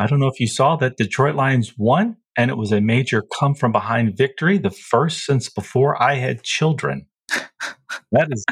I 0.00 0.06
don't 0.06 0.18
know 0.18 0.28
if 0.28 0.40
you 0.40 0.48
saw 0.48 0.76
that 0.76 0.96
Detroit 0.96 1.34
Lions 1.34 1.74
won, 1.76 2.16
and 2.34 2.50
it 2.50 2.56
was 2.56 2.72
a 2.72 2.80
major 2.80 3.22
come 3.38 3.54
from 3.54 3.70
behind 3.70 4.16
victory, 4.16 4.56
the 4.56 4.70
first 4.70 5.26
since 5.26 5.50
before 5.50 6.02
I 6.02 6.14
had 6.14 6.42
children. 6.42 7.06
that 7.28 8.28
is 8.30 8.44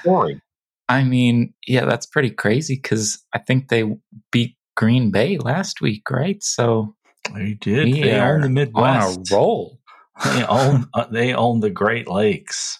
story. 0.00 0.40
I 0.88 1.04
mean, 1.04 1.52
yeah, 1.66 1.84
that's 1.84 2.06
pretty 2.06 2.30
crazy 2.30 2.76
because 2.76 3.22
I 3.34 3.38
think 3.38 3.68
they 3.68 3.84
beat 4.32 4.56
Green 4.76 5.10
Bay 5.10 5.36
last 5.36 5.82
week, 5.82 6.10
right? 6.10 6.42
So 6.42 6.94
they 7.34 7.52
did. 7.52 7.92
They 7.92 8.18
own 8.18 8.40
the 8.40 8.48
Midwest. 8.48 9.18
On 9.18 9.24
a 9.30 9.36
roll. 9.36 9.78
they 10.24 10.44
own. 10.44 10.86
Uh, 10.94 11.04
they 11.12 11.34
own 11.34 11.60
the 11.60 11.70
Great 11.70 12.08
Lakes. 12.08 12.78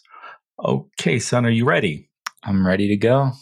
Okay, 0.65 1.19
son, 1.19 1.45
are 1.45 1.51
you 1.51 1.67
ready? 1.67 2.09
I'm 2.43 2.67
ready 2.67 2.89
to 2.89 2.97
go. 2.97 3.33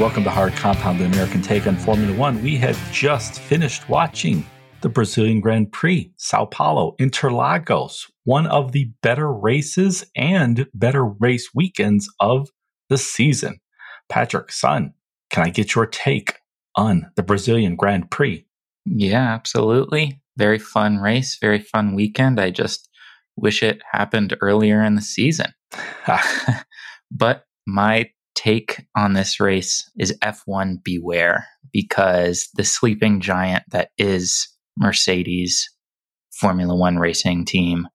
Welcome 0.00 0.24
to 0.24 0.30
Hard 0.30 0.54
Compound, 0.54 0.98
the 0.98 1.04
American 1.04 1.42
take 1.42 1.66
on 1.66 1.76
Formula 1.76 2.16
One. 2.16 2.42
We 2.42 2.56
had 2.56 2.74
just 2.90 3.38
finished 3.38 3.86
watching 3.86 4.46
the 4.80 4.88
Brazilian 4.88 5.40
Grand 5.40 5.72
Prix, 5.72 6.10
Sao 6.16 6.46
Paulo, 6.46 6.96
Interlagos, 6.98 8.10
one 8.24 8.46
of 8.46 8.72
the 8.72 8.90
better 9.02 9.30
races 9.30 10.06
and 10.16 10.66
better 10.72 11.04
race 11.04 11.50
weekends 11.54 12.10
of 12.18 12.48
the 12.88 12.96
season. 12.96 13.60
Patrick, 14.08 14.50
son, 14.52 14.94
can 15.28 15.44
I 15.44 15.50
get 15.50 15.74
your 15.74 15.84
take 15.84 16.38
on 16.76 17.10
the 17.16 17.22
Brazilian 17.22 17.76
Grand 17.76 18.10
Prix? 18.10 18.46
Yeah, 18.86 19.34
absolutely. 19.34 20.22
Very 20.38 20.58
fun 20.58 20.96
race, 20.96 21.36
very 21.38 21.60
fun 21.60 21.94
weekend. 21.94 22.40
I 22.40 22.48
just 22.48 22.88
wish 23.36 23.62
it 23.62 23.82
happened 23.92 24.34
earlier 24.40 24.82
in 24.82 24.94
the 24.94 25.02
season. 25.02 25.52
but 27.10 27.44
my 27.66 28.08
take 28.40 28.86
on 28.96 29.12
this 29.12 29.38
race 29.38 29.90
is 29.98 30.16
F1 30.22 30.82
beware 30.82 31.46
because 31.72 32.48
the 32.54 32.64
sleeping 32.64 33.20
giant 33.20 33.64
that 33.70 33.90
is 33.98 34.48
Mercedes 34.78 35.68
Formula 36.32 36.74
One 36.74 36.98
racing 36.98 37.44
team 37.44 37.86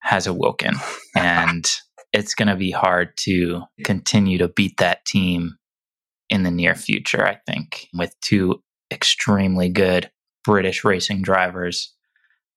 has 0.00 0.26
awoken. 0.26 0.74
and 1.16 1.70
it's 2.12 2.34
going 2.34 2.48
to 2.48 2.56
be 2.56 2.72
hard 2.72 3.16
to 3.18 3.62
continue 3.84 4.38
to 4.38 4.48
beat 4.48 4.76
that 4.78 5.04
team 5.04 5.56
in 6.28 6.42
the 6.42 6.50
near 6.50 6.74
future, 6.74 7.24
I 7.24 7.38
think, 7.46 7.86
with 7.94 8.12
two 8.20 8.60
extremely 8.90 9.68
good 9.68 10.10
British 10.44 10.82
racing 10.82 11.22
drivers, 11.22 11.94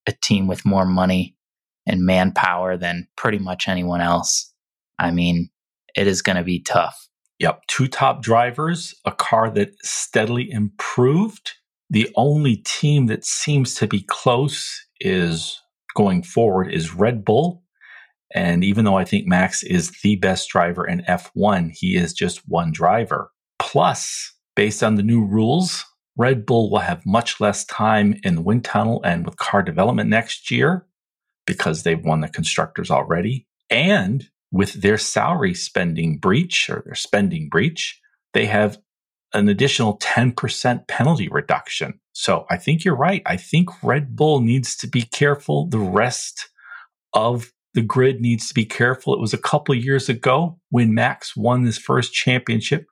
a 0.07 0.13
team 0.23 0.47
with 0.47 0.65
more 0.65 0.85
money 0.85 1.35
and 1.85 2.05
manpower 2.05 2.75
than 2.75 3.07
pretty 3.15 3.37
much 3.37 3.67
anyone 3.67 4.01
else. 4.01 4.51
I 4.97 5.11
mean, 5.11 5.49
it 5.95 6.07
is 6.07 6.23
going 6.23 6.37
to 6.37 6.43
be 6.43 6.59
tough. 6.59 7.07
Yep, 7.39 7.67
two 7.67 7.87
top 7.87 8.21
drivers, 8.21 8.95
a 9.05 9.11
car 9.11 9.49
that 9.51 9.73
steadily 9.83 10.49
improved. 10.49 11.53
The 11.89 12.09
only 12.15 12.57
team 12.57 13.07
that 13.07 13.25
seems 13.25 13.75
to 13.75 13.87
be 13.87 14.03
close 14.07 14.85
is 14.99 15.61
going 15.95 16.23
forward 16.23 16.71
is 16.71 16.95
Red 16.95 17.25
Bull. 17.25 17.63
And 18.33 18.63
even 18.63 18.85
though 18.85 18.97
I 18.97 19.05
think 19.05 19.27
Max 19.27 19.63
is 19.63 19.91
the 20.01 20.15
best 20.15 20.49
driver 20.49 20.85
in 20.85 21.01
F1, 21.01 21.71
he 21.73 21.95
is 21.95 22.13
just 22.13 22.41
one 22.47 22.71
driver. 22.71 23.31
Plus, 23.59 24.33
based 24.55 24.83
on 24.83 24.95
the 24.95 25.03
new 25.03 25.23
rules, 25.23 25.85
Red 26.17 26.45
Bull 26.45 26.71
will 26.71 26.79
have 26.79 27.05
much 27.05 27.39
less 27.39 27.65
time 27.65 28.19
in 28.23 28.35
the 28.35 28.41
wind 28.41 28.63
tunnel 28.63 29.01
and 29.03 29.25
with 29.25 29.37
car 29.37 29.61
development 29.61 30.09
next 30.09 30.49
year 30.49 30.85
because 31.45 31.83
they've 31.83 32.03
won 32.03 32.21
the 32.21 32.29
constructors 32.29 32.89
already. 32.89 33.47
And 33.69 34.27
with 34.51 34.73
their 34.73 34.97
salary 34.97 35.53
spending 35.53 36.17
breach 36.17 36.69
or 36.69 36.83
their 36.85 36.95
spending 36.95 37.49
breach, 37.49 37.99
they 38.33 38.45
have 38.45 38.79
an 39.33 39.49
additional 39.49 39.97
10% 39.99 40.87
penalty 40.87 41.27
reduction. 41.29 41.99
So 42.13 42.45
I 42.49 42.57
think 42.57 42.85
you're 42.85 42.95
right. 42.95 43.21
I 43.25 43.35
think 43.37 43.69
Red 43.83 44.15
Bull 44.15 44.39
needs 44.39 44.77
to 44.77 44.87
be 44.87 45.01
careful. 45.01 45.67
The 45.67 45.79
rest 45.79 46.49
of 47.13 47.51
the 47.73 47.81
grid 47.81 48.21
needs 48.21 48.47
to 48.47 48.53
be 48.53 48.65
careful. 48.65 49.13
It 49.13 49.19
was 49.19 49.33
a 49.33 49.37
couple 49.37 49.75
years 49.75 50.07
ago 50.07 50.57
when 50.69 50.93
Max 50.93 51.35
won 51.35 51.65
his 51.65 51.77
first 51.77 52.13
championship. 52.13 52.85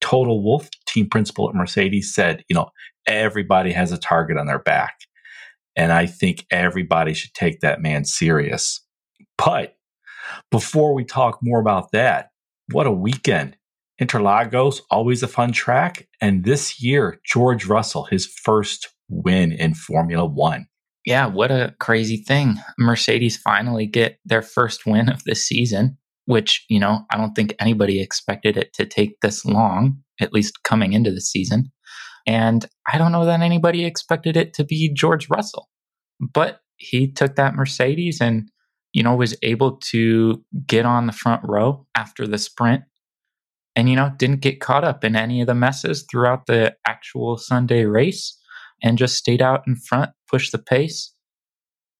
Toto 0.00 0.34
Wolff, 0.34 0.68
team 0.86 1.08
principal 1.10 1.48
at 1.48 1.56
Mercedes, 1.56 2.14
said, 2.14 2.44
you 2.48 2.54
know, 2.54 2.70
everybody 3.06 3.72
has 3.72 3.90
a 3.90 3.98
target 3.98 4.36
on 4.36 4.46
their 4.46 4.60
back. 4.60 4.94
And 5.74 5.92
I 5.92 6.06
think 6.06 6.46
everybody 6.50 7.14
should 7.14 7.34
take 7.34 7.60
that 7.60 7.82
man 7.82 8.04
serious. 8.04 8.84
But 9.36 9.77
before 10.50 10.94
we 10.94 11.04
talk 11.04 11.38
more 11.42 11.60
about 11.60 11.92
that, 11.92 12.30
what 12.72 12.86
a 12.86 12.92
weekend. 12.92 13.56
Interlagos, 14.00 14.80
always 14.90 15.22
a 15.22 15.28
fun 15.28 15.52
track. 15.52 16.06
And 16.20 16.44
this 16.44 16.82
year, 16.82 17.20
George 17.24 17.66
Russell, 17.66 18.04
his 18.04 18.26
first 18.26 18.88
win 19.08 19.52
in 19.52 19.74
Formula 19.74 20.24
One. 20.24 20.66
Yeah, 21.04 21.26
what 21.26 21.50
a 21.50 21.74
crazy 21.80 22.18
thing. 22.18 22.56
Mercedes 22.78 23.36
finally 23.36 23.86
get 23.86 24.18
their 24.24 24.42
first 24.42 24.86
win 24.86 25.08
of 25.08 25.24
the 25.24 25.34
season, 25.34 25.96
which, 26.26 26.64
you 26.68 26.78
know, 26.78 27.00
I 27.10 27.16
don't 27.16 27.34
think 27.34 27.54
anybody 27.58 28.00
expected 28.00 28.56
it 28.56 28.72
to 28.74 28.84
take 28.84 29.20
this 29.20 29.44
long, 29.44 29.98
at 30.20 30.32
least 30.32 30.62
coming 30.64 30.92
into 30.92 31.10
the 31.10 31.20
season. 31.20 31.72
And 32.26 32.66
I 32.92 32.98
don't 32.98 33.12
know 33.12 33.24
that 33.24 33.40
anybody 33.40 33.86
expected 33.86 34.36
it 34.36 34.52
to 34.54 34.64
be 34.64 34.92
George 34.92 35.30
Russell. 35.30 35.70
But 36.20 36.60
he 36.76 37.10
took 37.10 37.36
that 37.36 37.54
Mercedes 37.54 38.20
and 38.20 38.50
you 38.92 39.02
know, 39.02 39.14
was 39.14 39.36
able 39.42 39.76
to 39.90 40.42
get 40.66 40.86
on 40.86 41.06
the 41.06 41.12
front 41.12 41.42
row 41.44 41.86
after 41.94 42.26
the 42.26 42.38
sprint 42.38 42.82
and, 43.76 43.88
you 43.88 43.96
know, 43.96 44.12
didn't 44.16 44.40
get 44.40 44.60
caught 44.60 44.84
up 44.84 45.04
in 45.04 45.14
any 45.14 45.40
of 45.40 45.46
the 45.46 45.54
messes 45.54 46.04
throughout 46.10 46.46
the 46.46 46.74
actual 46.86 47.36
Sunday 47.36 47.84
race 47.84 48.36
and 48.82 48.98
just 48.98 49.16
stayed 49.16 49.42
out 49.42 49.62
in 49.66 49.76
front, 49.76 50.10
pushed 50.28 50.52
the 50.52 50.58
pace. 50.58 51.12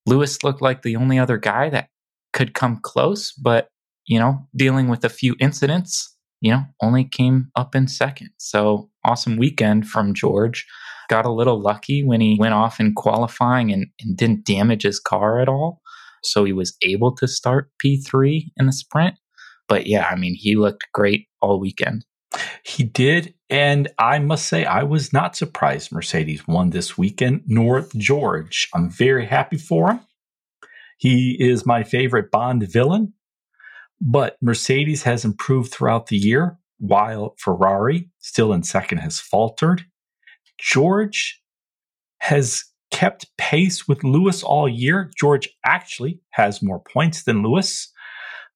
Lewis 0.06 0.42
looked 0.42 0.62
like 0.62 0.82
the 0.82 0.96
only 0.96 1.18
other 1.18 1.36
guy 1.36 1.68
that 1.68 1.88
could 2.32 2.54
come 2.54 2.80
close, 2.82 3.32
but, 3.32 3.68
you 4.06 4.18
know, 4.18 4.46
dealing 4.56 4.88
with 4.88 5.04
a 5.04 5.08
few 5.10 5.36
incidents, 5.38 6.16
you 6.40 6.50
know, 6.50 6.64
only 6.82 7.04
came 7.04 7.50
up 7.56 7.74
in 7.74 7.88
second. 7.88 8.30
So 8.38 8.90
awesome 9.04 9.36
weekend 9.36 9.88
from 9.88 10.14
George. 10.14 10.66
Got 11.08 11.26
a 11.26 11.32
little 11.32 11.60
lucky 11.60 12.04
when 12.04 12.20
he 12.20 12.36
went 12.38 12.54
off 12.54 12.80
in 12.80 12.94
qualifying 12.94 13.72
and, 13.72 13.86
and 14.00 14.16
didn't 14.16 14.44
damage 14.44 14.82
his 14.82 15.00
car 15.00 15.40
at 15.40 15.48
all. 15.48 15.80
So 16.22 16.44
he 16.44 16.52
was 16.52 16.76
able 16.82 17.14
to 17.16 17.28
start 17.28 17.70
P3 17.82 18.50
in 18.56 18.66
the 18.66 18.72
sprint. 18.72 19.16
But 19.68 19.86
yeah, 19.86 20.06
I 20.10 20.16
mean, 20.16 20.34
he 20.34 20.56
looked 20.56 20.86
great 20.92 21.28
all 21.40 21.60
weekend. 21.60 22.04
He 22.64 22.84
did. 22.84 23.34
And 23.50 23.88
I 23.98 24.18
must 24.18 24.46
say, 24.46 24.64
I 24.64 24.82
was 24.82 25.12
not 25.12 25.36
surprised 25.36 25.92
Mercedes 25.92 26.46
won 26.46 26.70
this 26.70 26.98
weekend, 26.98 27.42
nor 27.46 27.86
George. 27.96 28.68
I'm 28.74 28.90
very 28.90 29.26
happy 29.26 29.56
for 29.56 29.92
him. 29.92 30.00
He 30.98 31.36
is 31.38 31.64
my 31.64 31.82
favorite 31.82 32.30
Bond 32.30 32.62
villain. 32.70 33.14
But 34.00 34.36
Mercedes 34.40 35.02
has 35.04 35.24
improved 35.24 35.72
throughout 35.72 36.06
the 36.06 36.16
year, 36.16 36.58
while 36.78 37.34
Ferrari, 37.38 38.10
still 38.20 38.52
in 38.52 38.62
second, 38.62 38.98
has 38.98 39.18
faltered. 39.18 39.84
George 40.58 41.42
has 42.18 42.64
kept 42.90 43.26
pace 43.36 43.86
with 43.86 44.04
Lewis 44.04 44.42
all 44.42 44.68
year. 44.68 45.10
George 45.16 45.48
actually 45.64 46.20
has 46.30 46.62
more 46.62 46.80
points 46.80 47.24
than 47.24 47.42
Lewis. 47.42 47.92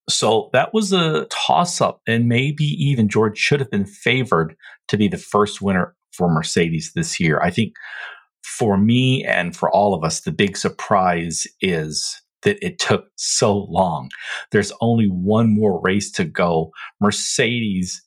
So 0.09 0.51
that 0.53 0.75
was 0.75 0.93
a 0.93 1.27
toss 1.31 1.81
up, 1.81 2.01
and 2.07 2.29
maybe 2.29 2.65
even 2.65 3.09
George 3.09 3.39
should 3.39 3.61
have 3.61 3.71
been 3.71 3.87
favored 3.87 4.57
to 4.89 4.97
be 4.97 5.07
the 5.09 5.17
first 5.19 5.63
winner 5.63 5.95
for 6.13 6.29
Mercedes 6.29 6.93
this 6.95 7.21
year. 7.21 7.41
I 7.41 7.51
think 7.51 7.75
for 8.43 8.77
me 8.77 9.25
and 9.25 9.55
for 9.57 9.71
all 9.71 9.95
of 9.95 10.03
us, 10.05 10.21
the 10.21 10.33
big 10.33 10.57
surprise 10.57 11.47
is 11.61 12.21
that 12.43 12.59
it 12.61 12.79
took 12.79 13.07
so 13.17 13.57
long. 13.71 14.11
There's 14.51 14.73
only 14.81 15.07
one 15.07 15.55
more 15.55 15.81
race 15.81 16.11
to 16.13 16.25
go. 16.25 16.73
Mercedes, 17.01 18.03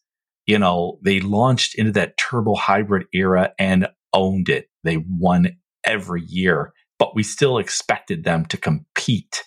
you 0.45 0.59
know, 0.59 0.99
they 1.03 1.21
launched 1.21 1.75
into 1.75 1.93
that 1.93 2.17
turbo 2.17 2.55
hybrid 2.55 3.07
era 3.13 3.53
and 3.57 3.87
owned 4.13 4.49
it. 4.49 4.67
They 4.83 4.97
won 5.09 5.55
every 5.85 6.23
year, 6.23 6.73
but 6.99 7.15
we 7.15 7.23
still 7.23 7.57
expected 7.57 8.23
them 8.23 8.45
to 8.45 8.57
compete 8.57 9.43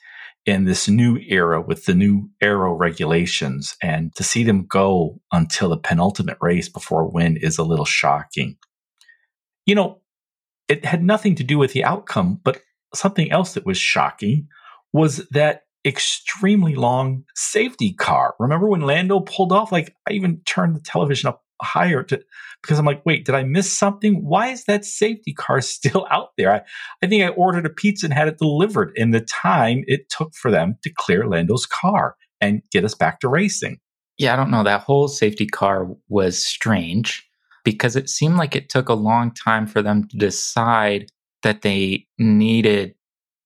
in 0.47 0.65
this 0.65 0.89
new 0.89 1.19
era 1.29 1.61
with 1.61 1.85
the 1.85 1.95
new 1.95 2.31
aero 2.41 2.73
regulations. 2.73 3.77
And 3.83 4.15
to 4.17 4.25
see 4.25 4.45
them 4.45 4.67
go 4.67 5.21
until 5.31 5.69
the 5.69 5.77
penultimate 5.77 6.39
race 6.41 6.69
before 6.69 7.11
win 7.11 7.37
is 7.37 7.59
a 7.59 7.65
little 7.65 7.85
shocking. 7.85 8.57
You 9.67 9.75
know, 9.75 10.01
it 10.69 10.85
had 10.85 11.03
nothing 11.03 11.35
to 11.37 11.45
do 11.45 11.59
with 11.59 11.73
the 11.73 11.85
outcome, 11.85 12.41
but 12.43 12.63
something 12.95 13.31
else 13.31 13.55
that 13.55 13.67
was 13.67 13.79
shocking 13.79 14.49
was 14.93 15.27
that 15.31 15.63
extremely 15.85 16.75
long 16.75 17.25
safety 17.35 17.93
car. 17.93 18.35
Remember 18.39 18.69
when 18.69 18.81
Lando 18.81 19.21
pulled 19.21 19.53
off? 19.53 19.71
Like, 19.71 19.95
I 20.09 20.13
even 20.13 20.41
turned 20.47 20.77
the 20.77 20.81
television 20.81 21.29
up 21.29 21.43
higher 21.63 22.03
to, 22.05 22.21
because 22.63 22.79
I'm 22.79 22.85
like, 22.85 23.05
wait, 23.05 23.25
did 23.25 23.35
I 23.35 23.43
miss 23.43 23.77
something? 23.77 24.25
Why 24.25 24.49
is 24.49 24.65
that 24.65 24.85
safety 24.85 25.33
car 25.33 25.61
still 25.63 26.07
out 26.11 26.31
there? 26.37 26.53
I, 26.53 26.63
I 27.03 27.07
think 27.07 27.23
I 27.23 27.29
ordered 27.29 27.67
a 27.67 27.71
pizza 27.71 28.07
and 28.07 28.15
had 28.15 28.29
it 28.29 28.39
delivered 28.39 28.93
in 28.97 29.11
the 29.11 29.21
time 29.21 29.85
it 29.87 30.09
took 30.09 30.35
for 30.35 30.51
them 30.51 30.77
to 30.83 30.91
clear 30.91 31.27
Lando's 31.27 31.67
car 31.67 32.17
and 32.41 32.63
get 32.71 32.85
us 32.85 32.95
back 32.95 33.21
to 33.21 33.29
racing. 33.29 33.79
Yeah, 34.19 34.33
I 34.33 34.37
don't 34.37 34.51
know. 34.51 34.65
That 34.65 34.83
whole 34.83 35.09
safety 35.09 35.47
car 35.47 35.87
was 36.09 36.45
strange 36.45 37.25
because 37.65 37.97
it 37.97 38.09
seemed 38.09 38.37
like 38.37 38.57
it 38.57 38.69
took 38.69 38.89
a 38.89 38.95
long 38.95 39.33
time 39.33 39.67
for 39.67 39.83
them 39.83 40.09
to 40.09 40.17
decide 40.17 41.07
that 41.43 41.63
they 41.63 42.07
needed 42.19 42.95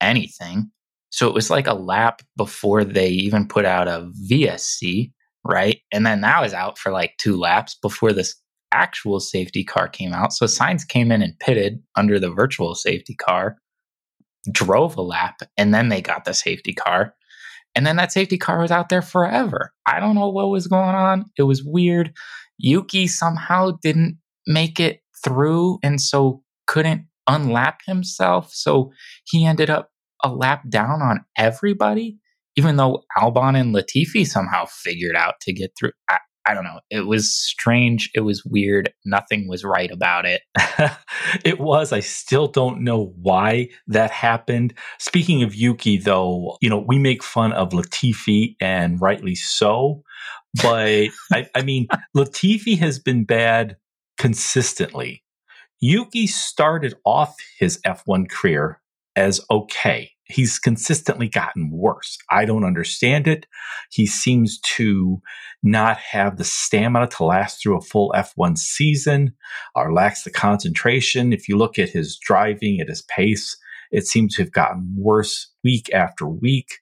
anything. 0.00 0.70
So 1.11 1.29
it 1.29 1.35
was 1.35 1.50
like 1.50 1.67
a 1.67 1.75
lap 1.75 2.23
before 2.37 2.85
they 2.85 3.08
even 3.08 3.47
put 3.47 3.67
out 3.67 3.87
a 3.87 4.11
VSC, 4.31 5.12
right? 5.44 5.81
And 5.93 6.06
then 6.06 6.21
that 6.23 6.41
was 6.41 6.55
out 6.55 6.79
for 6.79 6.93
like 6.93 7.15
two 7.19 7.37
laps 7.37 7.77
before 7.81 8.12
this 8.12 8.37
actual 8.73 9.21
safety 9.21 9.65
car 9.65 9.89
came 9.89 10.12
out. 10.12 10.33
So 10.33 10.47
Sainz 10.47 10.87
came 10.87 11.12
in 11.12 11.23
and 11.23 11.39
pitted 11.39 11.83
under 11.97 12.19
the 12.19 12.31
virtual 12.31 12.75
safety 12.75 13.15
car, 13.15 13.59
drove 14.50 14.97
a 14.97 15.03
lap, 15.03 15.41
and 15.56 15.75
then 15.75 15.89
they 15.89 16.00
got 16.00 16.25
the 16.25 16.35
safety 16.35 16.73
car. 16.73 17.15
And 17.75 17.87
then 17.87 17.97
that 17.97 18.12
safety 18.12 18.39
car 18.39 18.61
was 18.61 18.71
out 18.71 18.89
there 18.89 19.03
forever. 19.03 19.73
I 19.87 20.00
don't 20.00 20.15
know 20.15 20.29
what 20.29 20.50
was 20.50 20.67
going 20.67 20.94
on. 20.94 21.27
It 21.39 21.44
was 21.44 21.65
weird. 21.65 22.12
Yuki 22.59 23.06
somehow 23.06 23.73
didn't 23.83 24.19
make 24.47 24.79
it 24.79 25.00
through 25.25 25.79
and 25.83 26.00
so 26.00 26.43
couldn't 26.67 27.06
unlap 27.29 27.77
himself. 27.87 28.53
So 28.53 28.93
he 29.25 29.47
ended 29.47 29.71
up 29.71 29.91
a 30.23 30.33
lap 30.33 30.62
down 30.69 31.03
on 31.03 31.25
everybody, 31.37 32.19
even 32.56 32.76
though 32.76 33.04
Albon 33.16 33.58
and 33.58 33.75
Latifi 33.75 34.26
somehow 34.26 34.66
figured 34.66 35.16
out 35.16 35.34
to 35.43 35.52
get 35.52 35.72
through. 35.78 35.93
I, 36.08 36.19
I 36.44 36.54
don't 36.54 36.64
know. 36.64 36.81
It 36.90 37.06
was 37.06 37.32
strange. 37.32 38.10
It 38.14 38.20
was 38.20 38.44
weird. 38.44 38.93
Nothing 39.04 39.49
was 39.49 39.64
right 39.64 39.90
about 39.90 40.26
it. 40.26 40.43
it 41.44 41.60
was. 41.60 41.93
I 41.93 42.00
still 42.00 42.49
don't 42.49 42.82
know 42.82 43.14
why 43.20 43.69
that 43.87 44.10
happened. 44.10 44.75
Speaking 44.99 45.44
of 45.44 45.54
Yuki, 45.54 45.99
though, 45.99 46.56
you 46.60 46.69
know, 46.69 46.84
we 46.87 46.99
make 46.99 47.22
fun 47.22 47.52
of 47.52 47.70
Latifi 47.70 48.56
and 48.60 49.00
rightly 49.00 49.37
so. 49.37 50.02
But 50.60 51.08
I, 51.32 51.48
I 51.55 51.62
mean, 51.62 51.87
Latifi 52.16 52.76
has 52.78 52.98
been 52.98 53.25
bad 53.25 53.76
consistently. 54.19 55.22
Yuki 55.81 56.26
started 56.26 56.94
off 57.05 57.37
his 57.58 57.81
F1 57.87 58.28
career 58.28 58.81
as 59.16 59.40
okay 59.50 60.10
he's 60.32 60.58
consistently 60.58 61.29
gotten 61.29 61.70
worse. 61.70 62.19
I 62.31 62.44
don't 62.44 62.64
understand 62.64 63.26
it. 63.26 63.46
He 63.90 64.06
seems 64.06 64.58
to 64.76 65.20
not 65.62 65.99
have 65.99 66.37
the 66.37 66.44
stamina 66.44 67.08
to 67.08 67.25
last 67.25 67.62
through 67.62 67.79
a 67.79 67.82
full 67.82 68.12
F1 68.17 68.58
season 68.58 69.34
or 69.75 69.93
lacks 69.93 70.25
the 70.25 70.31
concentration. 70.31 71.32
If 71.32 71.49
you 71.49 71.56
look 71.56 71.79
at 71.79 71.90
his 71.90 72.17
driving 72.17 72.81
at 72.81 72.88
his 72.88 73.02
pace, 73.02 73.56
it 73.90 74.06
seems 74.06 74.34
to 74.34 74.43
have 74.43 74.52
gotten 74.52 74.94
worse 74.96 75.52
week 75.62 75.93
after 75.93 76.26
week. 76.26 76.79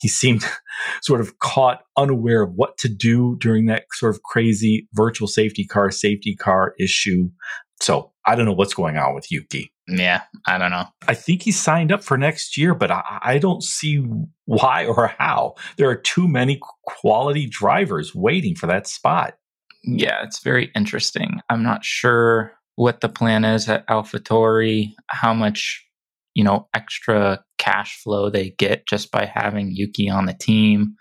He 0.00 0.08
seemed 0.08 0.44
sort 1.02 1.20
of 1.20 1.38
caught 1.40 1.82
unaware 1.96 2.42
of 2.42 2.52
what 2.54 2.78
to 2.78 2.88
do 2.88 3.36
during 3.40 3.66
that 3.66 3.84
sort 3.92 4.14
of 4.14 4.22
crazy 4.22 4.88
virtual 4.94 5.28
safety 5.28 5.64
car, 5.66 5.90
safety 5.90 6.34
car 6.34 6.74
issue. 6.78 7.30
So 7.80 8.12
I 8.26 8.36
don't 8.36 8.46
know 8.46 8.52
what's 8.52 8.74
going 8.74 8.96
on 8.96 9.14
with 9.14 9.30
Yuki. 9.30 9.72
Yeah, 9.92 10.22
I 10.46 10.58
don't 10.58 10.70
know. 10.70 10.86
I 11.06 11.14
think 11.14 11.42
he 11.42 11.52
signed 11.52 11.92
up 11.92 12.02
for 12.02 12.16
next 12.16 12.56
year, 12.56 12.74
but 12.74 12.90
I, 12.90 13.18
I, 13.22 13.38
don't 13.38 13.62
see 13.62 14.04
why 14.46 14.86
or 14.86 15.08
how. 15.18 15.54
There 15.76 15.88
are 15.90 15.96
too 15.96 16.26
many 16.26 16.60
quality 16.86 17.46
drivers 17.46 18.14
waiting 18.14 18.54
for 18.54 18.66
that 18.68 18.86
spot. 18.86 19.34
Yeah, 19.84 20.22
it's 20.22 20.42
very 20.42 20.70
interesting. 20.74 21.40
I'm 21.50 21.62
not 21.62 21.84
sure 21.84 22.52
what 22.76 23.00
the 23.00 23.08
plan 23.08 23.44
is 23.44 23.68
at 23.68 23.86
AlphaTauri, 23.88 24.92
how 25.08 25.34
much 25.34 25.84
you 26.34 26.44
know 26.44 26.68
extra 26.74 27.44
cash 27.58 28.00
flow 28.02 28.30
they 28.30 28.50
get 28.58 28.86
just 28.86 29.10
by 29.10 29.26
having 29.26 29.72
Yuki 29.72 30.08
on 30.08 30.26
the 30.26 30.34
team. 30.34 30.94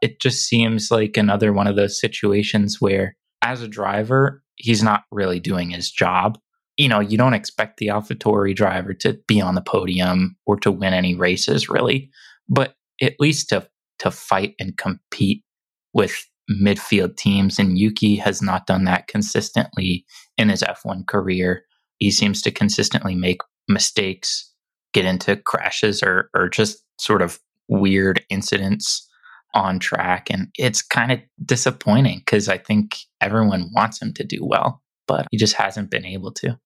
It 0.00 0.20
just 0.20 0.46
seems 0.46 0.90
like 0.90 1.16
another 1.16 1.52
one 1.52 1.68
of 1.68 1.76
those 1.76 2.00
situations 2.00 2.78
where, 2.80 3.14
as 3.42 3.62
a 3.62 3.68
driver, 3.68 4.42
he's 4.56 4.82
not 4.82 5.04
really 5.12 5.38
doing 5.38 5.70
his 5.70 5.90
job 5.90 6.38
you 6.76 6.88
know, 6.88 7.00
you 7.00 7.18
don't 7.18 7.34
expect 7.34 7.78
the 7.78 7.88
AlphaTauri 7.88 8.54
driver 8.54 8.94
to 8.94 9.18
be 9.26 9.40
on 9.40 9.54
the 9.54 9.60
podium 9.60 10.36
or 10.46 10.56
to 10.60 10.70
win 10.70 10.94
any 10.94 11.14
races 11.14 11.68
really, 11.68 12.10
but 12.48 12.74
at 13.00 13.14
least 13.18 13.48
to 13.50 13.68
to 13.98 14.10
fight 14.10 14.54
and 14.58 14.76
compete 14.76 15.44
with 15.92 16.26
midfield 16.50 17.16
teams. 17.16 17.58
And 17.58 17.78
Yuki 17.78 18.16
has 18.16 18.42
not 18.42 18.66
done 18.66 18.84
that 18.84 19.06
consistently 19.06 20.04
in 20.36 20.48
his 20.48 20.62
F1 20.62 21.06
career. 21.06 21.64
He 21.98 22.10
seems 22.10 22.42
to 22.42 22.50
consistently 22.50 23.14
make 23.14 23.42
mistakes, 23.68 24.52
get 24.92 25.04
into 25.04 25.36
crashes 25.36 26.02
or 26.02 26.30
or 26.34 26.48
just 26.48 26.82
sort 26.98 27.22
of 27.22 27.38
weird 27.68 28.24
incidents 28.28 29.08
on 29.54 29.78
track. 29.78 30.28
And 30.30 30.48
it's 30.58 30.82
kind 30.82 31.12
of 31.12 31.20
disappointing 31.44 32.20
because 32.20 32.48
I 32.48 32.58
think 32.58 32.96
everyone 33.20 33.70
wants 33.74 34.00
him 34.00 34.12
to 34.14 34.24
do 34.24 34.38
well, 34.42 34.82
but 35.12 35.26
he 35.30 35.36
just 35.36 35.54
hasn't 35.54 35.90
been 35.90 36.06
able 36.06 36.32
to. 36.32 36.58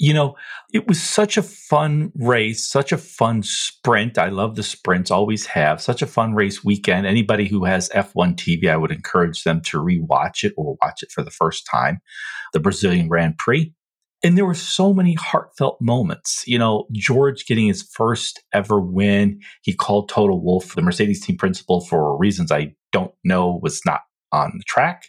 You 0.00 0.12
know, 0.12 0.34
it 0.72 0.88
was 0.88 1.00
such 1.00 1.36
a 1.36 1.42
fun 1.42 2.10
race, 2.16 2.66
such 2.68 2.90
a 2.90 2.98
fun 2.98 3.44
sprint. 3.44 4.18
I 4.18 4.30
love 4.30 4.56
the 4.56 4.64
sprints, 4.64 5.12
always 5.12 5.46
have. 5.46 5.80
Such 5.80 6.02
a 6.02 6.06
fun 6.06 6.34
race 6.34 6.64
weekend. 6.64 7.06
Anybody 7.06 7.46
who 7.46 7.66
has 7.66 7.88
F1 7.90 8.34
TV, 8.34 8.68
I 8.68 8.76
would 8.76 8.90
encourage 8.90 9.44
them 9.44 9.60
to 9.66 9.78
rewatch 9.78 10.42
it 10.42 10.54
or 10.56 10.76
watch 10.82 11.04
it 11.04 11.12
for 11.12 11.22
the 11.22 11.30
first 11.30 11.68
time. 11.70 12.00
The 12.52 12.58
Brazilian 12.58 13.06
Grand 13.06 13.38
Prix. 13.38 13.72
And 14.24 14.36
there 14.36 14.46
were 14.46 14.54
so 14.54 14.92
many 14.92 15.14
heartfelt 15.14 15.78
moments. 15.80 16.42
You 16.48 16.58
know, 16.58 16.86
George 16.92 17.46
getting 17.46 17.68
his 17.68 17.82
first 17.82 18.42
ever 18.52 18.80
win. 18.80 19.38
He 19.62 19.72
called 19.72 20.08
Toto 20.08 20.34
Wolff, 20.34 20.74
the 20.74 20.82
Mercedes 20.82 21.24
team 21.24 21.36
principal, 21.36 21.80
for 21.82 22.16
reasons 22.18 22.50
I 22.50 22.74
don't 22.90 23.14
know, 23.22 23.60
was 23.62 23.82
not 23.86 24.00
on 24.32 24.54
the 24.56 24.64
track. 24.64 25.04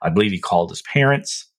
I 0.00 0.08
believe 0.08 0.32
he 0.32 0.40
called 0.40 0.70
his 0.70 0.82
parents 0.82 1.50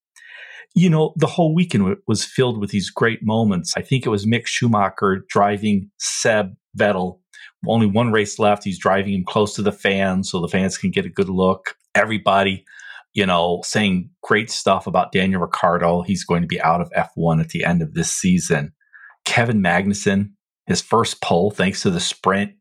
you 0.75 0.89
know, 0.89 1.13
the 1.15 1.27
whole 1.27 1.55
weekend 1.55 1.95
was 2.05 2.25
filled 2.25 2.59
with 2.59 2.69
these 2.69 2.89
great 2.89 3.23
moments. 3.23 3.73
I 3.77 3.81
think 3.81 4.05
it 4.05 4.09
was 4.09 4.25
Mick 4.25 4.45
Schumacher 4.45 5.25
driving 5.29 5.89
Seb 5.97 6.53
Vettel. 6.77 7.19
Only 7.65 7.87
one 7.87 8.11
race 8.11 8.37
left. 8.37 8.65
He's 8.65 8.77
driving 8.77 9.13
him 9.13 9.23
close 9.25 9.55
to 9.55 9.61
the 9.61 9.71
fans 9.71 10.29
so 10.29 10.41
the 10.41 10.49
fans 10.49 10.77
can 10.77 10.91
get 10.91 11.05
a 11.05 11.09
good 11.09 11.29
look. 11.29 11.75
Everybody, 11.95 12.65
you 13.13 13.25
know, 13.25 13.61
saying 13.63 14.09
great 14.21 14.51
stuff 14.51 14.85
about 14.85 15.13
Daniel 15.13 15.41
Ricciardo. 15.41 16.01
He's 16.01 16.25
going 16.25 16.41
to 16.41 16.47
be 16.47 16.61
out 16.61 16.81
of 16.81 16.91
F1 16.91 17.39
at 17.39 17.49
the 17.49 17.63
end 17.63 17.81
of 17.81 17.93
this 17.93 18.11
season. 18.11 18.73
Kevin 19.23 19.61
Magnussen, 19.61 20.31
his 20.67 20.81
first 20.81 21.21
pole 21.21 21.51
thanks 21.51 21.81
to 21.83 21.89
the 21.89 22.01
sprint. 22.01 22.51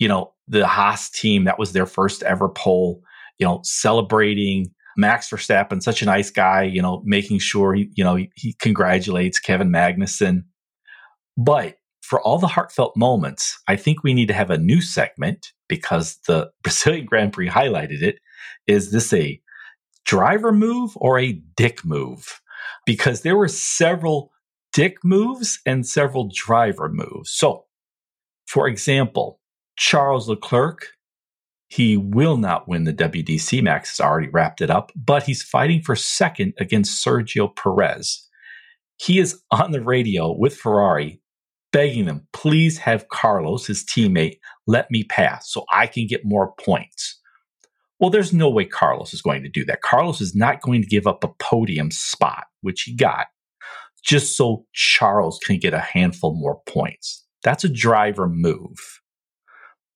You 0.00 0.08
know, 0.08 0.34
the 0.48 0.66
Haas 0.66 1.08
team, 1.08 1.44
that 1.44 1.58
was 1.58 1.72
their 1.72 1.86
first 1.86 2.24
ever 2.24 2.48
pole, 2.48 3.00
you 3.38 3.46
know, 3.46 3.60
celebrating 3.62 4.74
Max 4.96 5.30
Verstappen, 5.30 5.82
such 5.82 6.02
a 6.02 6.06
nice 6.06 6.30
guy, 6.30 6.62
you 6.62 6.82
know, 6.82 7.02
making 7.04 7.38
sure 7.38 7.74
he, 7.74 7.90
you 7.94 8.04
know, 8.04 8.16
he, 8.16 8.30
he 8.34 8.54
congratulates 8.54 9.38
Kevin 9.38 9.70
Magnussen. 9.70 10.44
But 11.36 11.76
for 12.02 12.20
all 12.20 12.38
the 12.38 12.46
heartfelt 12.46 12.96
moments, 12.96 13.58
I 13.68 13.76
think 13.76 14.02
we 14.02 14.14
need 14.14 14.28
to 14.28 14.34
have 14.34 14.50
a 14.50 14.58
new 14.58 14.80
segment 14.80 15.52
because 15.68 16.18
the 16.26 16.50
Brazilian 16.62 17.06
Grand 17.06 17.32
Prix 17.32 17.48
highlighted 17.48 18.02
it. 18.02 18.18
Is 18.66 18.92
this 18.92 19.12
a 19.12 19.40
driver 20.04 20.52
move 20.52 20.92
or 20.96 21.18
a 21.18 21.40
dick 21.56 21.84
move? 21.84 22.40
Because 22.84 23.22
there 23.22 23.36
were 23.36 23.48
several 23.48 24.30
dick 24.72 24.98
moves 25.04 25.60
and 25.66 25.86
several 25.86 26.30
driver 26.34 26.88
moves. 26.88 27.30
So, 27.30 27.64
for 28.46 28.68
example, 28.68 29.40
Charles 29.76 30.28
Leclerc 30.28 30.88
he 31.72 31.96
will 31.96 32.36
not 32.36 32.68
win 32.68 32.84
the 32.84 32.92
WDC. 32.92 33.62
Max 33.62 33.96
has 33.96 34.04
already 34.04 34.28
wrapped 34.28 34.60
it 34.60 34.68
up, 34.68 34.92
but 34.94 35.22
he's 35.22 35.42
fighting 35.42 35.80
for 35.80 35.96
second 35.96 36.52
against 36.60 37.02
Sergio 37.02 37.48
Perez. 37.56 38.28
He 38.98 39.18
is 39.18 39.40
on 39.50 39.70
the 39.72 39.80
radio 39.80 40.36
with 40.36 40.54
Ferrari 40.54 41.22
begging 41.72 42.04
them, 42.04 42.28
please 42.34 42.76
have 42.76 43.08
Carlos, 43.08 43.64
his 43.64 43.84
teammate, 43.84 44.38
let 44.66 44.90
me 44.90 45.02
pass 45.04 45.50
so 45.50 45.64
I 45.72 45.86
can 45.86 46.06
get 46.06 46.26
more 46.26 46.52
points. 46.60 47.18
Well, 47.98 48.10
there's 48.10 48.34
no 48.34 48.50
way 48.50 48.66
Carlos 48.66 49.14
is 49.14 49.22
going 49.22 49.42
to 49.42 49.48
do 49.48 49.64
that. 49.64 49.80
Carlos 49.80 50.20
is 50.20 50.34
not 50.34 50.60
going 50.60 50.82
to 50.82 50.88
give 50.88 51.06
up 51.06 51.24
a 51.24 51.32
podium 51.38 51.90
spot, 51.90 52.44
which 52.60 52.82
he 52.82 52.94
got, 52.94 53.28
just 54.04 54.36
so 54.36 54.66
Charles 54.74 55.40
can 55.42 55.56
get 55.56 55.72
a 55.72 55.78
handful 55.80 56.34
more 56.34 56.60
points. 56.66 57.24
That's 57.42 57.64
a 57.64 57.70
driver 57.70 58.28
move. 58.28 59.00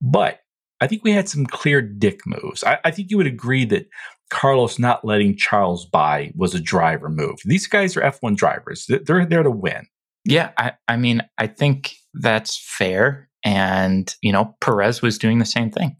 But 0.00 0.40
I 0.80 0.86
think 0.86 1.04
we 1.04 1.12
had 1.12 1.28
some 1.28 1.46
clear 1.46 1.80
dick 1.80 2.20
moves. 2.26 2.62
I, 2.64 2.78
I, 2.84 2.90
think 2.90 3.10
you 3.10 3.16
would 3.16 3.26
agree 3.26 3.64
that 3.66 3.88
Carlos 4.30 4.78
not 4.78 5.04
letting 5.04 5.36
Charles 5.36 5.86
by 5.86 6.32
was 6.34 6.54
a 6.54 6.60
driver 6.60 7.08
move. 7.08 7.36
These 7.44 7.66
guys 7.66 7.96
are 7.96 8.02
F1 8.02 8.36
drivers. 8.36 8.86
They're 8.88 9.24
there 9.24 9.42
to 9.42 9.50
win. 9.50 9.86
Yeah, 10.24 10.50
I, 10.58 10.72
I 10.88 10.96
mean, 10.96 11.22
I 11.38 11.46
think 11.46 11.94
that's 12.14 12.58
fair. 12.76 13.28
And, 13.44 14.12
you 14.22 14.32
know, 14.32 14.56
Perez 14.60 15.00
was 15.00 15.18
doing 15.18 15.38
the 15.38 15.44
same 15.44 15.70
thing, 15.70 15.96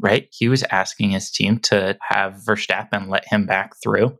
right? 0.00 0.26
He 0.32 0.48
was 0.48 0.64
asking 0.70 1.10
his 1.10 1.30
team 1.30 1.58
to 1.60 1.98
have 2.08 2.40
Verstappen 2.48 3.08
let 3.08 3.28
him 3.28 3.46
back 3.46 3.72
through. 3.82 4.18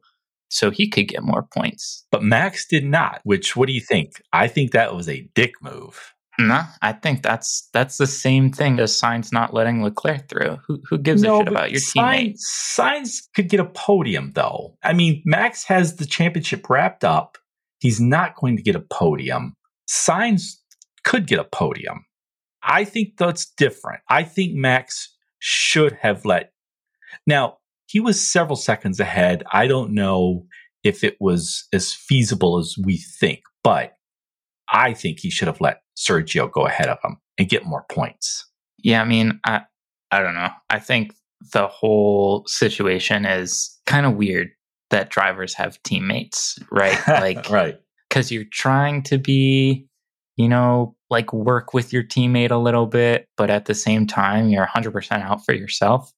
so 0.53 0.71
he 0.71 0.87
could 0.89 1.09
get 1.09 1.23
more 1.23 1.49
points. 1.55 2.07
But 2.13 2.23
Max 2.23 2.67
did 2.67 2.85
not, 2.85 3.23
which 3.25 3.57
what 3.57 3.69
do 3.69 3.73
you 3.73 3.81
think? 3.81 4.23
I 4.35 4.49
think 4.49 4.73
that 4.73 4.95
was 4.95 5.09
a 5.09 5.27
dick 5.35 5.55
move. 5.63 6.12
No, 6.39 6.63
I 6.81 6.93
think 6.93 7.23
that's 7.23 7.69
that's 7.73 7.99
the 7.99 8.07
same 8.07 8.51
thing 8.51 8.81
as 8.81 8.99
Sainz 8.99 9.33
not 9.33 9.53
letting 9.53 9.83
Leclerc 9.83 10.29
through. 10.29 10.59
Who 10.67 10.81
who 10.89 10.99
gives 10.99 11.23
no, 11.23 11.37
a 11.37 11.39
shit 11.41 11.49
about 11.49 11.71
your 11.73 11.81
teammate? 11.81 12.37
Sainz 12.41 13.23
could 13.35 13.51
get 13.51 13.61
a 13.61 13.67
podium 13.67 14.33
though. 14.35 14.77
I 14.83 14.95
mean, 14.95 15.23
Max 15.27 15.65
has 15.65 15.97
the 15.97 16.07
championship 16.07 16.69
wrapped 16.71 17.05
up. 17.05 17.37
He's 17.81 18.01
not 18.01 18.35
going 18.37 18.57
to 18.57 18.63
get 18.63 18.77
a 18.77 18.81
podium. 18.81 19.55
Sainz 19.89 20.55
could 21.05 21.27
get 21.27 21.39
a 21.39 21.45
podium. 21.45 22.07
I 22.63 22.85
think 22.85 23.19
that's 23.19 23.51
different. 23.57 24.01
I 24.09 24.23
think 24.23 24.55
Max 24.55 25.15
should 25.39 25.99
have 26.01 26.25
let. 26.25 26.53
Now, 27.27 27.59
he 27.87 28.01
was 28.01 28.27
several 28.27 28.57
seconds 28.57 29.01
ahead. 29.01 29.43
I 29.53 29.67
don't 29.67 29.93
know 29.93 30.47
if 30.83 31.05
it 31.05 31.17
was 31.21 31.67
as 31.75 31.93
feasible 31.93 32.59
as 32.59 32.75
we 32.83 32.97
think, 32.97 33.41
but 33.63 33.93
I 34.73 34.95
think 34.95 35.19
he 35.21 35.29
should 35.29 35.49
have 35.49 35.61
let 35.61 35.82
Sergio 35.97 36.51
go 36.51 36.67
ahead 36.67 36.89
of 36.89 36.99
him 37.03 37.19
and 37.39 37.49
get 37.49 37.67
more 37.67 37.85
points. 37.91 38.47
Yeah, 38.79 39.03
I 39.03 39.05
mean, 39.05 39.41
I 39.45 39.63
I 40.11 40.21
don't 40.23 40.35
know. 40.35 40.51
I 40.71 40.79
think 40.79 41.15
the 41.53 41.67
whole 41.67 42.45
situation 42.47 43.25
is 43.25 43.79
kind 43.87 44.07
of 44.07 44.17
weird 44.17 44.51
that 44.91 45.11
drivers 45.11 45.55
have 45.55 45.83
teammates, 45.83 46.59
right? 46.71 46.99
Like 47.09 47.49
right. 47.51 47.81
Cuz 48.11 48.31
you're 48.31 48.45
trying 48.53 49.03
to 49.05 49.19
be, 49.19 49.87
you 50.37 50.49
know, 50.49 50.97
like 51.11 51.33
work 51.33 51.73
with 51.73 51.93
your 51.93 52.03
teammate 52.03 52.51
a 52.51 52.57
little 52.57 52.87
bit, 52.87 53.29
but 53.37 53.51
at 53.51 53.65
the 53.65 53.75
same 53.75 54.07
time 54.07 54.49
you're 54.49 54.67
100% 54.67 55.23
out 55.23 55.45
for 55.45 55.55
yourself 55.55 56.13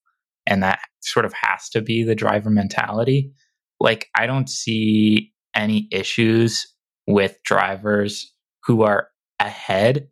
and 0.45 0.61
that 0.61 0.79
sort 1.01 1.25
of 1.25 1.33
has 1.33 1.69
to 1.69 1.81
be 1.81 2.03
the 2.03 2.15
driver 2.15 2.49
mentality. 2.49 3.31
Like 3.79 4.09
I 4.15 4.27
don't 4.27 4.49
see 4.49 5.33
any 5.55 5.87
issues 5.91 6.67
with 7.07 7.37
drivers 7.43 8.31
who 8.65 8.83
are 8.83 9.07
ahead 9.39 10.09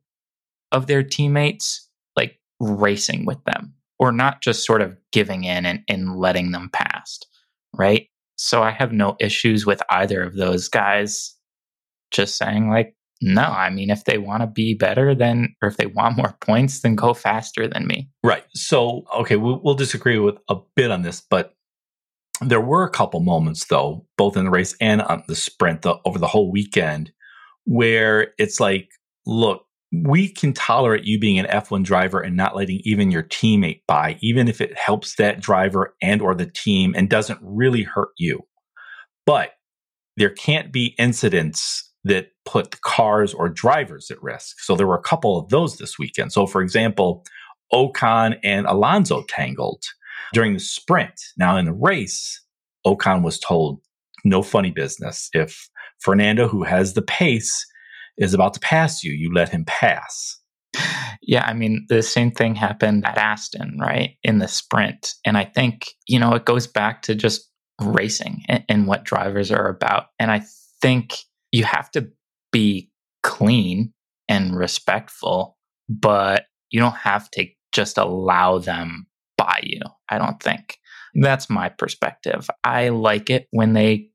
of 0.71 0.87
their 0.87 1.03
teammates, 1.03 1.89
like 2.15 2.39
racing 2.59 3.25
with 3.25 3.43
them, 3.45 3.73
or 3.99 4.11
not 4.11 4.41
just 4.41 4.65
sort 4.65 4.81
of 4.81 4.97
giving 5.11 5.43
in 5.43 5.65
and, 5.65 5.81
and 5.87 6.17
letting 6.17 6.51
them 6.51 6.69
past, 6.73 7.27
right? 7.73 8.07
So 8.35 8.63
I 8.63 8.71
have 8.71 8.91
no 8.91 9.15
issues 9.19 9.65
with 9.65 9.81
either 9.89 10.21
of 10.21 10.35
those 10.35 10.67
guys 10.67 11.35
just 12.11 12.37
saying, 12.37 12.69
like, 12.69 12.95
no, 13.21 13.43
I 13.43 13.69
mean, 13.69 13.89
if 13.89 14.03
they 14.03 14.17
want 14.17 14.41
to 14.41 14.47
be 14.47 14.73
better, 14.73 15.15
then, 15.15 15.55
or 15.61 15.69
if 15.69 15.77
they 15.77 15.85
want 15.85 16.17
more 16.17 16.35
points, 16.41 16.81
then 16.81 16.95
go 16.95 17.13
faster 17.13 17.67
than 17.67 17.87
me. 17.87 18.09
Right. 18.23 18.43
So, 18.53 19.03
okay, 19.15 19.37
we'll, 19.37 19.61
we'll 19.63 19.75
disagree 19.75 20.19
with 20.19 20.35
a 20.49 20.57
bit 20.75 20.91
on 20.91 21.03
this, 21.03 21.21
but 21.21 21.53
there 22.41 22.59
were 22.59 22.83
a 22.83 22.89
couple 22.89 23.21
moments, 23.21 23.65
though, 23.65 24.05
both 24.17 24.35
in 24.35 24.43
the 24.43 24.51
race 24.51 24.75
and 24.81 25.01
on 25.01 25.23
the 25.27 25.35
sprint 25.35 25.83
the, 25.83 25.95
over 26.03 26.19
the 26.19 26.27
whole 26.27 26.51
weekend, 26.51 27.13
where 27.63 28.33
it's 28.37 28.59
like, 28.59 28.89
look, 29.25 29.65
we 29.91 30.27
can 30.27 30.53
tolerate 30.53 31.03
you 31.03 31.19
being 31.19 31.37
an 31.37 31.45
F1 31.45 31.83
driver 31.83 32.19
and 32.19 32.35
not 32.35 32.55
letting 32.55 32.81
even 32.83 33.11
your 33.11 33.23
teammate 33.23 33.81
by, 33.87 34.17
even 34.21 34.47
if 34.47 34.59
it 34.59 34.77
helps 34.77 35.15
that 35.15 35.39
driver 35.39 35.95
and 36.01 36.21
or 36.21 36.33
the 36.33 36.47
team 36.47 36.95
and 36.97 37.09
doesn't 37.09 37.39
really 37.41 37.83
hurt 37.83 38.09
you. 38.17 38.41
But 39.25 39.51
there 40.17 40.31
can't 40.31 40.71
be 40.71 40.95
incidents 40.97 41.91
that 42.03 42.29
put 42.45 42.81
cars 42.81 43.33
or 43.33 43.49
drivers 43.49 44.09
at 44.11 44.21
risk. 44.21 44.59
So 44.59 44.75
there 44.75 44.87
were 44.87 44.97
a 44.97 45.01
couple 45.01 45.37
of 45.37 45.49
those 45.49 45.77
this 45.77 45.97
weekend. 45.97 46.33
So 46.33 46.47
for 46.47 46.61
example, 46.61 47.23
Ocon 47.71 48.37
and 48.43 48.65
Alonso 48.65 49.23
tangled 49.29 49.83
during 50.33 50.53
the 50.53 50.59
sprint. 50.59 51.13
Now 51.37 51.55
in 51.57 51.65
the 51.65 51.73
race, 51.73 52.41
Ocon 52.85 53.23
was 53.23 53.39
told 53.39 53.79
no 54.25 54.41
funny 54.41 54.71
business. 54.71 55.29
If 55.33 55.69
Fernando, 55.99 56.47
who 56.47 56.63
has 56.63 56.93
the 56.93 57.01
pace, 57.01 57.65
is 58.17 58.33
about 58.33 58.53
to 58.55 58.59
pass 58.59 59.03
you, 59.03 59.11
you 59.11 59.33
let 59.33 59.49
him 59.49 59.65
pass. 59.65 60.39
Yeah, 61.21 61.45
I 61.45 61.53
mean, 61.53 61.85
the 61.87 62.01
same 62.01 62.31
thing 62.31 62.55
happened 62.55 63.05
at 63.05 63.17
Aston, 63.17 63.77
right? 63.79 64.17
In 64.23 64.39
the 64.39 64.47
sprint. 64.47 65.13
And 65.23 65.37
I 65.37 65.45
think, 65.45 65.89
you 66.07 66.19
know, 66.19 66.33
it 66.33 66.45
goes 66.45 66.67
back 66.67 67.03
to 67.03 67.15
just 67.15 67.49
racing 67.81 68.43
and, 68.49 68.63
and 68.67 68.87
what 68.87 69.03
drivers 69.03 69.51
are 69.51 69.69
about. 69.69 70.07
And 70.19 70.31
I 70.31 70.43
think 70.81 71.15
you 71.51 71.63
have 71.63 71.89
to 71.91 72.09
be 72.51 72.91
clean 73.21 73.93
and 74.27 74.55
respectful, 74.57 75.57
but 75.87 76.45
you 76.71 76.79
don't 76.79 76.95
have 76.95 77.29
to 77.31 77.47
just 77.71 77.97
allow 77.97 78.57
them 78.57 79.07
by 79.37 79.59
you. 79.63 79.81
I 80.09 80.17
don't 80.17 80.41
think. 80.41 80.77
That's 81.15 81.49
my 81.49 81.69
perspective. 81.69 82.49
I 82.63 82.89
like 82.89 83.29
it 83.29 83.47
when 83.51 83.73
they 83.73 84.09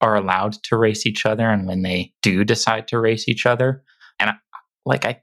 are 0.00 0.16
allowed 0.16 0.54
to 0.64 0.76
race 0.76 1.06
each 1.06 1.24
other 1.24 1.48
and 1.48 1.66
when 1.66 1.82
they 1.82 2.12
do 2.22 2.44
decide 2.44 2.88
to 2.88 2.98
race 2.98 3.28
each 3.28 3.46
other. 3.46 3.82
And 4.18 4.30
I, 4.30 4.34
like 4.84 5.04
I 5.04 5.22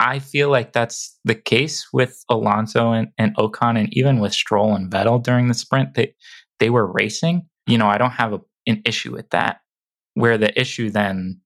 I 0.00 0.18
feel 0.18 0.50
like 0.50 0.72
that's 0.72 1.16
the 1.24 1.36
case 1.36 1.86
with 1.92 2.24
Alonso 2.28 2.90
and, 2.90 3.08
and 3.18 3.36
Ocon 3.36 3.78
and 3.78 3.88
even 3.92 4.18
with 4.18 4.32
Stroll 4.32 4.74
and 4.74 4.90
Vettel 4.90 5.22
during 5.22 5.46
the 5.46 5.54
sprint. 5.54 5.94
They 5.94 6.14
they 6.58 6.70
were 6.70 6.90
racing. 6.92 7.46
You 7.66 7.78
know, 7.78 7.86
I 7.86 7.98
don't 7.98 8.10
have 8.10 8.32
a, 8.32 8.40
an 8.66 8.82
issue 8.84 9.12
with 9.12 9.30
that. 9.30 9.60
Where 10.14 10.36
the 10.36 10.58
issue 10.60 10.90
then 10.90 11.40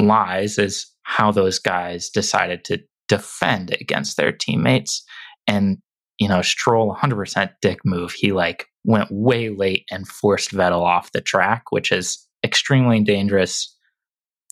lies 0.00 0.58
is 0.58 0.90
how 1.04 1.30
those 1.30 1.58
guys 1.58 2.10
decided 2.10 2.64
to 2.64 2.82
defend 3.08 3.76
against 3.80 4.16
their 4.16 4.32
teammates. 4.32 5.04
And, 5.46 5.78
you 6.22 6.28
know, 6.28 6.40
Stroll 6.40 6.94
100% 6.94 7.50
dick 7.60 7.80
move. 7.84 8.12
He 8.12 8.30
like 8.30 8.68
went 8.84 9.08
way 9.10 9.48
late 9.48 9.84
and 9.90 10.06
forced 10.06 10.52
Vettel 10.52 10.82
off 10.82 11.10
the 11.10 11.20
track, 11.20 11.64
which 11.70 11.90
is 11.90 12.24
extremely 12.44 13.00
dangerous 13.00 13.76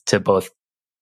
to 0.07 0.19
both 0.19 0.50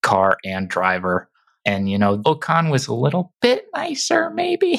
car 0.03 0.37
and 0.45 0.69
driver. 0.69 1.31
And, 1.65 1.91
you 1.91 1.97
know, 1.97 2.19
Ocon 2.19 2.71
was 2.71 2.87
a 2.87 2.93
little 2.93 3.33
bit 3.41 3.65
nicer, 3.75 4.29
maybe. 4.29 4.79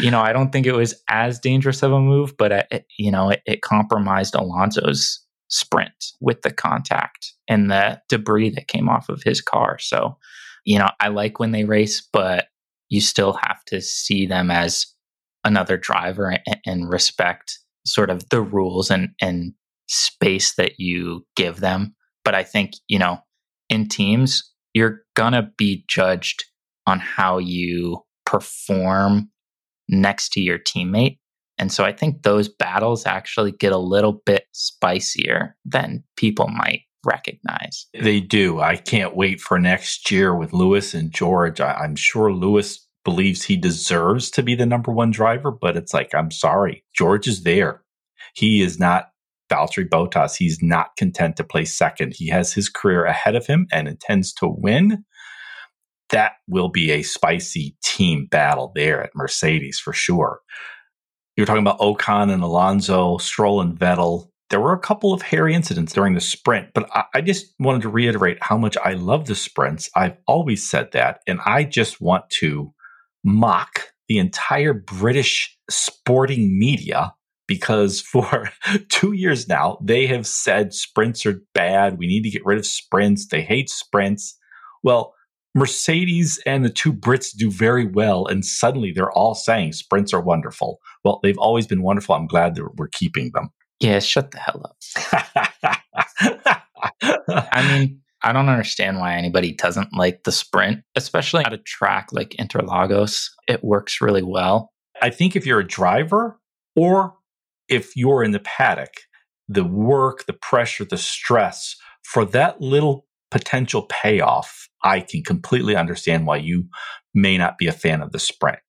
you 0.00 0.10
know, 0.10 0.20
I 0.20 0.32
don't 0.32 0.50
think 0.50 0.66
it 0.66 0.74
was 0.74 1.00
as 1.08 1.38
dangerous 1.38 1.84
of 1.84 1.92
a 1.92 2.00
move, 2.00 2.36
but, 2.36 2.66
it, 2.72 2.84
you 2.98 3.12
know, 3.12 3.30
it, 3.30 3.42
it 3.46 3.62
compromised 3.62 4.34
Alonso's 4.34 5.24
sprint 5.46 5.92
with 6.20 6.42
the 6.42 6.52
contact 6.52 7.32
and 7.46 7.70
the 7.70 8.00
debris 8.08 8.50
that 8.50 8.66
came 8.66 8.88
off 8.88 9.08
of 9.08 9.22
his 9.22 9.40
car. 9.40 9.78
So, 9.78 10.16
you 10.64 10.80
know, 10.80 10.90
I 10.98 11.08
like 11.08 11.38
when 11.38 11.52
they 11.52 11.62
race, 11.62 12.00
but 12.12 12.46
you 12.92 13.00
still 13.00 13.32
have 13.32 13.64
to 13.64 13.80
see 13.80 14.26
them 14.26 14.50
as 14.50 14.84
another 15.44 15.78
driver 15.78 16.36
and, 16.46 16.58
and 16.66 16.90
respect 16.90 17.58
sort 17.86 18.10
of 18.10 18.28
the 18.28 18.42
rules 18.42 18.90
and, 18.90 19.08
and 19.18 19.54
space 19.88 20.54
that 20.56 20.78
you 20.78 21.24
give 21.34 21.60
them. 21.60 21.94
But 22.22 22.34
I 22.34 22.42
think, 22.42 22.72
you 22.88 22.98
know, 22.98 23.20
in 23.70 23.88
teams, 23.88 24.52
you're 24.74 25.00
going 25.14 25.32
to 25.32 25.48
be 25.56 25.86
judged 25.88 26.44
on 26.86 27.00
how 27.00 27.38
you 27.38 28.02
perform 28.26 29.30
next 29.88 30.28
to 30.32 30.42
your 30.42 30.58
teammate. 30.58 31.18
And 31.56 31.72
so 31.72 31.84
I 31.84 31.92
think 31.92 32.22
those 32.22 32.50
battles 32.50 33.06
actually 33.06 33.52
get 33.52 33.72
a 33.72 33.78
little 33.78 34.20
bit 34.26 34.44
spicier 34.52 35.56
than 35.64 36.04
people 36.18 36.48
might 36.48 36.82
recognize. 37.04 37.86
They 37.98 38.20
do. 38.20 38.60
I 38.60 38.76
can't 38.76 39.16
wait 39.16 39.40
for 39.40 39.58
next 39.58 40.10
year 40.10 40.34
with 40.34 40.52
Lewis 40.52 40.94
and 40.94 41.12
George. 41.12 41.60
I, 41.60 41.84
am 41.84 41.96
sure 41.96 42.32
Lewis 42.32 42.86
believes 43.04 43.42
he 43.42 43.56
deserves 43.56 44.30
to 44.30 44.42
be 44.42 44.54
the 44.54 44.66
number 44.66 44.92
one 44.92 45.10
driver, 45.10 45.50
but 45.50 45.76
it's 45.76 45.92
like, 45.92 46.14
I'm 46.14 46.30
sorry, 46.30 46.84
George 46.94 47.26
is 47.26 47.42
there. 47.42 47.82
He 48.34 48.62
is 48.62 48.78
not 48.78 49.10
Valtteri 49.50 49.88
Bottas. 49.88 50.36
He's 50.36 50.62
not 50.62 50.96
content 50.96 51.36
to 51.36 51.44
play 51.44 51.64
second. 51.64 52.14
He 52.14 52.28
has 52.28 52.52
his 52.52 52.68
career 52.68 53.04
ahead 53.04 53.34
of 53.34 53.46
him 53.46 53.66
and 53.72 53.88
intends 53.88 54.32
to 54.34 54.48
win. 54.48 55.04
That 56.10 56.32
will 56.48 56.68
be 56.68 56.90
a 56.90 57.02
spicy 57.02 57.76
team 57.82 58.26
battle 58.30 58.72
there 58.74 59.02
at 59.02 59.14
Mercedes 59.14 59.78
for 59.78 59.92
sure. 59.92 60.40
You're 61.36 61.46
talking 61.46 61.62
about 61.62 61.80
Ocon 61.80 62.30
and 62.30 62.42
Alonso, 62.42 63.16
Stroll 63.18 63.60
and 63.60 63.78
Vettel. 63.78 64.28
There 64.52 64.60
were 64.60 64.74
a 64.74 64.78
couple 64.78 65.14
of 65.14 65.22
hairy 65.22 65.54
incidents 65.54 65.94
during 65.94 66.12
the 66.12 66.20
sprint, 66.20 66.68
but 66.74 66.86
I, 66.94 67.04
I 67.14 67.20
just 67.22 67.54
wanted 67.58 67.80
to 67.82 67.88
reiterate 67.88 68.36
how 68.42 68.58
much 68.58 68.76
I 68.84 68.92
love 68.92 69.24
the 69.24 69.34
sprints. 69.34 69.88
I've 69.96 70.18
always 70.26 70.68
said 70.68 70.92
that, 70.92 71.20
and 71.26 71.40
I 71.46 71.64
just 71.64 72.02
want 72.02 72.28
to 72.40 72.74
mock 73.24 73.94
the 74.08 74.18
entire 74.18 74.74
British 74.74 75.56
sporting 75.70 76.58
media 76.58 77.14
because 77.48 78.00
for 78.12 78.50
two 78.90 79.12
years 79.12 79.48
now, 79.48 79.78
they 79.82 80.06
have 80.06 80.26
said 80.26 80.74
sprints 80.74 81.24
are 81.24 81.40
bad. 81.54 81.96
We 81.96 82.06
need 82.06 82.22
to 82.24 82.30
get 82.30 82.44
rid 82.44 82.58
of 82.58 82.66
sprints. 82.66 83.28
They 83.28 83.40
hate 83.40 83.70
sprints. 83.70 84.38
Well, 84.82 85.14
Mercedes 85.54 86.42
and 86.44 86.62
the 86.62 86.70
two 86.70 86.92
Brits 86.92 87.34
do 87.34 87.50
very 87.50 87.86
well, 87.86 88.26
and 88.26 88.44
suddenly 88.44 88.92
they're 88.92 89.12
all 89.12 89.34
saying 89.34 89.72
sprints 89.72 90.12
are 90.12 90.20
wonderful. 90.20 90.78
Well, 91.06 91.20
they've 91.22 91.38
always 91.38 91.66
been 91.66 91.82
wonderful. 91.82 92.14
I'm 92.14 92.26
glad 92.26 92.54
that 92.56 92.76
we're 92.76 92.88
keeping 92.88 93.30
them. 93.32 93.48
Yeah, 93.82 93.98
shut 93.98 94.30
the 94.30 94.38
hell 94.38 94.62
up. 94.64 94.76
I 97.28 97.68
mean, 97.68 98.00
I 98.22 98.32
don't 98.32 98.48
understand 98.48 99.00
why 99.00 99.16
anybody 99.16 99.54
doesn't 99.54 99.92
like 99.92 100.22
the 100.22 100.30
sprint, 100.30 100.84
especially 100.94 101.44
at 101.44 101.52
a 101.52 101.58
track 101.58 102.12
like 102.12 102.36
Interlagos. 102.38 103.26
It 103.48 103.64
works 103.64 104.00
really 104.00 104.22
well. 104.22 104.70
I 105.02 105.10
think 105.10 105.34
if 105.34 105.44
you're 105.44 105.58
a 105.58 105.66
driver 105.66 106.38
or 106.76 107.16
if 107.68 107.96
you're 107.96 108.22
in 108.22 108.30
the 108.30 108.38
paddock, 108.38 108.92
the 109.48 109.64
work, 109.64 110.26
the 110.26 110.32
pressure, 110.32 110.84
the 110.84 110.96
stress 110.96 111.74
for 112.04 112.24
that 112.26 112.60
little 112.60 113.06
potential 113.32 113.86
payoff, 113.88 114.68
I 114.84 115.00
can 115.00 115.24
completely 115.24 115.74
understand 115.74 116.24
why 116.24 116.36
you 116.36 116.68
may 117.14 117.36
not 117.36 117.58
be 117.58 117.66
a 117.66 117.72
fan 117.72 118.00
of 118.00 118.12
the 118.12 118.20
sprint. 118.20 118.60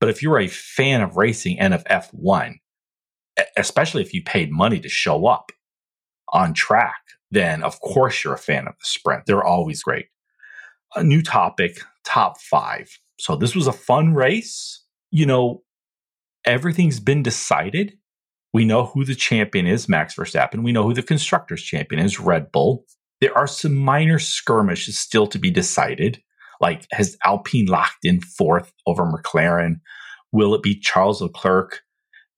But 0.00 0.10
if 0.10 0.22
you're 0.22 0.38
a 0.38 0.48
fan 0.48 1.00
of 1.00 1.16
racing 1.16 1.58
and 1.58 1.72
of 1.72 1.82
F1, 1.84 2.56
especially 3.56 4.02
if 4.02 4.14
you 4.14 4.22
paid 4.22 4.50
money 4.50 4.80
to 4.80 4.88
show 4.88 5.26
up 5.26 5.52
on 6.32 6.54
track, 6.54 7.00
then 7.30 7.62
of 7.62 7.80
course 7.80 8.24
you're 8.24 8.34
a 8.34 8.38
fan 8.38 8.66
of 8.66 8.74
the 8.74 8.84
sprint. 8.84 9.24
They're 9.26 9.44
always 9.44 9.82
great. 9.82 10.06
A 10.96 11.02
new 11.04 11.22
topic, 11.22 11.80
top 12.04 12.40
five. 12.40 12.88
So 13.18 13.36
this 13.36 13.54
was 13.54 13.66
a 13.66 13.72
fun 13.72 14.14
race. 14.14 14.82
You 15.10 15.26
know, 15.26 15.62
everything's 16.44 17.00
been 17.00 17.22
decided. 17.22 17.94
We 18.52 18.64
know 18.64 18.86
who 18.86 19.04
the 19.04 19.14
champion 19.14 19.66
is, 19.66 19.88
Max 19.88 20.16
Verstappen. 20.16 20.64
We 20.64 20.72
know 20.72 20.82
who 20.82 20.94
the 20.94 21.02
constructors 21.02 21.62
champion 21.62 22.04
is, 22.04 22.18
Red 22.18 22.50
Bull. 22.50 22.84
There 23.20 23.36
are 23.36 23.46
some 23.46 23.76
minor 23.76 24.18
skirmishes 24.18 24.98
still 24.98 25.26
to 25.28 25.38
be 25.38 25.50
decided. 25.50 26.20
Like, 26.60 26.86
has 26.92 27.16
Alpine 27.24 27.66
locked 27.66 28.04
in 28.04 28.20
fourth 28.20 28.72
over 28.86 29.04
McLaren? 29.04 29.80
Will 30.32 30.54
it 30.54 30.62
be 30.62 30.78
Charles 30.78 31.22
Leclerc 31.22 31.80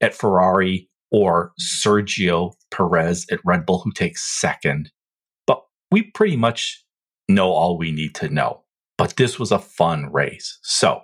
at 0.00 0.14
Ferrari 0.14 0.90
or 1.12 1.52
Sergio 1.60 2.54
Perez 2.70 3.26
at 3.30 3.40
Red 3.44 3.66
Bull 3.66 3.80
who 3.80 3.92
takes 3.92 4.40
second? 4.40 4.90
But 5.46 5.62
we 5.90 6.02
pretty 6.02 6.36
much 6.36 6.84
know 7.28 7.52
all 7.52 7.78
we 7.78 7.92
need 7.92 8.14
to 8.16 8.28
know. 8.28 8.64
But 8.98 9.16
this 9.16 9.38
was 9.38 9.52
a 9.52 9.58
fun 9.58 10.12
race. 10.12 10.58
So, 10.62 11.02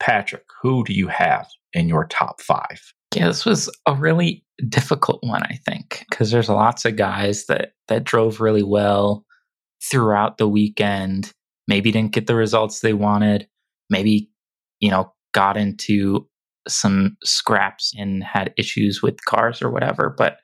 Patrick, 0.00 0.44
who 0.62 0.84
do 0.84 0.92
you 0.92 1.08
have 1.08 1.48
in 1.72 1.88
your 1.88 2.06
top 2.06 2.40
five? 2.40 2.80
Yeah, 3.14 3.28
this 3.28 3.44
was 3.44 3.70
a 3.86 3.94
really 3.94 4.44
difficult 4.68 5.22
one, 5.22 5.42
I 5.42 5.58
think, 5.66 6.04
because 6.10 6.30
there's 6.30 6.48
lots 6.48 6.84
of 6.84 6.96
guys 6.96 7.46
that 7.46 7.72
that 7.88 8.04
drove 8.04 8.40
really 8.40 8.62
well 8.62 9.24
throughout 9.90 10.38
the 10.38 10.48
weekend. 10.48 11.32
Maybe 11.66 11.90
didn't 11.90 12.12
get 12.12 12.26
the 12.26 12.34
results 12.34 12.80
they 12.80 12.92
wanted. 12.92 13.48
Maybe, 13.90 14.30
you 14.80 14.90
know, 14.90 15.12
got 15.32 15.56
into 15.56 16.27
some 16.68 17.16
scraps 17.24 17.92
and 17.96 18.22
had 18.22 18.52
issues 18.56 19.02
with 19.02 19.24
cars 19.24 19.62
or 19.62 19.70
whatever. 19.70 20.14
But, 20.16 20.38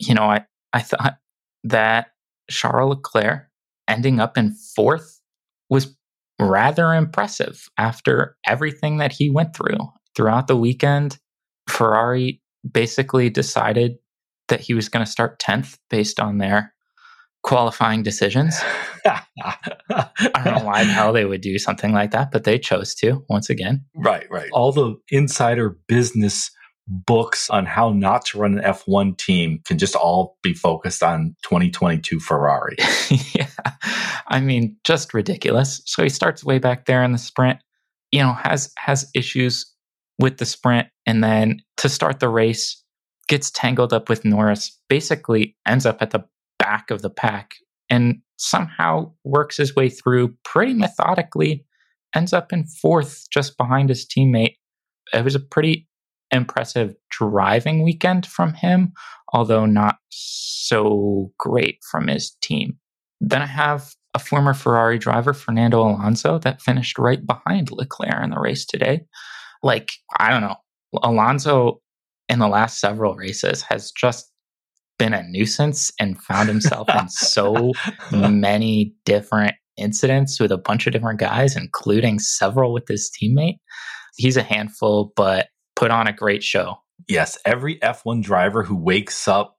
you 0.00 0.14
know, 0.14 0.24
I, 0.24 0.44
I 0.72 0.80
thought 0.80 1.16
that 1.64 2.08
Charles 2.50 2.96
Leclerc 2.96 3.48
ending 3.88 4.20
up 4.20 4.36
in 4.36 4.54
fourth 4.74 5.20
was 5.70 5.96
rather 6.40 6.92
impressive 6.92 7.68
after 7.78 8.36
everything 8.46 8.98
that 8.98 9.12
he 9.12 9.30
went 9.30 9.56
through 9.56 9.78
throughout 10.14 10.46
the 10.48 10.56
weekend. 10.56 11.18
Ferrari 11.68 12.42
basically 12.70 13.30
decided 13.30 13.96
that 14.48 14.60
he 14.60 14.74
was 14.74 14.88
going 14.88 15.04
to 15.04 15.10
start 15.10 15.40
10th 15.40 15.76
based 15.90 16.20
on 16.20 16.38
their 16.38 16.72
qualifying 17.46 18.02
decisions. 18.02 18.58
I 19.06 19.54
don't 20.44 20.58
know 20.58 20.64
why 20.64 20.84
the 20.84 20.90
hell 20.90 21.12
they 21.12 21.24
would 21.24 21.40
do 21.40 21.58
something 21.58 21.92
like 21.92 22.10
that, 22.10 22.32
but 22.32 22.42
they 22.42 22.58
chose 22.58 22.92
to 22.96 23.24
once 23.30 23.48
again. 23.48 23.84
Right, 23.94 24.26
right. 24.30 24.50
All 24.52 24.72
the 24.72 24.96
insider 25.10 25.78
business 25.86 26.50
books 26.88 27.48
on 27.48 27.64
how 27.64 27.90
not 27.92 28.26
to 28.26 28.38
run 28.38 28.58
an 28.58 28.64
F1 28.64 29.16
team 29.16 29.60
can 29.64 29.78
just 29.78 29.94
all 29.94 30.36
be 30.42 30.54
focused 30.54 31.04
on 31.04 31.36
2022 31.44 32.18
Ferrari. 32.18 32.76
yeah. 33.32 33.48
I 34.26 34.40
mean, 34.40 34.76
just 34.82 35.14
ridiculous. 35.14 35.80
So 35.86 36.02
he 36.02 36.08
starts 36.08 36.44
way 36.44 36.58
back 36.58 36.86
there 36.86 37.04
in 37.04 37.12
the 37.12 37.18
sprint, 37.18 37.60
you 38.10 38.20
know, 38.20 38.32
has 38.32 38.72
has 38.76 39.08
issues 39.14 39.72
with 40.18 40.38
the 40.38 40.46
sprint 40.46 40.88
and 41.06 41.22
then 41.22 41.60
to 41.76 41.88
start 41.88 42.18
the 42.18 42.28
race 42.28 42.82
gets 43.28 43.50
tangled 43.50 43.92
up 43.92 44.08
with 44.08 44.24
Norris, 44.24 44.78
basically 44.88 45.56
ends 45.66 45.86
up 45.86 45.98
at 46.00 46.10
the 46.10 46.24
back 46.66 46.90
of 46.90 47.02
the 47.02 47.10
pack 47.10 47.54
and 47.88 48.16
somehow 48.36 49.12
works 49.24 49.56
his 49.56 49.76
way 49.76 49.88
through 49.88 50.34
pretty 50.44 50.74
methodically, 50.74 51.64
ends 52.14 52.32
up 52.32 52.52
in 52.52 52.66
fourth 52.66 53.26
just 53.30 53.56
behind 53.56 53.88
his 53.88 54.06
teammate. 54.06 54.56
It 55.12 55.24
was 55.24 55.34
a 55.34 55.40
pretty 55.40 55.88
impressive 56.32 56.94
driving 57.10 57.84
weekend 57.84 58.26
from 58.26 58.54
him, 58.54 58.92
although 59.32 59.66
not 59.66 59.96
so 60.10 61.32
great 61.38 61.78
from 61.90 62.08
his 62.08 62.36
team. 62.42 62.76
Then 63.20 63.42
I 63.42 63.46
have 63.46 63.94
a 64.14 64.18
former 64.18 64.54
Ferrari 64.54 64.98
driver, 64.98 65.32
Fernando 65.32 65.80
Alonso, 65.82 66.38
that 66.40 66.60
finished 66.60 66.98
right 66.98 67.24
behind 67.24 67.70
Leclerc 67.70 68.24
in 68.24 68.30
the 68.30 68.40
race 68.40 68.66
today 68.66 69.02
like 69.62 69.90
I 70.18 70.30
don't 70.30 70.42
know, 70.42 70.56
Alonso 71.02 71.80
in 72.28 72.38
the 72.38 72.48
last 72.48 72.80
several 72.80 73.14
races 73.14 73.62
has 73.62 73.90
just 73.92 74.32
been 74.98 75.14
a 75.14 75.22
nuisance 75.22 75.92
and 76.00 76.20
found 76.20 76.48
himself 76.48 76.88
in 76.88 77.08
so 77.08 77.72
many 78.12 78.94
different 79.04 79.54
incidents 79.76 80.40
with 80.40 80.50
a 80.50 80.58
bunch 80.58 80.86
of 80.86 80.92
different 80.92 81.20
guys, 81.20 81.56
including 81.56 82.18
several 82.18 82.72
with 82.72 82.88
his 82.88 83.10
teammate. 83.10 83.58
He's 84.16 84.36
a 84.36 84.42
handful, 84.42 85.12
but 85.16 85.48
put 85.74 85.90
on 85.90 86.06
a 86.06 86.12
great 86.12 86.42
show. 86.42 86.76
Yes, 87.08 87.38
every 87.44 87.78
F1 87.78 88.22
driver 88.22 88.62
who 88.62 88.76
wakes 88.76 89.28
up 89.28 89.58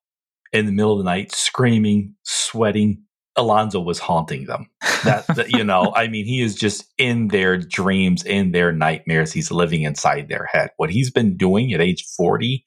in 0.52 0.66
the 0.66 0.72
middle 0.72 0.94
of 0.94 0.98
the 0.98 1.04
night 1.04 1.34
screaming, 1.34 2.16
sweating, 2.24 3.04
Alonso 3.36 3.80
was 3.80 4.00
haunting 4.00 4.46
them. 4.46 4.68
That, 5.04 5.28
that, 5.36 5.52
you 5.52 5.64
know, 5.64 5.94
I 5.96 6.08
mean, 6.08 6.26
he 6.26 6.42
is 6.42 6.56
just 6.56 6.92
in 6.98 7.28
their 7.28 7.58
dreams, 7.58 8.24
in 8.24 8.52
their 8.52 8.72
nightmares. 8.72 9.32
He's 9.32 9.52
living 9.52 9.84
inside 9.84 10.28
their 10.28 10.48
head. 10.52 10.72
What 10.78 10.90
he's 10.90 11.12
been 11.12 11.38
doing 11.38 11.72
at 11.74 11.82
age 11.82 12.04
40 12.18 12.66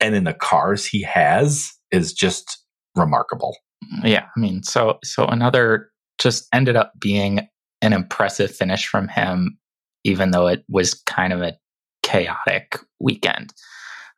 and 0.00 0.14
in 0.14 0.24
the 0.24 0.32
cars 0.32 0.86
he 0.86 1.02
has 1.02 1.72
is 1.90 2.12
just 2.12 2.64
remarkable. 2.96 3.56
Yeah, 4.02 4.26
I 4.36 4.40
mean, 4.40 4.62
so 4.62 4.98
so 5.04 5.26
another 5.26 5.90
just 6.18 6.48
ended 6.52 6.76
up 6.76 6.92
being 7.00 7.48
an 7.80 7.92
impressive 7.92 8.54
finish 8.54 8.86
from 8.88 9.08
him 9.08 9.58
even 10.04 10.30
though 10.30 10.46
it 10.46 10.64
was 10.68 10.94
kind 10.94 11.32
of 11.32 11.42
a 11.42 11.56
chaotic 12.02 12.78
weekend. 13.00 13.52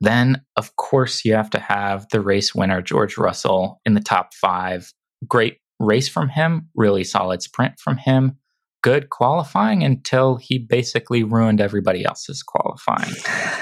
Then, 0.00 0.42
of 0.56 0.76
course, 0.76 1.24
you 1.24 1.34
have 1.34 1.50
to 1.50 1.58
have 1.58 2.08
the 2.10 2.20
race 2.20 2.54
winner, 2.54 2.80
George 2.80 3.18
Russell, 3.18 3.80
in 3.84 3.94
the 3.94 4.00
top 4.00 4.32
five. 4.34 4.92
Great 5.26 5.58
race 5.78 6.08
from 6.08 6.28
him, 6.28 6.68
really 6.74 7.04
solid 7.04 7.42
sprint 7.42 7.78
from 7.78 7.96
him, 7.96 8.38
good 8.82 9.10
qualifying 9.10 9.82
until 9.82 10.36
he 10.36 10.58
basically 10.58 11.22
ruined 11.22 11.60
everybody 11.60 12.04
else's 12.04 12.42
qualifying. 12.42 13.12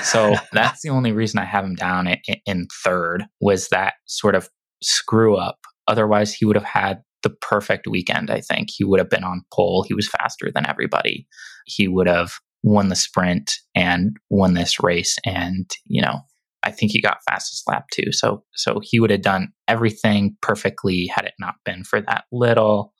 So 0.03 0.35
that's 0.53 0.83
the 0.83 0.91
only 0.91 1.13
reason 1.13 1.39
I 1.39 1.45
have 1.45 1.65
him 1.65 1.75
down 1.75 2.07
in, 2.09 2.19
in 2.47 2.67
third 2.85 3.25
was 3.41 3.69
that 3.69 3.95
sort 4.07 4.35
of 4.35 4.49
screw 4.83 5.37
up. 5.37 5.59
Otherwise, 5.87 6.33
he 6.33 6.45
would 6.45 6.57
have 6.57 6.65
had 6.65 7.03
the 7.23 7.31
perfect 7.31 7.87
weekend, 7.89 8.31
I 8.31 8.41
think. 8.41 8.69
He 8.71 8.85
would 8.85 9.01
have 9.01 9.11
been 9.11 9.25
on 9.25 9.43
pole. 9.53 9.83
He 9.83 9.95
was 9.95 10.09
faster 10.09 10.51
than 10.55 10.67
everybody. 10.67 11.27
He 11.67 11.89
would 11.89 12.07
have 12.07 12.35
won 12.63 12.89
the 12.89 12.97
sprint 12.97 13.55
and 13.75 14.17
won 14.31 14.55
this 14.55 14.83
race. 14.83 15.17
And, 15.25 15.69
you 15.87 16.03
know, 16.03 16.21
I 16.63 16.71
think 16.71 16.93
he 16.93 17.01
got 17.01 17.23
fastest 17.29 17.65
lap 17.69 17.87
too. 17.93 18.13
So 18.13 18.45
so 18.55 18.81
he 18.83 19.01
would 19.01 19.11
have 19.11 19.23
done 19.23 19.53
everything 19.69 20.37
perfectly 20.43 21.07
had 21.07 21.25
it 21.25 21.35
not 21.39 21.55
been 21.65 21.85
for 21.85 22.01
that 22.01 22.25
little 22.33 22.93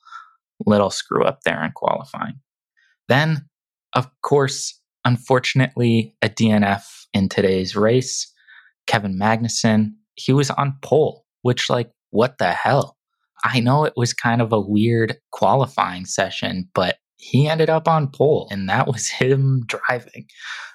little 0.65 0.89
screw 0.89 1.23
up 1.23 1.41
there 1.45 1.63
in 1.63 1.71
qualifying. 1.71 2.39
Then, 3.07 3.45
of 3.95 4.07
course, 4.21 4.79
unfortunately, 5.05 6.15
a 6.21 6.29
DNF 6.29 6.83
in 7.13 7.29
today's 7.29 7.75
race. 7.75 8.31
Kevin 8.87 9.17
Magnussen, 9.17 9.93
he 10.15 10.33
was 10.33 10.49
on 10.51 10.77
pole, 10.81 11.25
which 11.41 11.69
like 11.69 11.91
what 12.11 12.37
the 12.37 12.51
hell? 12.51 12.97
I 13.43 13.59
know 13.59 13.85
it 13.85 13.93
was 13.95 14.13
kind 14.13 14.41
of 14.41 14.51
a 14.51 14.59
weird 14.59 15.17
qualifying 15.31 16.05
session, 16.05 16.69
but 16.73 16.97
he 17.17 17.47
ended 17.47 17.69
up 17.69 17.87
on 17.87 18.09
pole 18.09 18.47
and 18.49 18.69
that 18.69 18.87
was 18.87 19.07
him 19.19 19.63
driving. 19.65 20.25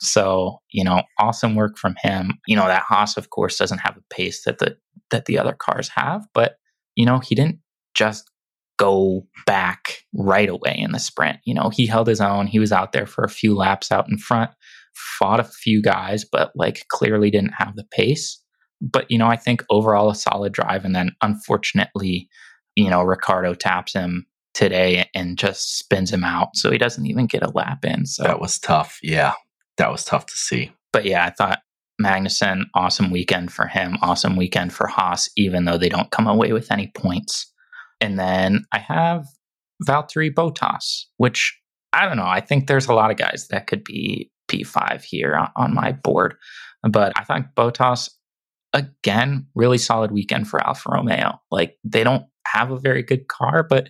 So, 0.01 0.59
you 0.71 0.85
know, 0.85 1.03
awesome 1.19 1.55
work 1.55 1.79
from 1.79 1.95
him. 2.03 2.33
You 2.47 2.57
know, 2.57 2.67
that 2.67 2.83
Haas 2.83 3.17
of 3.17 3.31
course 3.31 3.59
doesn't 3.59 3.79
have 3.79 3.97
a 3.97 4.15
pace 4.15 4.45
that 4.45 4.59
the 4.59 4.77
that 5.11 5.27
the 5.27 5.39
other 5.39 5.53
cars 5.53 5.89
have, 5.89 6.27
but 6.33 6.57
you 6.95 7.05
know, 7.05 7.19
he 7.19 7.35
didn't 7.35 7.59
just 7.95 8.31
go 8.79 9.27
back 9.47 9.99
right 10.13 10.49
away 10.49 10.75
in 10.77 10.93
the 10.93 10.99
sprint. 10.99 11.39
You 11.45 11.55
know, 11.55 11.71
he 11.71 11.87
held 11.87 12.07
his 12.07 12.21
own. 12.21 12.47
He 12.47 12.59
was 12.59 12.73
out 12.73 12.93
there 12.93 13.07
for 13.07 13.25
a 13.25 13.29
few 13.29 13.55
laps 13.55 13.93
out 13.93 14.09
in 14.11 14.19
front, 14.19 14.51
fought 14.95 15.41
a 15.41 15.45
few 15.45 15.81
guys, 15.83 16.25
but 16.25 16.51
like 16.55 16.87
clearly 16.89 17.31
didn't 17.31 17.55
have 17.59 17.77
the 17.77 17.85
pace. 17.85 18.41
But, 18.81 19.11
you 19.11 19.19
know, 19.19 19.29
I 19.29 19.37
think 19.37 19.65
overall 19.71 20.11
a 20.11 20.15
solid 20.15 20.53
drive. 20.53 20.85
And 20.85 20.95
then 20.95 21.13
unfortunately, 21.23 22.29
you 22.75 22.91
know, 22.91 23.03
Ricciardo 23.03 23.55
taps 23.55 23.93
him 23.93 24.27
today 24.53 25.09
and 25.15 25.39
just 25.39 25.79
spins 25.79 26.13
him 26.13 26.25
out. 26.25 26.57
So 26.57 26.71
he 26.71 26.79
doesn't 26.79 27.07
even 27.07 27.27
get 27.27 27.43
a 27.43 27.51
lap 27.51 27.85
in. 27.85 28.07
So 28.07 28.25
that 28.25 28.41
was 28.41 28.59
tough. 28.59 28.99
Yeah. 29.03 29.35
That 29.79 29.91
was 29.91 30.05
tough 30.05 30.27
to 30.27 30.37
see. 30.37 30.73
But 30.93 31.05
yeah, 31.05 31.25
I 31.25 31.31
thought 31.31 31.61
Magnussen, 32.01 32.65
awesome 32.75 33.11
weekend 33.11 33.53
for 33.53 33.67
him, 33.67 33.97
awesome 34.03 34.37
weekend 34.37 34.73
for 34.73 34.87
Haas, 34.87 35.29
even 35.37 35.65
though 35.65 35.79
they 35.79 35.89
don't 35.89 36.11
come 36.11 36.27
away 36.27 36.53
with 36.53 36.71
any 36.71 36.93
points. 36.95 37.53
And 38.01 38.19
then 38.19 38.65
I 38.73 38.79
have 38.79 39.27
Valtteri 39.87 40.33
Bottas, 40.33 41.05
which 41.17 41.59
I 41.93 42.07
don't 42.07 42.17
know. 42.17 42.27
I 42.27 42.41
think 42.41 42.67
there's 42.67 42.87
a 42.87 42.95
lot 42.95 43.11
of 43.11 43.17
guys 43.17 43.49
that 43.51 43.67
could 43.67 43.85
be 43.85 44.31
P5 44.49 45.03
here 45.03 45.49
on, 45.57 45.75
my 45.75 45.93
board. 45.93 46.35
But 46.83 47.13
I 47.17 47.25
think 47.25 47.47
Bottas 47.57 48.11
again, 48.73 49.47
really 49.55 49.79
solid 49.79 50.11
weekend 50.11 50.49
for 50.49 50.65
Alfa 50.67 50.91
Romeo. 50.93 51.41
Like 51.51 51.77
they 51.85 52.03
don't 52.03 52.25
have 52.47 52.71
a 52.71 52.79
very 52.79 53.03
good 53.03 53.29
car, 53.29 53.63
but 53.63 53.89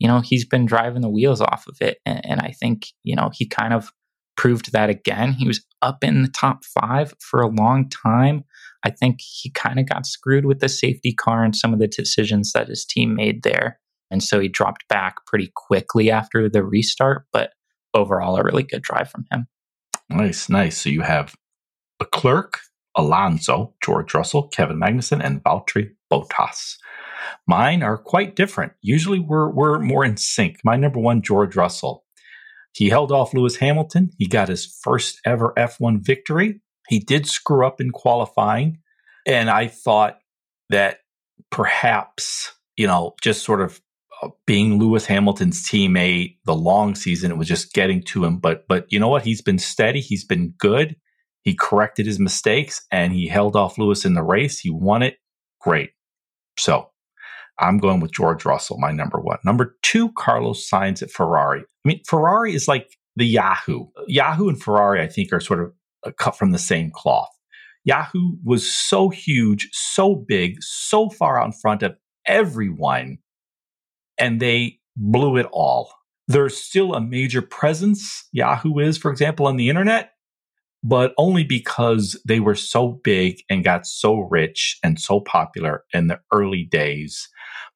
you 0.00 0.08
know, 0.08 0.20
he's 0.20 0.44
been 0.44 0.66
driving 0.66 1.02
the 1.02 1.08
wheels 1.08 1.40
off 1.40 1.66
of 1.68 1.76
it. 1.80 1.98
And, 2.04 2.20
and 2.26 2.40
I 2.40 2.50
think, 2.50 2.88
you 3.04 3.14
know, 3.14 3.30
he 3.32 3.46
kind 3.46 3.72
of 3.72 3.92
proved 4.36 4.72
that 4.72 4.90
again. 4.90 5.32
He 5.32 5.46
was 5.46 5.64
up 5.82 6.02
in 6.02 6.22
the 6.22 6.28
top 6.28 6.64
five 6.64 7.14
for 7.20 7.40
a 7.40 7.48
long 7.48 7.88
time. 7.88 8.44
I 8.84 8.90
think 8.90 9.20
he 9.20 9.50
kind 9.50 9.80
of 9.80 9.88
got 9.88 10.06
screwed 10.06 10.44
with 10.44 10.60
the 10.60 10.68
safety 10.68 11.12
car 11.12 11.42
and 11.42 11.56
some 11.56 11.72
of 11.72 11.78
the 11.78 11.88
decisions 11.88 12.52
that 12.52 12.68
his 12.68 12.84
team 12.84 13.14
made 13.14 13.42
there. 13.42 13.80
And 14.10 14.22
so 14.22 14.38
he 14.38 14.48
dropped 14.48 14.86
back 14.88 15.16
pretty 15.26 15.50
quickly 15.56 16.10
after 16.10 16.48
the 16.48 16.62
restart, 16.62 17.26
but 17.32 17.52
overall, 17.94 18.36
a 18.36 18.44
really 18.44 18.62
good 18.62 18.82
drive 18.82 19.10
from 19.10 19.24
him. 19.32 19.46
Nice, 20.10 20.48
nice. 20.48 20.82
So 20.82 20.90
you 20.90 21.00
have 21.00 21.34
Leclerc, 21.98 22.58
Alonso, 22.94 23.74
George 23.82 24.14
Russell, 24.14 24.48
Kevin 24.48 24.78
Magnussen, 24.78 25.24
and 25.24 25.42
Valtteri 25.42 25.90
Bottas. 26.12 26.76
Mine 27.46 27.82
are 27.82 27.96
quite 27.96 28.36
different. 28.36 28.72
Usually 28.82 29.18
we're, 29.18 29.50
we're 29.50 29.78
more 29.78 30.04
in 30.04 30.16
sync. 30.16 30.58
My 30.62 30.76
number 30.76 31.00
one, 31.00 31.22
George 31.22 31.56
Russell. 31.56 32.04
He 32.72 32.88
held 32.88 33.12
off 33.12 33.32
Lewis 33.32 33.56
Hamilton. 33.56 34.10
He 34.18 34.26
got 34.26 34.48
his 34.48 34.66
first 34.66 35.20
ever 35.24 35.52
F1 35.56 36.04
victory. 36.04 36.60
He 36.88 36.98
did 36.98 37.26
screw 37.26 37.66
up 37.66 37.80
in 37.80 37.90
qualifying. 37.90 38.78
And 39.26 39.48
I 39.48 39.68
thought 39.68 40.18
that 40.70 40.98
perhaps, 41.50 42.52
you 42.76 42.86
know, 42.86 43.14
just 43.22 43.42
sort 43.42 43.60
of 43.60 43.80
uh, 44.22 44.28
being 44.46 44.78
Lewis 44.78 45.06
Hamilton's 45.06 45.62
teammate, 45.62 46.36
the 46.44 46.54
long 46.54 46.94
season, 46.94 47.30
it 47.30 47.38
was 47.38 47.48
just 47.48 47.72
getting 47.72 48.02
to 48.04 48.24
him. 48.24 48.38
But, 48.38 48.66
but 48.68 48.86
you 48.90 48.98
know 48.98 49.08
what? 49.08 49.24
He's 49.24 49.42
been 49.42 49.58
steady. 49.58 50.00
He's 50.00 50.24
been 50.24 50.54
good. 50.58 50.96
He 51.42 51.54
corrected 51.54 52.06
his 52.06 52.18
mistakes 52.18 52.84
and 52.90 53.12
he 53.12 53.28
held 53.28 53.56
off 53.56 53.78
Lewis 53.78 54.04
in 54.04 54.14
the 54.14 54.22
race. 54.22 54.58
He 54.58 54.70
won 54.70 55.02
it. 55.02 55.16
Great. 55.60 55.90
So 56.58 56.90
I'm 57.58 57.78
going 57.78 58.00
with 58.00 58.12
George 58.12 58.44
Russell, 58.44 58.78
my 58.78 58.92
number 58.92 59.20
one. 59.20 59.38
Number 59.44 59.76
two, 59.82 60.10
Carlos 60.12 60.68
Sainz 60.68 61.02
at 61.02 61.10
Ferrari. 61.10 61.60
I 61.60 61.88
mean, 61.88 62.00
Ferrari 62.06 62.54
is 62.54 62.66
like 62.66 62.88
the 63.16 63.26
Yahoo. 63.26 63.86
Yahoo 64.06 64.48
and 64.48 64.60
Ferrari, 64.60 65.00
I 65.00 65.06
think, 65.06 65.32
are 65.32 65.40
sort 65.40 65.60
of 65.60 65.72
Uh, 66.04 66.10
cut 66.18 66.36
from 66.36 66.52
the 66.52 66.58
same 66.58 66.90
cloth. 66.90 67.30
Yahoo 67.84 68.36
was 68.42 68.70
so 68.70 69.10
huge, 69.10 69.68
so 69.72 70.14
big, 70.14 70.56
so 70.60 71.10
far 71.10 71.38
out 71.38 71.46
in 71.46 71.52
front 71.52 71.82
of 71.82 71.96
everyone, 72.26 73.18
and 74.18 74.40
they 74.40 74.78
blew 74.96 75.36
it 75.36 75.46
all. 75.52 75.92
There's 76.26 76.56
still 76.56 76.94
a 76.94 77.00
major 77.00 77.42
presence, 77.42 78.26
Yahoo 78.32 78.78
is, 78.78 78.96
for 78.96 79.10
example, 79.10 79.46
on 79.46 79.56
the 79.56 79.68
internet, 79.68 80.12
but 80.82 81.12
only 81.18 81.44
because 81.44 82.20
they 82.26 82.40
were 82.40 82.54
so 82.54 83.00
big 83.04 83.42
and 83.50 83.64
got 83.64 83.86
so 83.86 84.20
rich 84.20 84.78
and 84.82 84.98
so 84.98 85.20
popular 85.20 85.84
in 85.92 86.06
the 86.06 86.20
early 86.32 86.64
days. 86.64 87.28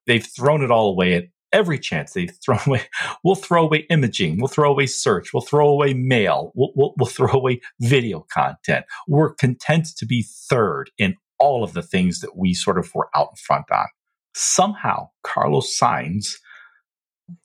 They've 0.07 0.25
thrown 0.25 0.63
it 0.63 0.71
all 0.71 0.89
away 0.89 1.13
at 1.13 1.25
every 1.51 1.79
chance. 1.79 2.13
they 2.13 2.27
throw 2.27 2.57
away, 2.65 2.83
we'll 3.23 3.35
throw 3.35 3.63
away 3.63 3.85
imaging, 3.89 4.37
we'll 4.37 4.47
throw 4.47 4.71
away 4.71 4.85
search, 4.85 5.33
we'll 5.33 5.41
throw 5.41 5.69
away 5.69 5.93
mail, 5.93 6.51
we'll, 6.55 6.71
we'll, 6.75 6.93
we'll 6.97 7.07
throw 7.07 7.31
away 7.31 7.61
video 7.79 8.25
content. 8.31 8.85
We're 9.07 9.33
content 9.33 9.87
to 9.97 10.05
be 10.05 10.25
third 10.49 10.91
in 10.97 11.15
all 11.39 11.63
of 11.63 11.73
the 11.73 11.81
things 11.81 12.19
that 12.19 12.35
we 12.35 12.53
sort 12.53 12.77
of 12.77 12.93
were 12.93 13.09
out 13.15 13.29
in 13.31 13.35
front 13.37 13.65
on. 13.71 13.87
Somehow, 14.35 15.09
Carlos 15.23 15.77
Sainz, 15.77 16.35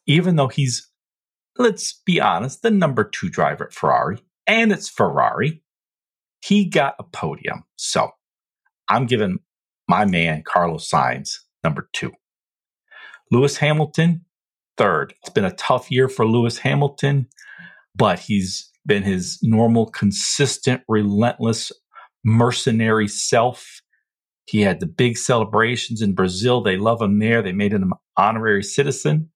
even 0.07 0.37
though 0.37 0.49
he's, 0.49 0.91
let's 1.59 2.01
be 2.05 2.21
honest, 2.21 2.63
the 2.63 2.71
number 2.71 3.05
two 3.05 3.31
driver 3.31 3.67
at 3.67 3.73
Ferrari, 3.73 4.19
and 4.47 4.73
it's 4.73 4.89
Ferrari. 4.89 5.63
He 6.43 6.67
got 6.67 6.97
a 6.99 7.05
podium. 7.05 7.65
So 7.77 8.11
I'm 8.89 9.07
giving 9.07 9.39
my 9.89 10.05
man 10.05 10.43
Carlos 10.45 10.89
Sainz 10.91 11.39
number 11.63 11.89
two. 11.93 12.13
Lewis 13.35 13.57
Hamilton, 13.57 14.25
third. 14.77 15.13
It's 15.21 15.31
been 15.31 15.45
a 15.45 15.55
tough 15.57 15.91
year 15.91 16.09
for 16.09 16.25
Lewis 16.25 16.57
Hamilton, 16.59 17.27
but 17.97 18.21
he's 18.21 18.71
been 18.87 19.03
his 19.03 19.41
normal, 19.43 19.87
consistent, 19.87 20.83
relentless, 20.87 21.73
mercenary 22.25 23.09
self. 23.09 23.81
He 24.47 24.61
had 24.61 24.79
the 24.79 24.87
big 24.87 25.17
celebrations 25.17 26.01
in 26.01 26.15
Brazil. 26.15 26.63
They 26.63 26.77
love 26.77 27.03
him 27.03 27.19
there. 27.19 27.43
They 27.43 27.51
made 27.51 27.73
him 27.73 27.83
an 27.83 27.93
honorary 28.17 28.63
citizen. 28.63 29.31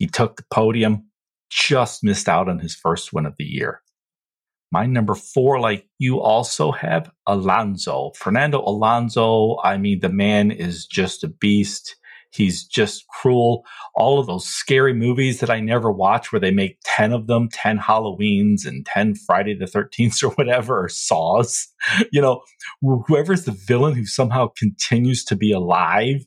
He 0.00 0.08
took 0.08 0.36
the 0.36 0.44
podium, 0.50 1.04
just 1.48 2.02
missed 2.02 2.28
out 2.28 2.48
on 2.48 2.58
his 2.58 2.74
first 2.74 3.12
win 3.12 3.24
of 3.24 3.34
the 3.38 3.44
year. 3.44 3.82
My 4.72 4.86
number 4.86 5.14
four, 5.14 5.60
like 5.60 5.86
you 6.00 6.20
also 6.20 6.72
have 6.72 7.08
Alonso. 7.28 8.10
Fernando 8.16 8.60
Alonso, 8.62 9.58
I 9.62 9.76
mean, 9.76 10.00
the 10.00 10.08
man 10.08 10.50
is 10.50 10.86
just 10.86 11.22
a 11.22 11.28
beast. 11.28 11.94
He's 12.34 12.64
just 12.64 13.06
cruel. 13.08 13.64
All 13.94 14.18
of 14.18 14.26
those 14.26 14.46
scary 14.46 14.92
movies 14.92 15.40
that 15.40 15.50
I 15.50 15.60
never 15.60 15.90
watch 15.90 16.32
where 16.32 16.40
they 16.40 16.50
make 16.50 16.78
10 16.84 17.12
of 17.12 17.26
them, 17.26 17.48
10 17.52 17.78
Halloweens 17.78 18.66
and 18.66 18.84
10 18.86 19.14
Friday 19.14 19.54
the 19.54 19.66
13th 19.66 20.22
or 20.24 20.30
whatever, 20.30 20.84
or 20.84 20.88
Saws. 20.88 21.68
You 22.10 22.22
know, 22.22 22.40
whoever's 22.80 23.44
the 23.44 23.52
villain 23.52 23.94
who 23.94 24.06
somehow 24.06 24.48
continues 24.56 25.22
to 25.24 25.36
be 25.36 25.52
alive, 25.52 26.24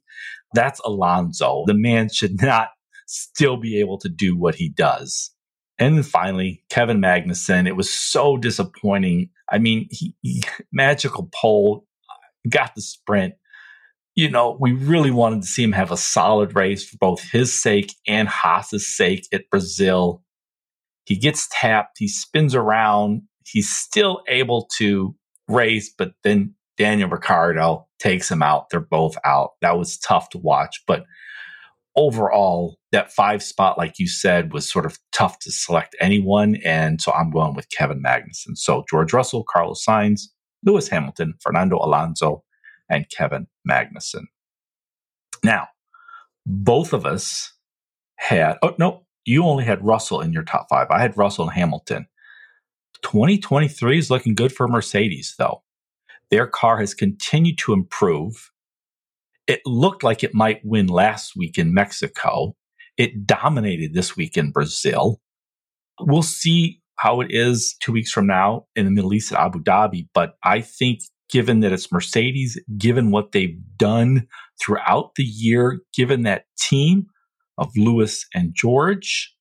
that's 0.54 0.80
Alonso. 0.82 1.63
The 1.65 1.74
man 1.74 2.10
should 2.12 2.41
not 2.41 2.70
still 3.08 3.58
be 3.58 3.80
able 3.80 3.98
to 4.00 4.10
do 4.10 4.38
what 4.38 4.56
he 4.56 4.70
does. 4.70 5.32
And 5.80 6.06
finally, 6.06 6.63
Kevin 6.70 7.00
Magnussen. 7.00 7.67
It 7.67 7.76
was 7.76 7.89
so 7.89 8.38
disappointing. 8.38 9.30
I 9.50 9.60
mean, 9.60 9.88
he, 9.91 10.15
he, 10.22 10.43
magical 10.72 11.30
pole 11.34 11.86
uh, 12.10 12.50
got 12.50 12.76
the 12.76 12.82
sprint. 12.82 13.34
You 14.17 14.32
know, 14.32 14.58
we 14.60 14.71
really 14.71 15.12
wanted 15.12 15.43
to 15.43 15.47
see 15.47 15.63
him 15.63 15.73
have 15.73 15.91
a 15.91 15.97
solid 15.97 16.56
race 16.56 16.84
for 16.84 16.97
both 16.97 17.21
his 17.21 17.53
sake 17.53 17.93
and 18.08 18.27
Haas's 18.27 18.97
sake 18.97 19.27
at 19.32 19.47
Brazil. 19.51 20.23
He 21.06 21.15
gets 21.15 21.47
tapped. 21.51 21.97
He 21.99 22.08
spins 22.08 22.56
around. 22.56 23.21
He's 23.45 23.69
still 23.69 24.23
able 24.27 24.67
to 24.77 25.15
race, 25.47 25.93
but 25.95 26.13
then 26.23 26.56
Daniel 26.80 27.10
Ricciardo 27.10 27.88
takes 27.99 28.30
him 28.32 28.41
out. 28.41 28.71
They're 28.71 28.80
both 28.80 29.15
out. 29.23 29.51
That 29.62 29.77
was 29.77 29.99
tough 29.99 30.30
to 30.32 30.39
watch, 30.39 30.82
but 30.88 31.06
overall, 31.95 32.80
that 32.91 33.12
five 33.12 33.43
spot, 33.43 33.77
like 33.77 33.99
you 33.99 34.08
said, 34.08 34.51
was 34.51 34.67
sort 34.67 34.88
of 34.88 34.97
tough 35.12 35.38
to 35.39 35.51
select 35.51 35.95
anyone. 35.99 36.56
And 36.65 36.99
so 36.99 37.12
I'm 37.12 37.30
going 37.30 37.53
with 37.53 37.69
Kevin 37.69 38.01
Magnussen. 38.01 38.56
So 38.56 38.84
George 38.89 39.13
Russell, 39.13 39.43
Carlos 39.47 39.86
Sainz, 39.88 40.21
Lewis 40.65 40.88
Hamilton, 40.88 41.36
Fernando 41.39 41.77
Alonso, 41.77 42.43
and 42.89 43.10
Kevin 43.10 43.47
Magnussen. 43.69 44.26
Now, 45.43 45.67
both 46.45 46.93
of 46.93 47.06
us 47.06 47.54
had, 48.15 48.58
oh, 48.62 48.76
no, 48.80 49.06
you 49.26 49.43
only 49.43 49.65
had 49.65 49.86
Russell 49.86 50.21
in 50.21 50.34
your 50.34 50.43
top 50.43 50.67
five. 50.69 50.88
I 50.89 51.02
had 51.02 51.17
Russell 51.17 51.45
and 51.45 51.54
Hamilton. 51.54 52.08
2023 53.04 53.97
is 53.97 54.10
looking 54.10 54.36
good 54.36 54.52
for 54.52 54.67
Mercedes, 54.67 55.36
though. 55.38 55.63
Their 56.32 56.47
car 56.47 56.80
has 56.80 56.93
continued 56.93 57.58
to 57.60 57.73
improve. 57.73 58.52
It 59.45 59.62
looked 59.65 60.04
like 60.04 60.23
it 60.23 60.34
might 60.34 60.62
win 60.63 60.88
last 60.88 61.36
week 61.36 61.58
in 61.58 61.73
Mexico. 61.73 62.56
It 62.97 63.26
dominated 63.26 63.93
this 63.93 64.17
week 64.17 64.38
in 64.38 64.52
Brazil. 64.52 65.21
We'll 66.00 66.23
see 66.23 66.82
how 66.97 67.21
it 67.21 67.28
is 67.30 67.76
two 67.80 67.91
weeks 67.91 68.12
from 68.12 68.28
now 68.28 68.65
in 68.76 68.86
the 68.86 68.91
Middle 68.91 69.13
East 69.13 69.32
at 69.32 69.39
Abu 69.39 69.60
Dhabi. 69.60 70.08
But 70.13 70.36
I 70.43 70.62
think, 70.62 71.02
given 71.29 71.61
that 71.61 71.73
it's 71.73 71.91
Mercedes, 71.91 72.59
given 72.77 73.11
what 73.11 73.31
they've 73.31 73.57
done 73.77 74.27
throughout 74.61 75.15
the 75.15 75.23
year, 75.23 75.79
given 75.95 76.23
that 76.23 76.45
team 76.59 77.07
of 77.57 77.71
Lewis 77.75 78.25
and 78.33 78.53
George, 78.55 79.33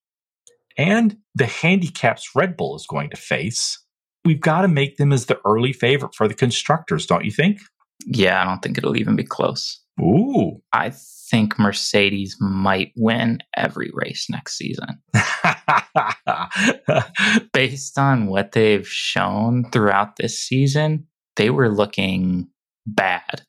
and 0.77 1.17
the 1.35 1.45
handicaps 1.45 2.29
Red 2.35 2.57
Bull 2.57 2.75
is 2.75 2.85
going 2.87 3.09
to 3.09 3.17
face, 3.17 3.83
we've 4.25 4.41
got 4.41 4.61
to 4.61 4.67
make 4.67 4.97
them 4.97 5.11
as 5.11 5.25
the 5.25 5.39
early 5.45 5.73
favorite 5.73 6.15
for 6.15 6.27
the 6.27 6.33
constructors, 6.33 7.05
don't 7.05 7.25
you 7.25 7.31
think? 7.31 7.59
Yeah, 8.05 8.41
I 8.41 8.45
don't 8.45 8.61
think 8.61 8.77
it'll 8.77 8.97
even 8.97 9.15
be 9.15 9.23
close. 9.23 9.81
Ooh. 9.99 10.61
I 10.73 10.91
think 11.31 11.57
Mercedes 11.57 12.35
might 12.39 12.91
win 12.95 13.39
every 13.55 13.89
race 13.93 14.27
next 14.29 14.57
season. 14.57 15.01
Based 17.53 17.97
on 17.97 18.27
what 18.27 18.51
they've 18.51 18.87
shown 18.87 19.69
throughout 19.71 20.17
this 20.17 20.37
season, 20.37 21.07
they 21.37 21.49
were 21.49 21.69
looking 21.69 22.47
bad. 22.85 23.43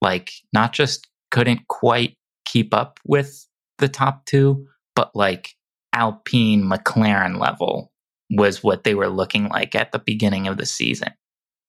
Like, 0.00 0.30
not 0.52 0.72
just 0.72 1.08
couldn't 1.30 1.66
quite 1.68 2.14
keep 2.44 2.72
up 2.72 3.00
with 3.04 3.46
the 3.78 3.88
top 3.88 4.24
two, 4.26 4.66
but 4.94 5.14
like 5.14 5.54
Alpine 5.92 6.62
McLaren 6.62 7.40
level 7.40 7.92
was 8.30 8.62
what 8.62 8.84
they 8.84 8.94
were 8.94 9.08
looking 9.08 9.48
like 9.48 9.74
at 9.74 9.92
the 9.92 9.98
beginning 9.98 10.46
of 10.46 10.56
the 10.56 10.66
season. 10.66 11.12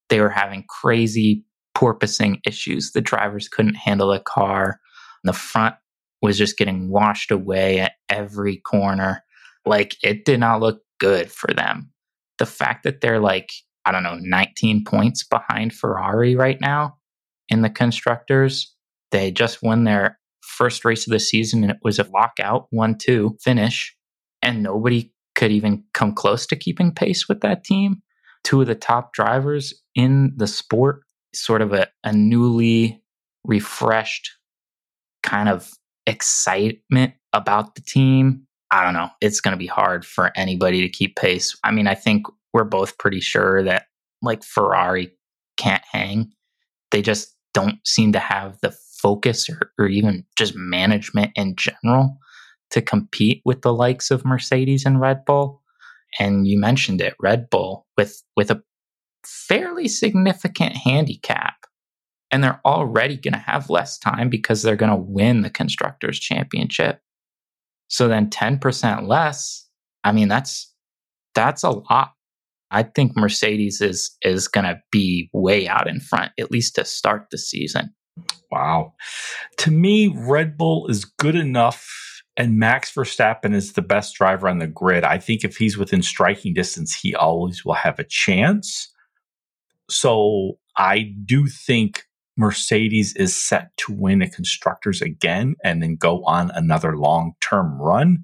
They 0.10 0.20
were 0.20 0.30
having 0.30 0.66
crazy 0.68 1.46
porpoising 1.76 2.40
issues. 2.46 2.92
The 2.92 3.02
drivers 3.02 3.48
couldn't 3.48 3.76
handle 3.76 4.12
the 4.12 4.20
car. 4.20 4.80
The 5.24 5.34
front 5.34 5.76
was 6.22 6.38
just 6.38 6.58
getting 6.58 6.90
washed 6.90 7.32
away 7.32 7.80
at 7.80 7.94
every 8.10 8.58
corner. 8.58 9.24
Like 9.66 9.96
it 10.04 10.26
did 10.26 10.40
not 10.40 10.60
look 10.60 10.82
good 11.00 11.32
for 11.32 11.54
them. 11.54 11.92
The 12.40 12.46
fact 12.46 12.84
that 12.84 13.02
they're 13.02 13.20
like, 13.20 13.52
I 13.90 13.92
don't 13.92 14.04
know, 14.04 14.20
19 14.22 14.84
points 14.84 15.24
behind 15.24 15.74
Ferrari 15.74 16.36
right 16.36 16.62
now 16.62 16.98
in 17.50 17.64
the 17.64 17.72
constructors. 17.72 18.72
They 19.10 19.32
just 19.32 19.64
won 19.64 19.84
their 19.84 20.20
first 20.44 20.86
race 20.86 21.08
of 21.08 21.12
the 21.12 21.20
season 21.20 21.64
and 21.64 21.72
it 21.72 21.80
was 21.84 21.98
a 21.98 22.08
lockout 22.14 22.68
1-2 22.72 23.42
finish 23.42 23.96
and 24.44 24.62
nobody 24.62 25.12
could 25.36 25.52
even 25.52 25.84
come 25.96 26.14
close 26.14 26.46
to 26.46 26.56
keeping 26.56 26.94
pace 26.94 27.28
with 27.28 27.42
that 27.42 27.64
team. 27.64 28.04
Two 28.44 28.62
of 28.62 28.68
the 28.68 28.76
top 28.76 29.12
drivers 29.14 29.74
in 29.96 30.34
the 30.38 30.46
sport, 30.46 31.02
sort 31.34 31.64
of 31.64 31.74
a, 31.74 31.88
a 32.04 32.14
newly 32.14 33.02
refreshed 33.44 34.30
kind 35.24 35.50
of 35.50 35.72
excitement 36.06 37.16
about 37.34 37.74
the 37.74 37.82
team. 37.82 38.44
I 38.70 38.84
don't 38.84 38.94
know. 38.94 39.10
It's 39.20 39.42
going 39.42 39.54
to 39.54 39.58
be 39.58 39.66
hard 39.66 40.06
for 40.06 40.32
anybody 40.36 40.82
to 40.82 40.90
keep 40.90 41.16
pace. 41.16 41.58
I 41.64 41.72
mean, 41.72 41.88
I 41.88 41.96
think 41.96 42.28
we're 42.54 42.64
both 42.64 42.98
pretty 42.98 43.20
sure 43.20 43.64
that 43.64 43.86
like 44.22 44.44
Ferrari 44.44 45.12
can't 45.58 45.84
hang. 45.92 46.32
They 46.92 47.02
just 47.02 47.36
don't 47.54 47.80
seem 47.86 48.12
to 48.14 48.20
have 48.20 48.58
the 48.62 48.76
focus 49.02 49.50
or, 49.50 49.72
or 49.78 49.88
even 49.88 50.26
just 50.38 50.56
management 50.56 51.32
in 51.36 51.56
general 51.56 52.18
to 52.72 52.82
compete 52.82 53.42
with 53.46 53.62
the 53.62 53.74
likes 53.74 54.12
of 54.12 54.26
Mercedes 54.26 54.86
and 54.86 55.00
Red 55.00 55.26
Bull. 55.26 55.62
And 56.20 56.48
you 56.48 56.60
mentioned 56.60 57.02
it, 57.02 57.16
Red 57.20 57.50
Bull 57.50 57.86
with 57.98 58.24
with 58.36 58.52
a 58.52 58.62
fairly 59.26 59.88
significant 59.88 60.76
handicap. 60.76 61.56
And 62.32 62.44
they're 62.44 62.62
already 62.64 63.18
going 63.18 63.34
to 63.34 63.40
have 63.40 63.72
less 63.72 63.98
time 63.98 64.30
because 64.30 64.62
they're 64.62 64.76
going 64.76 64.92
to 64.92 64.96
win 64.96 65.42
the 65.42 65.50
constructors 65.50 66.20
championship. 66.20 67.02
So 67.88 68.08
then 68.08 68.30
10% 68.30 69.08
less, 69.08 69.68
I 70.04 70.12
mean 70.12 70.28
that's 70.28 70.74
that's 71.34 71.64
a 71.64 71.72
lot. 71.72 72.14
I 72.72 72.84
think 72.84 73.16
Mercedes 73.16 73.82
is 73.82 74.16
is 74.22 74.48
going 74.48 74.66
to 74.66 74.82
be 74.92 75.30
way 75.34 75.68
out 75.68 75.88
in 75.88 76.00
front 76.00 76.32
at 76.40 76.52
least 76.52 76.76
to 76.76 76.86
start 76.86 77.28
the 77.32 77.38
season. 77.38 77.94
Wow. 78.52 78.94
To 79.58 79.72
me, 79.72 80.14
Red 80.16 80.58
Bull 80.58 80.88
is 80.88 81.06
good 81.06 81.36
enough 81.36 81.88
and 82.40 82.58
Max 82.58 82.94
Verstappen 82.94 83.54
is 83.54 83.74
the 83.74 83.82
best 83.82 84.16
driver 84.16 84.48
on 84.48 84.60
the 84.60 84.68
grid. 84.68 85.04
I 85.04 85.18
think 85.18 85.44
if 85.44 85.58
he's 85.58 85.78
within 85.78 86.02
striking 86.02 86.54
distance, 86.54 86.96
he 86.96 87.14
always 87.14 87.66
will 87.66 87.74
have 87.74 88.00
a 88.00 88.06
chance. 88.06 88.92
So 89.90 90.58
I 90.78 91.14
do 91.26 91.48
think 91.48 92.04
Mercedes 92.38 93.14
is 93.18 93.36
set 93.36 93.76
to 93.78 93.92
win 93.92 94.22
a 94.22 94.30
constructors 94.30 95.02
again 95.02 95.58
and 95.66 95.84
then 95.84 95.98
go 95.98 96.24
on 96.24 96.52
another 96.52 96.98
long 96.98 97.34
term 97.42 97.78
run. 97.80 98.24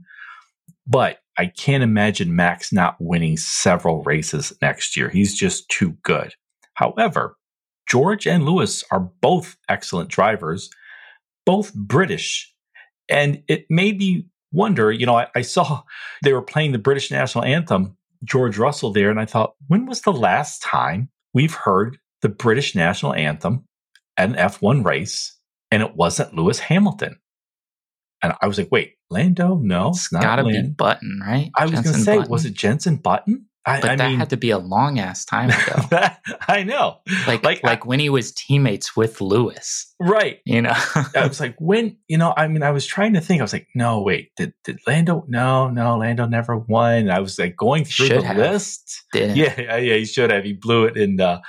But 0.88 1.20
I 1.38 1.48
can't 1.48 1.84
imagine 1.84 2.36
Max 2.36 2.71
not 2.71 2.95
winning 3.00 3.38
several 3.38 4.04
races 4.04 4.54
next 4.62 4.95
year. 4.95 5.10
He's 5.10 5.36
just 5.36 5.67
too 5.69 5.98
good. 6.04 6.34
However, 6.76 7.38
George 7.88 8.26
and 8.26 8.45
Lewis 8.45 8.84
are 8.91 9.12
both 9.21 9.58
excellent 9.69 10.10
drivers, 10.10 10.69
both 11.45 11.74
British. 11.74 12.54
And 13.10 13.43
it 13.48 13.65
made 13.69 13.98
me 13.98 14.28
wonder, 14.52 14.91
you 14.91 15.06
know, 15.06 15.17
I, 15.17 15.28
I, 15.36 15.41
saw 15.41 15.84
they 16.24 16.34
were 16.34 16.41
playing 16.41 16.71
the 16.71 16.80
British 16.80 17.12
national 17.12 17.43
anthem, 17.43 17.98
George 18.24 18.58
Russell 18.58 18.91
there, 18.91 19.12
and 19.12 19.19
I 19.19 19.26
thought, 19.26 19.54
when 19.67 19.86
was 19.86 20.02
the 20.02 20.13
last 20.13 20.62
time 20.62 21.10
we've 21.34 21.54
heard 21.54 21.98
the 22.21 22.30
British 22.30 22.76
national 22.76 23.13
anthem 23.13 23.65
at 24.17 24.30
an 24.30 24.36
F1 24.36 24.84
race 24.84 25.38
and 25.69 25.84
it 25.84 25.95
wasn't 25.95 26.34
Lewis 26.34 26.60
Hamilton? 26.60 27.17
And 28.26 28.34
I 28.42 28.48
was 28.48 28.58
like, 28.58 28.70
wait, 28.72 28.94
Lando? 29.10 29.56
No, 29.56 29.90
it's 29.90 30.08
gotta 30.08 30.44
be 30.44 30.62
Button, 30.64 31.22
right? 31.26 31.52
I 31.56 31.66
was 31.66 31.82
to 31.82 31.94
say, 31.94 32.18
Button? 32.18 32.32
was 32.32 32.46
it 32.46 32.54
Jenson 32.54 32.98
Button? 32.98 33.48
I, 33.68 33.82
but 33.82 33.90
I 33.90 33.96
that 33.96 34.10
mean, 34.10 34.20
had 34.20 34.30
to 34.30 34.38
be 34.38 34.52
a 34.52 34.60
long 34.60 35.00
ass 35.00 35.26
time 35.26 35.50
ago. 35.50 35.82
that, 35.90 36.22
I 36.48 36.64
know. 36.64 36.98
Like 37.26 37.44
like, 37.44 37.64
like 37.64 37.84
I, 37.84 37.88
when 37.88 38.00
he 38.00 38.10
was 38.10 38.32
teammates 38.32 38.96
with 38.96 39.22
Lewis. 39.22 39.92
Right. 40.00 40.40
You 40.46 40.62
know. 40.62 40.74
I 41.16 41.28
was 41.28 41.40
like, 41.40 41.56
when 41.60 41.98
you 42.08 42.18
know, 42.20 42.34
I 42.38 42.48
mean, 42.48 42.62
I 42.62 42.72
was 42.72 42.86
trying 42.86 43.14
to 43.14 43.22
think. 43.22 43.42
I 43.42 43.44
was 43.44 43.54
like, 43.54 43.68
no, 43.74 44.02
wait, 44.02 44.30
did 44.38 44.54
did 44.64 44.80
Lando 44.86 45.26
no, 45.28 45.70
no, 45.70 45.98
Lando 45.98 46.28
never 46.28 46.58
won. 46.58 47.10
I 47.10 47.20
was 47.20 47.40
like 47.40 47.56
going 47.56 47.86
through 47.86 48.08
should 48.08 48.22
the 48.22 48.28
have. 48.28 48.38
list. 48.38 49.04
Didn't. 49.14 49.38
Yeah, 49.38 49.78
yeah, 49.78 49.96
he 49.96 50.06
should 50.06 50.32
have. 50.32 50.44
He 50.44 50.54
blew 50.54 50.86
it 50.86 50.96
in 50.96 51.20
uh 51.20 51.42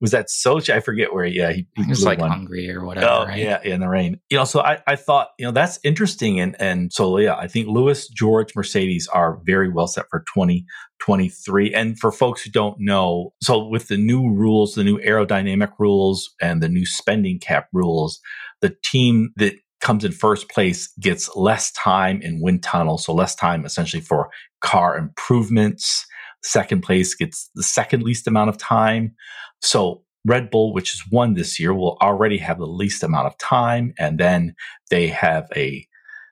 was 0.00 0.10
that 0.10 0.26
Sochi? 0.28 0.74
I 0.74 0.80
forget 0.80 1.14
where. 1.14 1.24
Yeah, 1.24 1.52
he, 1.52 1.66
he, 1.74 1.86
was 1.88 2.04
like 2.04 2.18
one. 2.18 2.30
Hungary 2.30 2.70
or 2.70 2.84
whatever. 2.84 3.06
Oh, 3.06 3.24
right? 3.24 3.38
yeah, 3.38 3.62
in 3.62 3.80
the 3.80 3.88
rain. 3.88 4.20
You 4.28 4.36
know, 4.36 4.44
so 4.44 4.60
I, 4.60 4.82
I 4.86 4.96
thought 4.96 5.28
you 5.38 5.46
know 5.46 5.52
that's 5.52 5.78
interesting, 5.84 6.38
and 6.38 6.54
and 6.60 6.92
so 6.92 7.18
yeah, 7.18 7.34
I 7.34 7.48
think 7.48 7.68
Lewis, 7.68 8.08
George, 8.08 8.54
Mercedes 8.54 9.08
are 9.08 9.40
very 9.44 9.70
well 9.70 9.86
set 9.86 10.06
for 10.10 10.22
twenty 10.32 10.66
twenty 10.98 11.28
three. 11.28 11.72
And 11.72 11.98
for 11.98 12.12
folks 12.12 12.42
who 12.42 12.50
don't 12.50 12.76
know, 12.78 13.32
so 13.42 13.66
with 13.66 13.88
the 13.88 13.96
new 13.96 14.30
rules, 14.30 14.74
the 14.74 14.84
new 14.84 14.98
aerodynamic 14.98 15.72
rules, 15.78 16.34
and 16.42 16.62
the 16.62 16.68
new 16.68 16.84
spending 16.84 17.38
cap 17.38 17.68
rules, 17.72 18.20
the 18.60 18.76
team 18.84 19.30
that 19.36 19.54
comes 19.80 20.04
in 20.04 20.12
first 20.12 20.50
place 20.50 20.92
gets 21.00 21.34
less 21.36 21.72
time 21.72 22.20
in 22.20 22.40
wind 22.42 22.62
tunnel, 22.62 22.98
so 22.98 23.14
less 23.14 23.34
time 23.34 23.64
essentially 23.64 24.02
for 24.02 24.28
car 24.60 24.96
improvements. 24.98 26.06
Second 26.42 26.82
place 26.82 27.14
gets 27.14 27.50
the 27.54 27.62
second 27.62 28.02
least 28.02 28.26
amount 28.26 28.50
of 28.50 28.58
time. 28.58 29.14
So 29.62 30.02
Red 30.26 30.50
Bull, 30.50 30.72
which 30.72 30.94
is 30.94 31.04
one 31.10 31.34
this 31.34 31.60
year, 31.60 31.72
will 31.72 31.98
already 32.02 32.38
have 32.38 32.58
the 32.58 32.66
least 32.66 33.02
amount 33.02 33.26
of 33.26 33.38
time. 33.38 33.94
And 33.98 34.18
then 34.18 34.54
they 34.90 35.08
have 35.08 35.48
a 35.54 35.86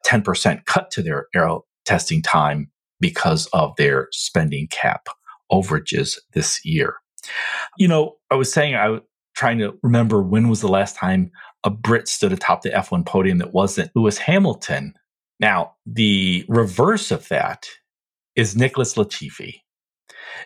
10% 0.04 0.66
cut 0.66 0.90
to 0.92 1.02
their 1.02 1.26
aero 1.34 1.64
testing 1.84 2.22
time 2.22 2.70
because 3.00 3.46
of 3.52 3.74
their 3.76 4.08
spending 4.10 4.66
cap 4.68 5.08
overages 5.52 6.18
this 6.32 6.60
year. 6.64 6.96
You 7.78 7.88
know, 7.88 8.16
I 8.30 8.34
was 8.34 8.52
saying 8.52 8.74
I 8.74 8.88
was 8.88 9.00
trying 9.34 9.58
to 9.58 9.78
remember 9.82 10.22
when 10.22 10.48
was 10.48 10.60
the 10.60 10.68
last 10.68 10.96
time 10.96 11.30
a 11.64 11.70
Brit 11.70 12.08
stood 12.08 12.32
atop 12.32 12.62
the 12.62 12.70
F1 12.70 13.06
podium 13.06 13.38
that 13.38 13.54
wasn't 13.54 13.90
Lewis 13.94 14.18
Hamilton. 14.18 14.94
Now, 15.40 15.74
the 15.86 16.44
reverse 16.48 17.10
of 17.10 17.28
that 17.28 17.66
is 18.36 18.56
Nicholas 18.56 18.94
Latifi. 18.94 19.60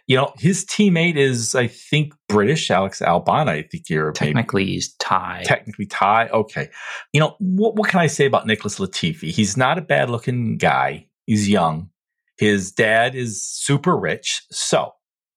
You 0.06 0.16
know, 0.16 0.32
his 0.38 0.64
teammate 0.64 1.16
is, 1.16 1.54
I 1.54 1.66
think, 1.66 2.14
British, 2.28 2.70
Alex 2.70 3.00
Albon. 3.00 3.48
I 3.48 3.62
think 3.62 3.88
you're 3.88 4.12
technically 4.12 4.62
maybe, 4.62 4.74
he's 4.74 4.94
Thai. 4.94 5.42
Technically 5.44 5.86
Thai. 5.86 6.28
Okay. 6.28 6.70
You 7.12 7.20
know, 7.20 7.36
what, 7.38 7.76
what 7.76 7.88
can 7.88 8.00
I 8.00 8.06
say 8.06 8.26
about 8.26 8.46
Nicholas 8.46 8.78
Latifi? 8.78 9.30
He's 9.30 9.56
not 9.56 9.78
a 9.78 9.82
bad 9.82 10.10
looking 10.10 10.56
guy. 10.56 11.06
He's 11.26 11.48
young. 11.48 11.90
His 12.38 12.72
dad 12.72 13.14
is 13.14 13.46
super 13.46 13.96
rich. 13.96 14.42
So, 14.50 14.92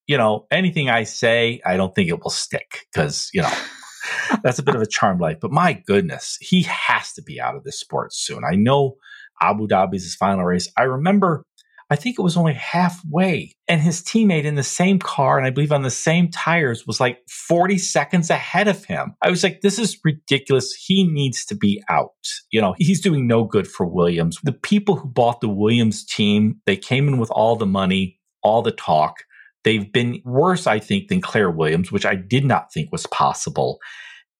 you 0.08 0.18
know, 0.18 0.46
anything 0.52 0.90
I 0.90 1.04
say, 1.04 1.62
I 1.66 1.78
don't 1.78 1.94
think 1.94 2.10
it 2.10 2.22
will 2.22 2.30
stick 2.30 2.86
because, 2.92 3.30
you 3.34 3.42
know, 3.42 3.54
that's 4.44 4.60
a 4.60 4.64
bit 4.64 4.76
of 4.76 4.82
a 4.82 4.88
charm 4.88 5.20
life. 5.20 5.38
But 5.42 5.52
my 5.52 5.74
goodness, 5.74 6.38
he 6.40 6.64
has 6.64 7.14
to 7.14 7.22
be 7.22 7.42
out 7.42 7.56
of 7.56 7.64
this 7.64 7.80
sport 7.80 8.14
soon. 8.14 8.44
I 8.44 8.56
know 8.56 8.96
Abu 9.42 9.68
Dhabi's 9.68 10.04
his 10.04 10.16
final 10.16 10.46
race. 10.46 10.72
I 10.78 10.84
remember 10.84 11.46
I 11.92 11.98
think 11.98 12.18
it 12.18 12.22
was 12.22 12.38
only 12.38 12.54
halfway. 12.54 13.52
And 13.68 13.82
his 13.82 14.02
teammate 14.02 14.46
in 14.46 14.56
the 14.56 14.64
same 14.64 14.98
car 14.98 15.38
and 15.38 15.46
I 15.46 15.50
believe 15.50 15.74
on 15.74 15.82
the 15.82 15.90
same 15.90 16.32
tires 16.32 16.88
was 16.88 17.02
like 17.02 17.20
40 17.30 17.78
seconds 17.78 18.30
ahead 18.30 18.70
of 18.70 18.86
him. 18.86 19.14
I 19.22 19.30
was 19.30 19.44
like, 19.44 19.60
this 19.60 19.78
is 19.78 20.00
ridiculous. 20.06 20.72
He 20.74 21.04
needs 21.04 21.44
to 21.48 21.56
be 21.56 21.84
out. 21.90 22.14
You 22.50 22.62
know, 22.62 22.76
he's 22.78 23.02
doing 23.02 23.28
no 23.28 23.44
good 23.44 23.68
for 23.68 23.86
Williams. 23.86 24.38
The 24.42 24.54
people 24.54 24.96
who 24.96 25.10
bought 25.10 25.42
the 25.42 25.50
Williams 25.50 26.06
team, 26.06 26.62
they 26.66 26.78
came 26.78 27.10
in 27.10 27.18
with 27.18 27.30
all 27.30 27.58
the 27.58 27.66
money, 27.66 28.18
all 28.42 28.62
the 28.62 28.72
talk. 28.72 29.26
They've 29.66 29.92
been 29.92 30.22
worse, 30.24 30.68
I 30.68 30.80
think, 30.80 31.10
than 31.10 31.20
Claire 31.20 31.52
Williams, 31.52 31.92
which 31.92 32.06
I 32.06 32.16
did 32.16 32.46
not 32.46 32.72
think 32.72 32.90
was 32.94 33.06
possible. 33.08 33.80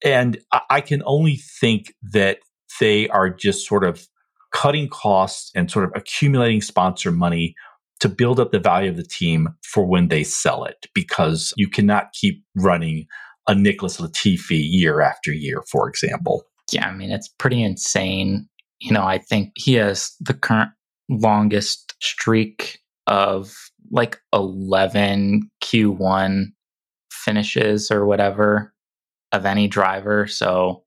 And 0.06 0.40
I 0.70 0.80
can 0.80 1.04
only 1.06 1.36
think 1.36 1.94
that 2.02 2.40
they 2.80 3.10
are 3.10 3.30
just 3.30 3.68
sort 3.68 3.84
of 3.84 4.08
cutting 4.52 4.90
costs 4.90 5.52
and 5.56 5.72
sort 5.72 5.86
of 5.86 5.92
accumulating 5.96 6.62
sponsor 6.62 7.12
money 7.12 7.56
to 8.00 8.10
build 8.10 8.40
up 8.40 8.52
the 8.52 8.60
value 8.60 8.90
of 8.90 8.98
the 8.98 9.04
team 9.04 9.50
for 9.64 9.86
when 9.86 10.08
they 10.08 10.24
sell 10.24 10.64
it 10.64 10.88
because 10.94 11.54
you 11.56 11.70
cannot 11.70 12.12
keep 12.14 12.44
running 12.56 13.06
a 13.48 13.56
Nicholas 13.56 13.98
Latifi 13.98 14.60
year 14.64 15.02
after 15.02 15.32
year, 15.32 15.62
for 15.70 15.88
example. 15.88 16.44
Yeah, 16.72 16.88
I 16.88 16.94
mean, 16.94 17.12
it's 17.12 17.28
pretty 17.28 17.64
insane. 17.64 18.48
You 18.80 18.92
know, 18.92 19.04
I 19.04 19.20
think 19.20 19.52
he 19.56 19.74
has 19.76 20.14
the 20.20 20.34
current 20.34 20.72
longest 21.10 21.94
streak 22.02 22.80
of 23.08 23.54
like 23.92 24.20
11 24.34 25.50
Q1 25.64 26.46
finishes 27.12 27.92
or 27.92 28.06
whatever 28.06 28.74
of 29.32 29.46
any 29.46 29.68
driver. 29.68 30.28
So, 30.28 30.84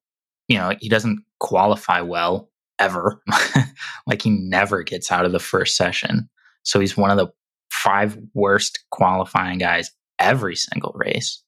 you 0.48 0.58
know, 0.58 0.72
he 0.80 0.88
doesn't 0.88 1.22
qualify 1.38 2.00
well 2.00 2.50
ever. 2.78 3.22
like 4.06 4.22
he 4.22 4.30
never 4.30 4.82
gets 4.82 5.10
out 5.12 5.24
of 5.24 5.32
the 5.32 5.38
first 5.38 5.76
session. 5.76 6.28
So 6.62 6.80
he's 6.80 6.96
one 6.96 7.10
of 7.10 7.16
the 7.16 7.28
five 7.70 8.18
worst 8.34 8.84
qualifying 8.90 9.58
guys 9.58 9.90
every 10.18 10.56
single 10.56 10.92
race. 10.94 11.42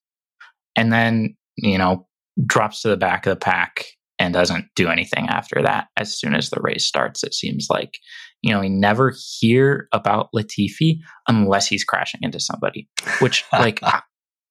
And 0.75 0.93
then, 0.93 1.37
you 1.57 1.79
know, 1.79 2.07
drops 2.47 2.83
to 2.83 2.89
the 2.89 2.97
back 2.97 3.27
of 3.27 3.31
the 3.31 3.37
pack 3.37 3.87
and 4.19 4.35
doesn't 4.35 4.67
do 4.75 4.89
anything 4.89 5.29
after 5.29 5.63
that. 5.63 5.89
As 5.97 6.17
soon 6.17 6.35
as 6.35 6.51
the 6.51 6.61
race 6.61 6.85
starts, 6.85 7.23
it 7.23 7.35
seems 7.35 7.69
like, 7.71 7.99
you 8.43 8.53
know, 8.53 8.61
we 8.61 8.69
never 8.69 9.15
hear 9.39 9.89
about 9.93 10.29
Latifi 10.35 10.99
unless 11.29 11.67
he's 11.67 11.85
crashing 11.85 12.21
into 12.23 12.41
somebody, 12.41 12.89
which 13.21 13.45
like 13.53 13.83
I, 13.83 14.01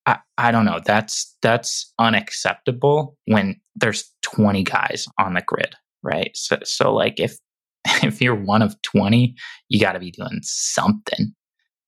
I, 0.06 0.20
I 0.38 0.52
don't 0.52 0.66
know. 0.66 0.80
That's 0.84 1.36
that's 1.42 1.92
unacceptable 2.00 3.18
when 3.26 3.60
there's 3.76 4.12
20 4.24 4.64
guys 4.64 5.08
on 5.20 5.34
the 5.34 5.42
grid, 5.42 5.76
right? 6.06 6.32
So, 6.36 6.58
so 6.64 6.94
like 6.94 7.20
if 7.20 7.38
if 8.04 8.22
you're 8.22 8.36
one 8.36 8.62
of 8.62 8.82
20, 8.82 9.36
you 9.70 9.80
got 9.80 9.94
to 9.94 10.00
be 10.00 10.12
doing 10.12 10.40
something. 10.42 11.34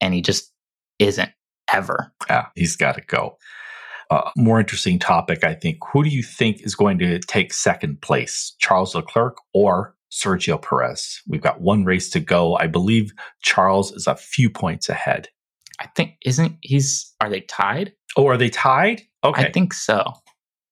And 0.01 0.13
he 0.13 0.21
just 0.21 0.51
isn't 0.99 1.31
ever. 1.71 2.13
Yeah, 2.29 2.47
he's 2.55 2.75
got 2.75 2.95
to 2.95 3.01
go. 3.01 3.37
Uh, 4.09 4.29
more 4.37 4.59
interesting 4.59 4.99
topic, 4.99 5.43
I 5.43 5.53
think. 5.53 5.79
Who 5.91 6.03
do 6.03 6.09
you 6.09 6.23
think 6.23 6.61
is 6.61 6.75
going 6.75 6.99
to 6.99 7.19
take 7.19 7.53
second 7.53 8.01
place, 8.01 8.55
Charles 8.59 8.95
Leclerc 8.95 9.37
or 9.53 9.95
Sergio 10.11 10.61
Perez? 10.61 11.21
We've 11.27 11.41
got 11.41 11.61
one 11.61 11.83
race 11.83 12.09
to 12.11 12.19
go. 12.19 12.55
I 12.55 12.67
believe 12.67 13.11
Charles 13.41 13.91
is 13.91 14.07
a 14.07 14.15
few 14.15 14.49
points 14.49 14.87
ahead. 14.87 15.27
I 15.79 15.87
think 15.95 16.13
isn't 16.25 16.57
he's 16.61 17.13
are 17.21 17.29
they 17.29 17.41
tied? 17.41 17.93
Oh, 18.15 18.27
are 18.27 18.37
they 18.37 18.49
tied? 18.49 19.01
Okay. 19.23 19.43
I 19.43 19.51
think 19.51 19.73
so. 19.73 20.13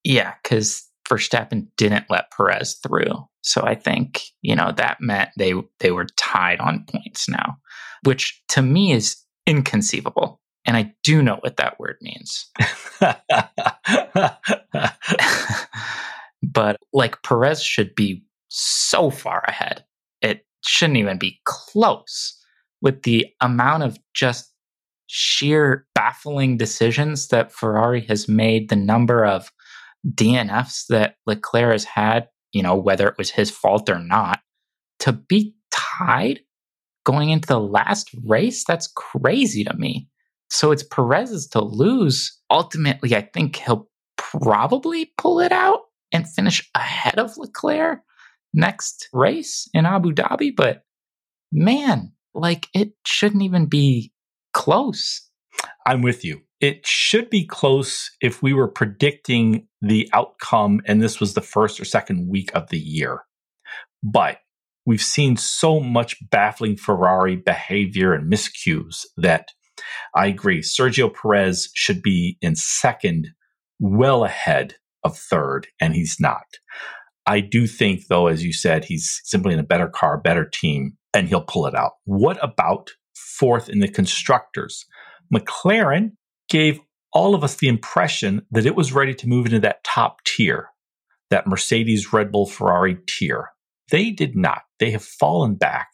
Yeah, 0.02 0.34
because 0.42 0.88
Verstappen 1.08 1.68
didn't 1.76 2.10
let 2.10 2.30
Perez 2.30 2.74
through. 2.82 3.26
So 3.42 3.62
I 3.62 3.74
think, 3.74 4.22
you 4.42 4.56
know, 4.56 4.72
that 4.76 4.98
meant 5.00 5.30
they 5.38 5.54
they 5.80 5.90
were 5.92 6.06
tied 6.16 6.60
on 6.60 6.84
points 6.88 7.28
now, 7.28 7.56
which 8.04 8.42
to 8.48 8.62
me 8.62 8.92
is 8.92 9.16
inconceivable. 9.46 10.40
And 10.66 10.76
I 10.76 10.92
do 11.04 11.22
know 11.22 11.36
what 11.40 11.58
that 11.58 11.78
word 11.78 11.96
means. 12.00 12.50
but 16.42 16.76
like 16.92 17.22
Perez 17.22 17.62
should 17.62 17.94
be 17.94 18.24
so 18.48 19.10
far 19.10 19.44
ahead. 19.46 19.84
It 20.22 20.44
shouldn't 20.64 20.98
even 20.98 21.18
be 21.18 21.38
close 21.44 22.36
with 22.82 23.02
the 23.02 23.26
amount 23.40 23.84
of 23.84 23.96
just 24.12 24.52
sheer 25.06 25.86
baffling 25.94 26.56
decisions 26.56 27.28
that 27.28 27.52
Ferrari 27.52 28.00
has 28.02 28.28
made, 28.28 28.68
the 28.68 28.76
number 28.76 29.24
of 29.24 29.52
DNFs 30.08 30.86
that 30.88 31.16
Leclerc 31.26 31.72
has 31.72 31.84
had, 31.84 32.28
you 32.52 32.62
know, 32.62 32.76
whether 32.76 33.08
it 33.08 33.18
was 33.18 33.30
his 33.30 33.50
fault 33.50 33.88
or 33.88 33.98
not, 33.98 34.40
to 35.00 35.12
be 35.12 35.54
tied 35.70 36.40
going 37.04 37.30
into 37.30 37.46
the 37.46 37.60
last 37.60 38.10
race, 38.24 38.64
that's 38.64 38.92
crazy 38.94 39.64
to 39.64 39.74
me. 39.76 40.08
So 40.50 40.72
it's 40.72 40.82
Perez's 40.82 41.48
to 41.48 41.60
lose. 41.60 42.38
Ultimately, 42.50 43.14
I 43.16 43.22
think 43.22 43.56
he'll 43.56 43.88
probably 44.16 45.12
pull 45.18 45.40
it 45.40 45.52
out 45.52 45.80
and 46.12 46.28
finish 46.28 46.68
ahead 46.74 47.18
of 47.18 47.36
Leclerc 47.36 48.00
next 48.54 49.08
race 49.12 49.68
in 49.74 49.86
Abu 49.86 50.12
Dhabi. 50.12 50.54
But 50.54 50.82
man, 51.52 52.12
like 52.34 52.68
it 52.74 52.92
shouldn't 53.04 53.42
even 53.42 53.66
be 53.66 54.12
close. 54.52 55.28
I'm 55.86 56.02
with 56.02 56.24
you. 56.24 56.42
It 56.60 56.86
should 56.86 57.28
be 57.28 57.44
close 57.44 58.10
if 58.20 58.42
we 58.42 58.54
were 58.54 58.68
predicting 58.68 59.66
the 59.82 60.08
outcome 60.12 60.80
and 60.86 61.02
this 61.02 61.20
was 61.20 61.34
the 61.34 61.42
first 61.42 61.78
or 61.78 61.84
second 61.84 62.28
week 62.28 62.50
of 62.54 62.70
the 62.70 62.78
year. 62.78 63.24
But 64.02 64.38
we've 64.86 65.02
seen 65.02 65.36
so 65.36 65.80
much 65.80 66.16
baffling 66.30 66.76
Ferrari 66.76 67.36
behavior 67.36 68.14
and 68.14 68.32
miscues 68.32 69.04
that 69.16 69.48
I 70.14 70.26
agree. 70.26 70.60
Sergio 70.60 71.12
Perez 71.12 71.68
should 71.74 72.02
be 72.02 72.38
in 72.40 72.56
second, 72.56 73.28
well 73.78 74.24
ahead 74.24 74.76
of 75.04 75.18
third, 75.18 75.66
and 75.80 75.94
he's 75.94 76.16
not. 76.18 76.46
I 77.26 77.40
do 77.40 77.66
think, 77.66 78.06
though, 78.08 78.28
as 78.28 78.44
you 78.44 78.52
said, 78.52 78.84
he's 78.84 79.20
simply 79.24 79.52
in 79.52 79.58
a 79.58 79.64
better 79.64 79.88
car, 79.88 80.16
better 80.18 80.44
team, 80.44 80.96
and 81.12 81.28
he'll 81.28 81.42
pull 81.42 81.66
it 81.66 81.74
out. 81.74 81.92
What 82.04 82.42
about 82.42 82.90
fourth 83.14 83.68
in 83.68 83.80
the 83.80 83.88
constructors? 83.88 84.86
McLaren 85.34 86.12
gave 86.48 86.80
all 87.12 87.34
of 87.34 87.42
us 87.42 87.56
the 87.56 87.68
impression 87.68 88.44
that 88.50 88.66
it 88.66 88.76
was 88.76 88.92
ready 88.92 89.14
to 89.14 89.28
move 89.28 89.46
into 89.46 89.60
that 89.60 89.84
top 89.84 90.22
tier, 90.24 90.68
that 91.30 91.46
Mercedes, 91.46 92.12
Red 92.12 92.30
Bull, 92.30 92.46
Ferrari 92.46 92.98
tier. 93.06 93.50
They 93.90 94.10
did 94.10 94.36
not. 94.36 94.62
They 94.78 94.90
have 94.90 95.04
fallen 95.04 95.54
back. 95.54 95.88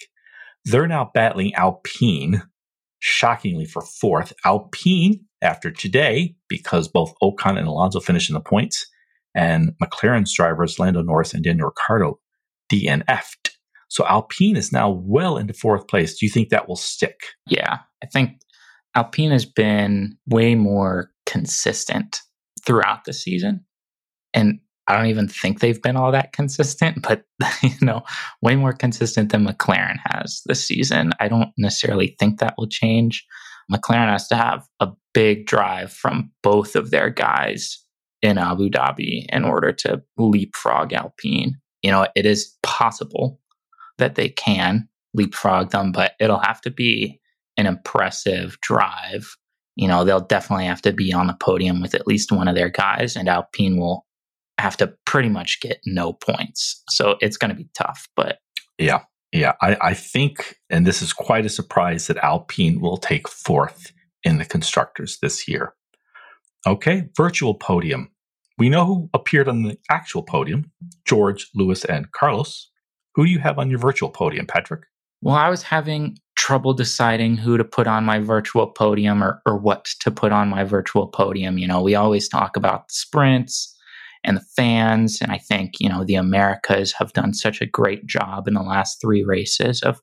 They're 0.65 0.89
now 0.89 1.11
battling 1.13 1.55
Alpine, 1.55 2.43
shockingly 3.01 3.67
for 3.67 3.83
fourth. 3.83 4.33
Alpine, 4.45 5.25
after 5.41 5.71
today, 5.71 6.37
because 6.49 6.89
both 6.89 7.15
Ocon 7.23 7.59
and 7.59 7.67
Alonso 7.67 8.01
finished 8.01 8.31
in 8.31 8.35
the 8.35 8.41
points, 8.41 8.87
and 9.35 9.73
McLaren's 9.83 10.35
drivers, 10.35 10.79
Lando 10.79 11.03
Norris 11.03 11.35
and 11.35 11.43
Daniel 11.43 11.69
Ricciardo, 11.69 12.19
DNF'd. 12.71 13.57
So 13.89 14.07
Alpine 14.07 14.57
is 14.57 14.73
now 14.73 14.91
well 14.91 15.37
into 15.37 15.53
fourth 15.53 15.87
place. 15.87 16.19
Do 16.19 16.25
you 16.27 16.33
think 16.33 16.49
that 16.49 16.69
will 16.69 16.77
stick? 16.77 17.21
Yeah, 17.47 17.79
I 18.03 18.07
think 18.07 18.41
Alpine 18.95 19.31
has 19.31 19.45
been 19.45 20.17
way 20.27 20.55
more 20.55 21.11
consistent 21.27 22.21
throughout 22.65 23.05
the 23.05 23.13
season. 23.13 23.65
And 24.35 24.61
I 24.87 24.97
don't 24.97 25.07
even 25.07 25.29
think 25.29 25.61
they've 25.61 25.81
been 25.81 25.97
all 25.97 26.13
that 26.13 26.33
consistent, 26.33 27.03
but 27.03 27.25
you 27.63 27.71
know, 27.81 28.03
way 28.43 28.57
more 28.57 28.73
consistent 28.73 29.31
than 29.31 29.47
McLaren 29.47 29.99
has 30.11 30.43
this 30.47 30.67
season. 30.67 31.13
I 31.21 31.29
don't 31.29 31.51
necessarily 31.57 32.17
think 32.19 32.39
that 32.39 32.55
will 32.59 32.69
change. 32.69 33.25
McLaren 33.73 34.11
has 34.11 34.29
to 34.29 34.37
have 34.37 34.67
a 34.81 34.89
big 35.15 35.47
drive 35.47 35.93
from 35.93 36.31
both 36.43 36.75
of 36.77 36.91
their 36.91 37.11
guys 37.11 37.79
in 38.21 38.39
Abu 38.39 38.69
Dhabi 38.69 39.27
in 39.31 39.45
order 39.45 39.73
to 39.73 40.03
leapfrog 40.19 40.93
Alpine. 40.93 41.57
You 41.83 41.91
know, 41.91 42.07
it 42.15 42.27
is 42.27 42.57
possible 42.63 43.41
that 43.99 44.15
they 44.15 44.29
can 44.29 44.89
leapfrog 45.15 45.71
them, 45.71 45.93
but 45.93 46.13
it'll 46.21 46.41
have 46.41 46.61
to 46.63 46.71
be 46.71 47.21
an 47.57 47.67
impressive 47.67 48.59
drive. 48.63 49.37
You 49.77 49.89
know, 49.89 50.05
they'll 50.05 50.21
definitely 50.21 50.67
have 50.67 50.83
to 50.83 50.93
be 50.93 51.13
on 51.13 51.27
the 51.27 51.37
podium 51.41 51.81
with 51.81 51.95
at 51.95 52.07
least 52.07 52.33
one 52.33 52.49
of 52.49 52.55
their 52.55 52.69
guys, 52.69 53.17
and 53.17 53.29
Alpine 53.29 53.79
will 53.79 54.07
have 54.59 54.77
to 54.77 54.95
pretty 55.07 55.29
much 55.29 55.61
get 55.61 55.81
no 55.87 56.13
points. 56.13 56.83
So 56.91 57.17
it's 57.21 57.37
going 57.37 57.51
to 57.51 57.57
be 57.57 57.69
tough, 57.75 58.07
but. 58.17 58.39
Yeah. 58.79 59.01
Yeah. 59.33 59.53
I, 59.63 59.77
I 59.81 59.95
think, 59.95 60.57
and 60.69 60.87
this 60.87 61.01
is 61.01 61.13
quite 61.13 61.47
a 61.47 61.49
surprise, 61.49 62.07
that 62.07 62.19
Alpine 62.19 62.81
will 62.81 62.99
take 62.99 63.29
fourth 63.29 63.93
in 64.23 64.39
the 64.39 64.45
constructors 64.45 65.19
this 65.23 65.49
year. 65.49 65.75
Okay. 66.67 67.09
Virtual 67.17 67.55
podium. 67.55 68.11
We 68.59 68.69
know 68.69 68.85
who 68.85 69.11
appeared 69.15 69.49
on 69.49 69.63
the 69.63 69.79
actual 69.91 70.23
podium 70.23 70.71
George, 71.07 71.49
Lewis, 71.55 71.85
and 71.87 72.13
Carlos. 72.13 72.71
Who 73.15 73.25
do 73.25 73.31
you 73.31 73.39
have 73.39 73.59
on 73.59 73.71
your 73.71 73.79
virtual 73.79 74.11
podium, 74.11 74.47
Patrick? 74.47 74.83
Well, 75.23 75.37
I 75.37 75.49
was 75.49 75.63
having 75.63 76.19
trouble 76.37 76.75
deciding 76.75 77.37
who 77.37 77.57
to 77.57 77.65
put 77.65 77.87
on 77.87 78.05
my 78.05 78.19
virtual 78.19 78.67
podium 78.67 79.23
or, 79.23 79.41
or 79.47 79.57
what 79.57 79.85
to 80.01 80.11
put 80.11 80.33
on 80.33 80.49
my 80.49 80.65
virtual 80.65 81.07
podium. 81.07 81.59
You 81.59 81.69
know, 81.69 81.81
we 81.81 81.95
always 81.95 82.29
talk 82.29 82.57
about 82.57 82.89
the 82.89 82.95
sprints 82.95 83.73
and 84.25 84.37
the 84.37 84.45
fans. 84.57 85.21
And 85.23 85.31
I 85.31 85.39
think, 85.39 85.75
you 85.79 85.89
know, 85.89 86.05
the 86.05 86.17
Americas 86.17 86.93
have 86.95 87.13
done 87.13 87.35
such 87.35 87.61
a 87.61 87.67
great 87.67 88.05
job 88.07 88.49
in 88.49 88.55
the 88.55 88.63
last 88.63 89.01
three 89.01 89.23
races 89.23 89.83
of 89.83 90.01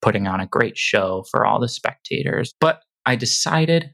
putting 0.00 0.26
on 0.26 0.40
a 0.40 0.46
great 0.46 0.78
show 0.78 1.24
for 1.30 1.44
all 1.44 1.60
the 1.60 1.68
spectators. 1.68 2.54
But 2.58 2.82
I 3.04 3.16
decided 3.16 3.92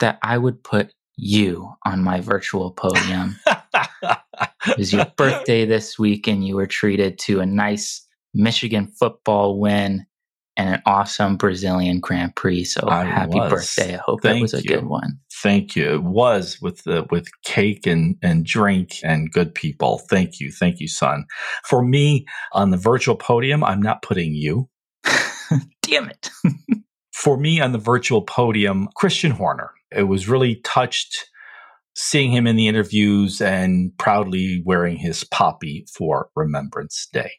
that 0.00 0.18
I 0.22 0.36
would 0.36 0.62
put 0.62 0.92
you 1.16 1.72
on 1.86 2.02
my 2.02 2.20
virtual 2.20 2.72
podium. 2.72 3.36
it 3.46 4.78
was 4.78 4.92
your 4.92 5.06
birthday 5.16 5.64
this 5.64 5.98
week, 5.98 6.26
and 6.26 6.46
you 6.46 6.56
were 6.56 6.66
treated 6.66 7.18
to 7.20 7.40
a 7.40 7.46
nice 7.46 8.03
Michigan 8.34 8.88
football 8.88 9.58
win 9.58 10.06
and 10.56 10.74
an 10.74 10.82
awesome 10.86 11.36
Brazilian 11.36 12.00
Grand 12.00 12.34
Prix. 12.36 12.64
So 12.64 12.88
I 12.88 13.04
happy 13.04 13.38
was. 13.38 13.50
birthday. 13.50 13.94
I 13.94 13.98
hope 13.98 14.22
Thank 14.22 14.36
that 14.36 14.42
was 14.42 14.54
a 14.54 14.62
you. 14.62 14.76
good 14.76 14.86
one. 14.86 15.18
Thank 15.42 15.76
you. 15.76 15.94
It 15.94 16.02
was 16.02 16.58
with 16.60 16.84
the 16.84 17.06
with 17.10 17.28
cake 17.42 17.86
and, 17.86 18.16
and 18.22 18.44
drink 18.46 18.96
and 19.02 19.30
good 19.30 19.54
people. 19.54 20.00
Thank 20.10 20.40
you. 20.40 20.50
Thank 20.52 20.80
you, 20.80 20.88
son. 20.88 21.26
For 21.64 21.84
me, 21.84 22.26
on 22.52 22.70
the 22.70 22.76
virtual 22.76 23.16
podium, 23.16 23.64
I'm 23.64 23.82
not 23.82 24.02
putting 24.02 24.34
you. 24.34 24.68
Damn 25.82 26.08
it. 26.08 26.30
For 27.12 27.36
me 27.38 27.60
on 27.60 27.72
the 27.72 27.78
virtual 27.78 28.22
podium, 28.22 28.88
Christian 28.96 29.30
Horner. 29.30 29.70
It 29.90 30.02
was 30.02 30.28
really 30.28 30.56
touched 30.56 31.30
seeing 31.94 32.32
him 32.32 32.46
in 32.46 32.56
the 32.56 32.66
interviews 32.66 33.40
and 33.40 33.96
proudly 33.98 34.62
wearing 34.66 34.96
his 34.96 35.24
poppy 35.24 35.86
for 35.96 36.28
Remembrance 36.34 37.08
Day. 37.12 37.30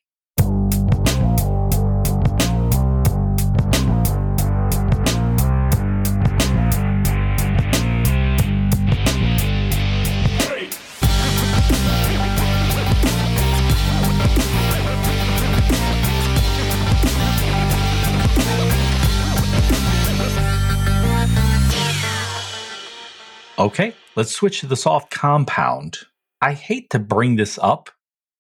Okay, 23.66 23.96
let's 24.16 24.32
switch 24.32 24.60
to 24.60 24.68
the 24.68 24.76
soft 24.76 25.10
compound. 25.10 25.98
I 26.40 26.54
hate 26.54 26.92
to 26.92 27.00
bring 27.00 27.36
this 27.36 27.58
up 27.60 27.90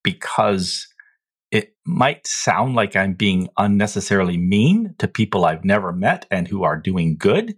because 0.03 0.87
it 1.49 1.73
might 1.83 2.27
sound 2.27 2.75
like 2.75 2.95
I'm 2.95 3.13
being 3.13 3.49
unnecessarily 3.57 4.37
mean 4.37 4.93
to 4.99 5.07
people 5.07 5.43
I've 5.43 5.65
never 5.65 5.91
met 5.91 6.27
and 6.29 6.47
who 6.47 6.63
are 6.63 6.77
doing 6.77 7.17
good. 7.17 7.55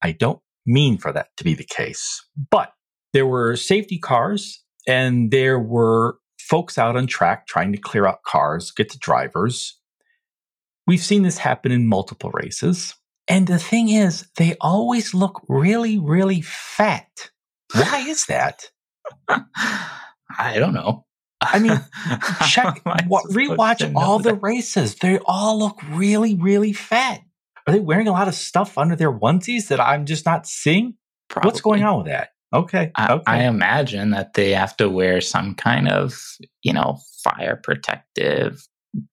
I 0.00 0.12
don't 0.12 0.40
mean 0.64 0.96
for 0.96 1.12
that 1.12 1.26
to 1.36 1.44
be 1.44 1.52
the 1.52 1.66
case. 1.68 2.24
But 2.50 2.72
there 3.12 3.26
were 3.26 3.56
safety 3.56 3.98
cars 3.98 4.64
and 4.88 5.30
there 5.30 5.58
were 5.58 6.16
folks 6.38 6.78
out 6.78 6.96
on 6.96 7.06
track 7.06 7.46
trying 7.46 7.72
to 7.72 7.78
clear 7.78 8.06
out 8.06 8.22
cars, 8.22 8.70
get 8.70 8.90
the 8.90 8.98
drivers. 8.98 9.78
We've 10.86 10.98
seen 10.98 11.24
this 11.24 11.36
happen 11.36 11.72
in 11.72 11.88
multiple 11.88 12.30
races. 12.30 12.94
And 13.30 13.46
the 13.46 13.60
thing 13.60 13.88
is, 13.88 14.26
they 14.36 14.56
always 14.60 15.14
look 15.14 15.40
really, 15.48 15.98
really 15.98 16.40
fat. 16.42 17.30
Why 17.72 18.04
is 18.08 18.26
that? 18.26 18.64
I 19.28 20.58
don't 20.58 20.74
know. 20.74 21.06
I 21.40 21.60
mean, 21.60 21.80
check 22.48 22.82
what 23.06 23.24
rewatch 23.26 23.94
all 23.94 24.18
the 24.18 24.34
races. 24.34 24.96
They 24.96 25.20
all 25.24 25.58
look 25.60 25.78
really, 25.90 26.34
really 26.34 26.72
fat. 26.72 27.20
Are 27.66 27.72
they 27.72 27.80
wearing 27.80 28.08
a 28.08 28.12
lot 28.12 28.26
of 28.26 28.34
stuff 28.34 28.76
under 28.76 28.96
their 28.96 29.12
onesies 29.12 29.68
that 29.68 29.80
I'm 29.80 30.06
just 30.06 30.26
not 30.26 30.46
seeing? 30.46 30.94
Probably. 31.28 31.48
What's 31.48 31.60
going 31.60 31.84
on 31.84 31.98
with 31.98 32.06
that? 32.08 32.30
Okay. 32.52 32.90
I, 32.96 33.12
okay. 33.12 33.22
I 33.26 33.42
imagine 33.44 34.10
that 34.10 34.34
they 34.34 34.50
have 34.50 34.76
to 34.78 34.88
wear 34.88 35.20
some 35.20 35.54
kind 35.54 35.88
of, 35.88 36.20
you 36.64 36.72
know, 36.72 36.98
fire 37.22 37.60
protective 37.62 38.66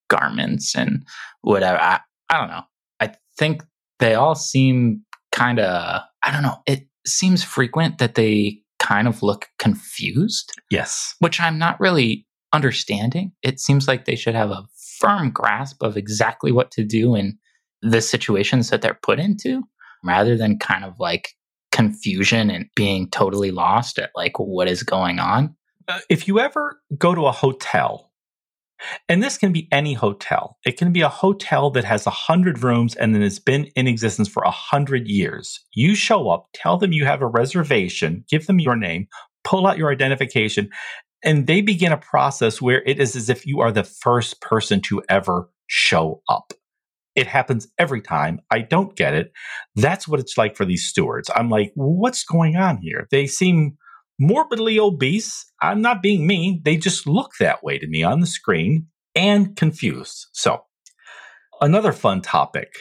garments 0.09 0.75
and 0.75 1.05
whatever. 1.41 1.79
I, 1.79 1.99
I 2.29 2.39
don't 2.39 2.49
know. 2.49 2.63
I 2.99 3.13
think 3.37 3.61
they 3.99 4.15
all 4.15 4.35
seem 4.35 5.03
kind 5.31 5.59
of, 5.59 6.01
I 6.23 6.31
don't 6.31 6.43
know. 6.43 6.57
It 6.65 6.87
seems 7.05 7.43
frequent 7.43 7.97
that 7.97 8.15
they 8.15 8.59
kind 8.79 9.07
of 9.07 9.23
look 9.23 9.47
confused. 9.59 10.53
Yes. 10.69 11.15
Which 11.19 11.39
I'm 11.39 11.57
not 11.57 11.79
really 11.79 12.25
understanding. 12.53 13.31
It 13.43 13.59
seems 13.59 13.87
like 13.87 14.05
they 14.05 14.15
should 14.15 14.35
have 14.35 14.51
a 14.51 14.65
firm 14.99 15.31
grasp 15.31 15.83
of 15.83 15.97
exactly 15.97 16.51
what 16.51 16.71
to 16.71 16.83
do 16.83 17.15
in 17.15 17.37
the 17.81 18.01
situations 18.01 18.69
that 18.69 18.81
they're 18.81 18.99
put 19.01 19.19
into 19.19 19.63
rather 20.03 20.35
than 20.37 20.59
kind 20.59 20.83
of 20.83 20.93
like 20.99 21.29
confusion 21.71 22.49
and 22.49 22.65
being 22.75 23.09
totally 23.09 23.51
lost 23.51 23.99
at 23.99 24.11
like 24.15 24.39
what 24.39 24.67
is 24.67 24.83
going 24.83 25.19
on. 25.19 25.55
Uh, 25.87 25.99
if 26.09 26.27
you 26.27 26.39
ever 26.39 26.81
go 26.97 27.13
to 27.13 27.27
a 27.27 27.31
hotel, 27.31 28.06
and 29.09 29.23
this 29.23 29.37
can 29.37 29.51
be 29.51 29.67
any 29.71 29.93
hotel, 29.93 30.57
it 30.65 30.77
can 30.77 30.91
be 30.91 31.01
a 31.01 31.09
hotel 31.09 31.69
that 31.71 31.83
has 31.83 32.05
a 32.05 32.11
hundred 32.11 32.63
rooms 32.63 32.95
and 32.95 33.13
then 33.13 33.21
has 33.21 33.39
been 33.39 33.65
in 33.75 33.87
existence 33.87 34.27
for 34.27 34.43
a 34.43 34.51
hundred 34.51 35.07
years. 35.07 35.59
You 35.73 35.95
show 35.95 36.29
up, 36.29 36.47
tell 36.53 36.77
them 36.77 36.91
you 36.91 37.05
have 37.05 37.21
a 37.21 37.27
reservation, 37.27 38.23
give 38.29 38.47
them 38.47 38.59
your 38.59 38.75
name, 38.75 39.07
pull 39.43 39.67
out 39.67 39.77
your 39.77 39.91
identification, 39.91 40.69
and 41.23 41.47
they 41.47 41.61
begin 41.61 41.91
a 41.91 41.97
process 41.97 42.61
where 42.61 42.83
it 42.85 42.99
is 42.99 43.15
as 43.15 43.29
if 43.29 43.45
you 43.45 43.59
are 43.61 43.71
the 43.71 43.83
first 43.83 44.41
person 44.41 44.81
to 44.81 45.01
ever 45.09 45.49
show 45.67 46.21
up. 46.29 46.53
It 47.15 47.25
happens 47.25 47.67
every 47.79 48.01
time. 48.01 48.39
I 48.51 48.59
don't 48.59 48.95
get 48.95 49.15
it. 49.15 49.31
That's 49.75 50.07
what 50.07 50.19
it's 50.19 50.37
like 50.37 50.55
for 50.55 50.65
these 50.65 50.85
stewards. 50.85 51.31
I'm 51.35 51.49
like, 51.49 51.71
what's 51.73 52.23
going 52.23 52.55
on 52.57 52.77
here? 52.77 53.07
They 53.09 53.25
seem 53.25 53.77
morbidly 54.19 54.79
obese. 54.79 55.45
I'm 55.61 55.81
not 55.81 56.01
being 56.01 56.27
mean. 56.27 56.61
They 56.63 56.77
just 56.77 57.07
look 57.07 57.31
that 57.39 57.63
way 57.63 57.77
to 57.77 57.87
me 57.87 58.03
on 58.03 58.19
the 58.19 58.27
screen 58.27 58.87
and 59.15 59.55
confused. 59.55 60.27
So, 60.33 60.63
another 61.61 61.91
fun 61.91 62.21
topic 62.21 62.73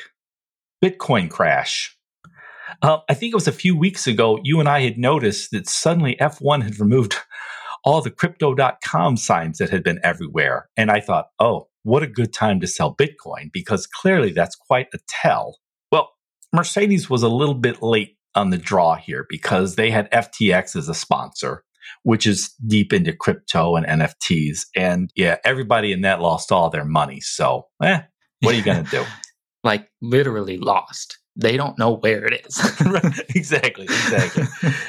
Bitcoin 0.85 1.31
crash. 1.31 1.97
Uh, 2.83 2.99
I 3.09 3.15
think 3.15 3.33
it 3.33 3.37
was 3.37 3.49
a 3.49 3.53
few 3.53 3.77
weeks 3.77 4.07
ago, 4.07 4.39
you 4.43 4.61
and 4.61 4.69
I 4.69 4.81
had 4.81 4.99
noticed 4.99 5.51
that 5.53 5.69
suddenly 5.69 6.17
F1 6.21 6.63
had 6.63 6.79
removed 6.79 7.17
all 7.85 8.03
the 8.03 8.11
crypto.com 8.11 9.17
signs 9.17 9.59
that 9.59 9.71
had 9.71 9.85
been 9.85 10.01
everywhere. 10.03 10.69
And 10.77 10.91
I 10.91 11.01
thought, 11.01 11.29
oh, 11.39 11.69
what 11.85 12.03
a 12.03 12.09
good 12.09 12.33
time 12.33 12.61
to 12.61 12.67
sell 12.67 12.95
Bitcoin 12.95 13.53
because 13.53 13.87
clearly 13.87 14.33
that's 14.33 14.57
quite 14.57 14.89
a 14.93 14.99
tell. 15.09 15.59
Well, 15.93 16.11
Mercedes 16.53 17.09
was 17.09 17.23
a 17.23 17.29
little 17.29 17.55
bit 17.55 17.83
late 17.83 18.16
on 18.37 18.51
the 18.51 18.59
draw 18.59 18.95
here 18.95 19.27
because 19.29 19.77
they 19.77 19.91
had 19.91 20.11
FTX 20.11 20.77
as 20.77 20.89
a 20.89 20.95
sponsor, 20.95 21.65
which 22.03 22.27
is 22.27 22.55
deep 22.67 22.93
into 22.93 23.13
crypto 23.13 23.77
and 23.77 23.87
NFTs. 23.87 24.67
And 24.77 25.11
yeah, 25.17 25.39
everybody 25.45 25.93
in 25.93 26.03
that 26.03 26.21
lost 26.21 26.53
all 26.53 26.71
their 26.71 26.85
money. 26.85 27.21
So, 27.21 27.67
eh, 27.83 28.03
what 28.41 28.55
are 28.55 28.59
you 28.59 28.65
going 28.65 28.85
to 28.85 28.91
do? 28.91 29.05
like 29.65 29.91
literally 30.01 30.59
lost 30.59 31.19
they 31.37 31.57
don't 31.57 31.79
know 31.79 31.97
where 31.97 32.25
it 32.25 32.47
is. 32.47 32.59
exactly, 33.35 33.85
exactly. 33.85 34.45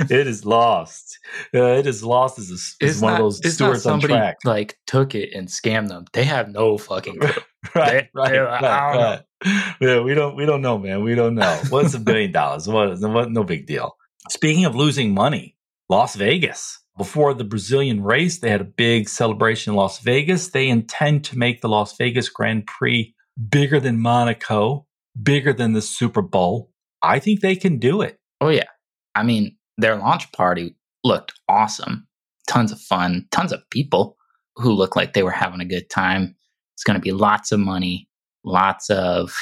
it 0.09 0.27
is 0.27 0.45
lost. 0.45 1.19
Uh, 1.53 1.73
it 1.73 1.85
is 1.85 2.03
lost 2.03 2.39
as, 2.39 2.75
a, 2.81 2.85
as 2.85 3.01
one 3.01 3.13
not, 3.13 3.21
of 3.21 3.25
those 3.25 3.53
stewards 3.53 3.85
on 3.85 3.99
track. 3.99 4.37
Like 4.45 4.77
took 4.87 5.13
it 5.13 5.33
and 5.33 5.47
scammed 5.49 5.89
them. 5.89 6.05
They 6.13 6.23
have 6.23 6.49
no 6.49 6.77
fucking 6.77 7.19
clue. 7.19 7.43
right, 7.75 7.91
they, 7.91 8.09
right, 8.15 8.39
right, 8.39 8.61
right. 8.61 9.21
Yeah, 9.79 10.01
we 10.01 10.15
don't, 10.15 10.35
we 10.35 10.47
don't 10.47 10.61
know, 10.61 10.79
man. 10.79 11.03
We 11.03 11.13
don't 11.13 11.35
know. 11.35 11.61
What's 11.69 11.93
a 11.93 11.99
billion 11.99 12.31
dollars? 12.31 12.67
What? 12.67 12.99
What? 12.99 13.31
No 13.31 13.43
big 13.43 13.67
deal. 13.67 13.95
Speaking 14.29 14.65
of 14.65 14.75
losing 14.75 15.13
money, 15.13 15.55
Las 15.89 16.15
Vegas. 16.15 16.79
Before 16.97 17.35
the 17.35 17.43
Brazilian 17.43 18.01
race, 18.03 18.39
they 18.39 18.49
had 18.49 18.61
a 18.61 18.65
big 18.65 19.07
celebration 19.07 19.73
in 19.73 19.77
Las 19.77 19.99
Vegas. 19.99 20.47
They 20.47 20.67
intend 20.67 21.23
to 21.25 21.38
make 21.38 21.61
the 21.61 21.69
Las 21.69 21.95
Vegas 21.95 22.27
Grand 22.27 22.65
Prix 22.65 23.13
bigger 23.49 23.79
than 23.79 23.99
Monaco 23.99 24.88
bigger 25.21 25.53
than 25.53 25.73
the 25.73 25.81
Super 25.81 26.21
Bowl. 26.21 26.71
I 27.01 27.19
think 27.19 27.41
they 27.41 27.55
can 27.55 27.79
do 27.79 28.01
it. 28.01 28.19
Oh, 28.41 28.49
yeah. 28.49 28.67
I 29.15 29.23
mean, 29.23 29.57
their 29.77 29.95
launch 29.95 30.31
party 30.31 30.75
looked 31.03 31.33
awesome. 31.47 32.07
Tons 32.47 32.71
of 32.71 32.79
fun, 32.79 33.27
tons 33.31 33.51
of 33.51 33.69
people 33.69 34.15
who 34.55 34.71
looked 34.71 34.95
like 34.95 35.13
they 35.13 35.23
were 35.23 35.31
having 35.31 35.61
a 35.61 35.65
good 35.65 35.89
time. 35.89 36.35
It's 36.75 36.83
going 36.83 36.95
to 36.95 37.01
be 37.01 37.11
lots 37.11 37.51
of 37.51 37.59
money, 37.59 38.07
lots 38.43 38.89
of 38.89 39.33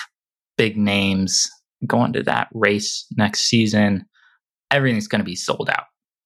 big 0.58 0.78
names 0.78 1.50
going 1.86 2.14
to 2.14 2.24
that 2.24 2.48
race 2.54 3.06
next 3.18 3.41
season. 3.41 4.06
Everything's 4.72 5.08
going 5.08 5.20
to 5.20 5.26
be 5.26 5.36
sold 5.36 5.70
out. 5.70 5.86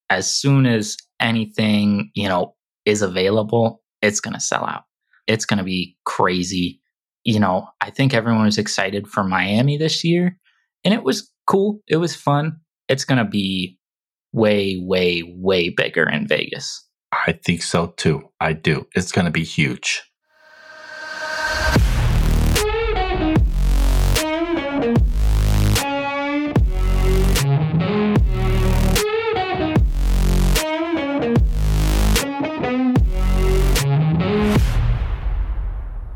As 0.09 0.29
soon 0.29 0.65
as 0.65 0.97
anything, 1.19 2.11
you 2.15 2.27
know, 2.27 2.55
is 2.85 3.01
available, 3.01 3.81
it's 4.01 4.19
going 4.19 4.33
to 4.33 4.39
sell 4.39 4.65
out. 4.65 4.83
It's 5.27 5.45
going 5.45 5.59
to 5.59 5.63
be 5.63 5.97
crazy 6.05 6.81
you 7.23 7.39
know, 7.39 7.67
I 7.81 7.89
think 7.89 8.13
everyone 8.13 8.45
was 8.45 8.57
excited 8.57 9.07
for 9.07 9.23
Miami 9.23 9.77
this 9.77 10.03
year, 10.03 10.37
and 10.83 10.93
it 10.93 11.03
was 11.03 11.31
cool. 11.47 11.79
It 11.87 11.97
was 11.97 12.15
fun. 12.15 12.57
It's 12.87 13.05
going 13.05 13.23
to 13.23 13.29
be 13.29 13.77
way, 14.33 14.79
way, 14.81 15.23
way 15.35 15.69
bigger 15.69 16.09
in 16.09 16.27
Vegas. 16.27 16.85
I 17.11 17.33
think 17.33 17.63
so 17.63 17.93
too. 17.97 18.29
I 18.39 18.53
do. 18.53 18.87
It's 18.95 19.11
going 19.11 19.25
to 19.25 19.31
be 19.31 19.43
huge. 19.43 20.01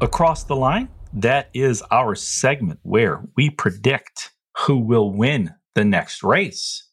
Across 0.04 0.44
the 0.44 0.56
line, 0.58 0.90
that 1.14 1.50
is 1.54 1.82
our 1.90 2.14
segment 2.14 2.82
where 2.84 3.24
we 3.38 3.50
predict 3.50 4.32
who 4.58 4.78
will 4.78 5.14
win 5.14 5.52
the 5.76 5.86
next 5.86 6.24
race. 6.24 6.86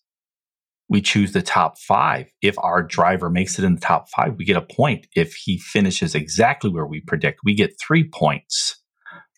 We 0.88 1.00
choose 1.00 1.32
the 1.32 1.42
top 1.42 1.76
five. 1.76 2.30
If 2.40 2.56
our 2.60 2.84
driver 2.84 3.28
makes 3.28 3.58
it 3.58 3.64
in 3.64 3.74
the 3.74 3.80
top 3.80 4.08
five, 4.10 4.36
we 4.38 4.44
get 4.44 4.56
a 4.56 4.62
point. 4.62 5.08
If 5.16 5.34
he 5.34 5.58
finishes 5.58 6.14
exactly 6.14 6.70
where 6.70 6.86
we 6.86 7.00
predict, 7.00 7.40
we 7.42 7.52
get 7.52 7.74
three 7.84 8.08
points. 8.08 8.80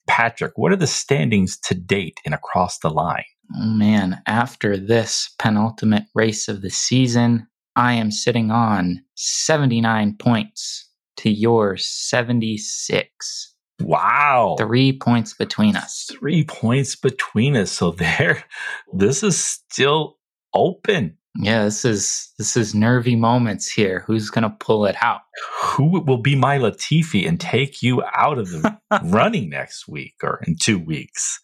Patrick, 0.07 0.53
what 0.57 0.71
are 0.71 0.77
the 0.77 0.87
standings 0.87 1.59
to 1.61 1.75
date 1.75 2.21
in 2.27 2.35
Across 2.35 2.81
the 2.81 2.91
Line? 2.91 3.25
Oh 3.57 3.71
man, 3.71 4.21
after 4.27 4.77
this 4.77 5.35
penultimate 5.39 6.05
race 6.15 6.47
of 6.47 6.61
the 6.61 6.69
season, 6.69 7.47
I 7.75 7.95
am 7.95 8.11
sitting 8.11 8.51
on 8.51 9.03
79 9.15 10.17
points 10.19 10.91
to 11.17 11.31
your 11.31 11.79
76. 11.79 13.52
Wow. 13.83 14.57
Three 14.59 14.97
points 14.97 15.35
between 15.35 15.77
us. 15.77 16.09
Three 16.11 16.45
points 16.45 16.97
between 16.97 17.57
us. 17.57 17.71
So 17.73 17.91
there, 17.93 18.45
this 18.93 19.23
is 19.23 19.39
still 19.39 20.19
open. 20.55 21.19
Yeah, 21.37 21.65
this 21.65 21.87
is 21.87 22.31
this 22.39 22.59
is 22.59 22.75
nervy 22.75 23.17
moments 23.17 23.71
here. 23.71 24.05
Who's 24.07 24.29
gonna 24.29 24.55
pull 24.61 24.85
it 24.85 24.97
out? 25.01 25.21
Who 25.63 26.03
will 26.03 26.21
be 26.21 26.37
my 26.37 26.59
Latifi 26.59 27.27
and 27.27 27.41
take 27.41 27.83
you 27.83 28.03
out 28.15 28.39
of 28.39 28.51
the 28.51 28.79
running 29.05 29.49
next 29.49 29.89
week 29.89 30.15
or 30.23 30.43
in 30.47 30.57
two 30.57 30.79
weeks? 30.79 31.41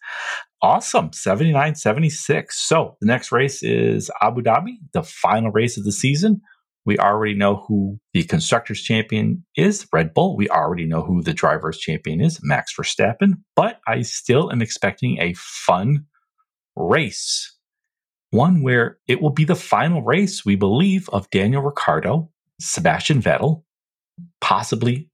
Awesome. 0.61 1.11
79 1.13 1.73
76. 1.75 2.67
So 2.67 2.97
the 3.01 3.07
next 3.07 3.31
race 3.31 3.63
is 3.63 4.11
Abu 4.21 4.41
Dhabi, 4.41 4.75
the 4.93 5.01
final 5.01 5.51
race 5.51 5.77
of 5.77 5.85
the 5.85 5.91
season. 5.91 6.41
We 6.89 6.97
already 6.97 7.35
know 7.35 7.57
who 7.67 7.99
the 8.13 8.23
constructors 8.23 8.81
champion 8.81 9.45
is, 9.55 9.85
Red 9.93 10.11
Bull. 10.11 10.35
We 10.35 10.49
already 10.49 10.87
know 10.87 11.03
who 11.03 11.21
the 11.21 11.35
drivers 11.35 11.77
champion 11.77 12.19
is, 12.19 12.39
Max 12.41 12.75
Verstappen. 12.75 13.33
But 13.55 13.79
I 13.85 14.01
still 14.01 14.51
am 14.51 14.63
expecting 14.63 15.21
a 15.21 15.35
fun 15.37 16.07
race. 16.75 17.55
One 18.31 18.63
where 18.63 18.97
it 19.07 19.21
will 19.21 19.29
be 19.29 19.45
the 19.45 19.53
final 19.53 20.01
race, 20.01 20.43
we 20.43 20.55
believe, 20.55 21.07
of 21.09 21.29
Daniel 21.29 21.61
Ricciardo, 21.61 22.31
Sebastian 22.59 23.21
Vettel, 23.21 23.61
possibly, 24.41 25.11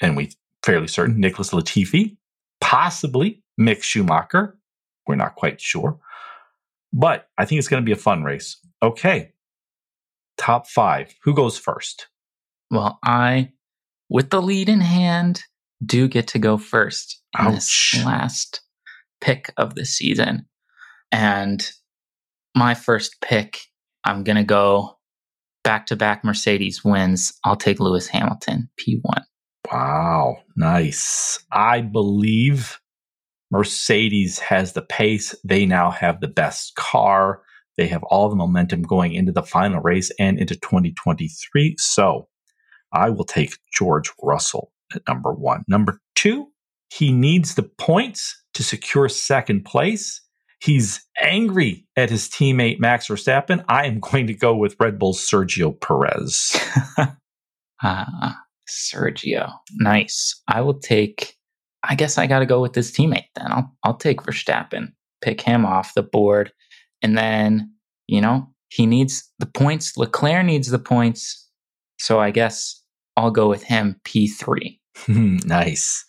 and 0.00 0.16
we 0.16 0.30
fairly 0.64 0.86
certain, 0.86 1.20
Nicholas 1.20 1.50
Latifi, 1.50 2.16
possibly 2.58 3.42
Mick 3.60 3.82
Schumacher. 3.82 4.56
We're 5.06 5.16
not 5.16 5.34
quite 5.34 5.60
sure. 5.60 5.98
But 6.90 7.28
I 7.36 7.44
think 7.44 7.58
it's 7.58 7.68
going 7.68 7.82
to 7.82 7.86
be 7.86 7.92
a 7.92 7.96
fun 7.96 8.24
race. 8.24 8.56
Okay 8.82 9.31
top 10.36 10.66
five. 10.66 11.14
Who 11.22 11.34
goes 11.34 11.58
first? 11.58 12.08
Well, 12.70 12.98
I, 13.04 13.52
with 14.08 14.30
the 14.30 14.42
lead 14.42 14.68
in 14.68 14.80
hand, 14.80 15.42
do 15.84 16.08
get 16.08 16.28
to 16.28 16.38
go 16.38 16.58
first 16.58 17.20
in 17.38 17.46
Ouch. 17.46 17.54
this 17.54 18.04
last 18.04 18.60
pick 19.20 19.52
of 19.56 19.74
the 19.74 19.84
season. 19.84 20.46
And 21.10 21.68
my 22.54 22.74
first 22.74 23.20
pick, 23.20 23.60
I'm 24.04 24.24
going 24.24 24.36
to 24.36 24.44
go 24.44 24.98
back 25.64 25.86
to 25.86 25.96
back 25.96 26.24
Mercedes 26.24 26.84
wins. 26.84 27.32
I'll 27.44 27.56
take 27.56 27.80
Lewis 27.80 28.08
Hamilton, 28.08 28.68
P1. 28.80 29.22
Wow, 29.70 30.38
nice. 30.56 31.38
I 31.52 31.80
believe 31.80 32.80
Mercedes 33.50 34.38
has 34.38 34.72
the 34.72 34.82
pace. 34.82 35.34
They 35.44 35.66
now 35.66 35.90
have 35.90 36.20
the 36.20 36.28
best 36.28 36.74
car. 36.74 37.42
They 37.76 37.86
have 37.88 38.02
all 38.04 38.28
the 38.28 38.36
momentum 38.36 38.82
going 38.82 39.14
into 39.14 39.32
the 39.32 39.42
final 39.42 39.80
race 39.80 40.10
and 40.18 40.38
into 40.38 40.54
2023. 40.54 41.76
So 41.78 42.28
I 42.92 43.10
will 43.10 43.24
take 43.24 43.56
George 43.72 44.10
Russell 44.22 44.72
at 44.94 45.02
number 45.08 45.32
one. 45.32 45.64
Number 45.68 46.00
two, 46.14 46.48
he 46.90 47.12
needs 47.12 47.54
the 47.54 47.62
points 47.62 48.42
to 48.54 48.62
secure 48.62 49.08
second 49.08 49.64
place. 49.64 50.20
He's 50.60 51.04
angry 51.20 51.86
at 51.96 52.10
his 52.10 52.28
teammate 52.28 52.78
Max 52.78 53.08
Verstappen. 53.08 53.64
I 53.68 53.86
am 53.86 53.98
going 53.98 54.26
to 54.28 54.34
go 54.34 54.54
with 54.54 54.76
Red 54.78 54.98
Bull's 54.98 55.20
Sergio 55.20 55.78
Perez. 55.80 56.56
Ah, 57.84 58.38
Sergio. 58.68 59.52
Nice. 59.72 60.40
I 60.46 60.60
will 60.60 60.78
take, 60.78 61.36
I 61.82 61.96
guess 61.96 62.16
I 62.16 62.28
got 62.28 62.38
to 62.38 62.46
go 62.46 62.60
with 62.60 62.74
his 62.74 62.92
teammate 62.92 63.26
then. 63.34 63.50
I'll, 63.50 63.72
I'll 63.82 63.96
take 63.96 64.22
Verstappen, 64.22 64.92
pick 65.20 65.40
him 65.40 65.66
off 65.66 65.94
the 65.94 66.02
board. 66.04 66.52
And 67.02 67.16
then, 67.16 67.72
you 68.06 68.20
know, 68.20 68.48
he 68.68 68.86
needs 68.86 69.30
the 69.38 69.46
points. 69.46 69.96
Leclerc 69.96 70.46
needs 70.46 70.70
the 70.70 70.78
points. 70.78 71.48
So 71.98 72.20
I 72.20 72.30
guess 72.30 72.82
I'll 73.16 73.30
go 73.30 73.48
with 73.48 73.62
him, 73.64 74.00
P3. 74.04 74.78
nice. 75.08 76.04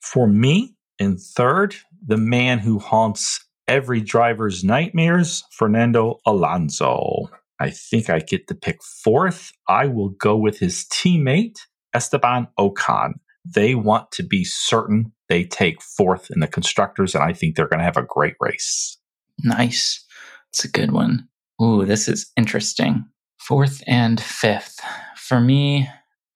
For 0.00 0.26
me, 0.26 0.74
in 0.98 1.16
third, 1.16 1.76
the 2.04 2.16
man 2.16 2.58
who 2.58 2.78
haunts 2.78 3.44
every 3.68 4.00
driver's 4.00 4.64
nightmares, 4.64 5.44
Fernando 5.52 6.18
Alonso. 6.26 7.28
I 7.58 7.70
think 7.70 8.10
I 8.10 8.20
get 8.20 8.48
to 8.48 8.54
pick 8.54 8.82
fourth. 8.82 9.50
I 9.68 9.86
will 9.86 10.10
go 10.10 10.36
with 10.36 10.58
his 10.58 10.86
teammate, 10.92 11.58
Esteban 11.94 12.48
Ocon. 12.58 13.14
They 13.44 13.74
want 13.74 14.10
to 14.12 14.22
be 14.22 14.44
certain 14.44 15.12
they 15.28 15.44
take 15.44 15.82
fourth 15.82 16.30
in 16.30 16.40
the 16.40 16.46
constructors, 16.46 17.14
and 17.14 17.24
I 17.24 17.32
think 17.32 17.56
they're 17.56 17.68
going 17.68 17.80
to 17.80 17.84
have 17.84 17.96
a 17.96 18.02
great 18.02 18.34
race. 18.40 18.98
Nice. 19.42 20.04
It's 20.50 20.64
a 20.64 20.70
good 20.70 20.92
one. 20.92 21.28
Ooh, 21.62 21.84
this 21.84 22.08
is 22.08 22.30
interesting. 22.36 23.04
Fourth 23.38 23.82
and 23.86 24.20
fifth. 24.20 24.80
For 25.16 25.40
me, 25.40 25.88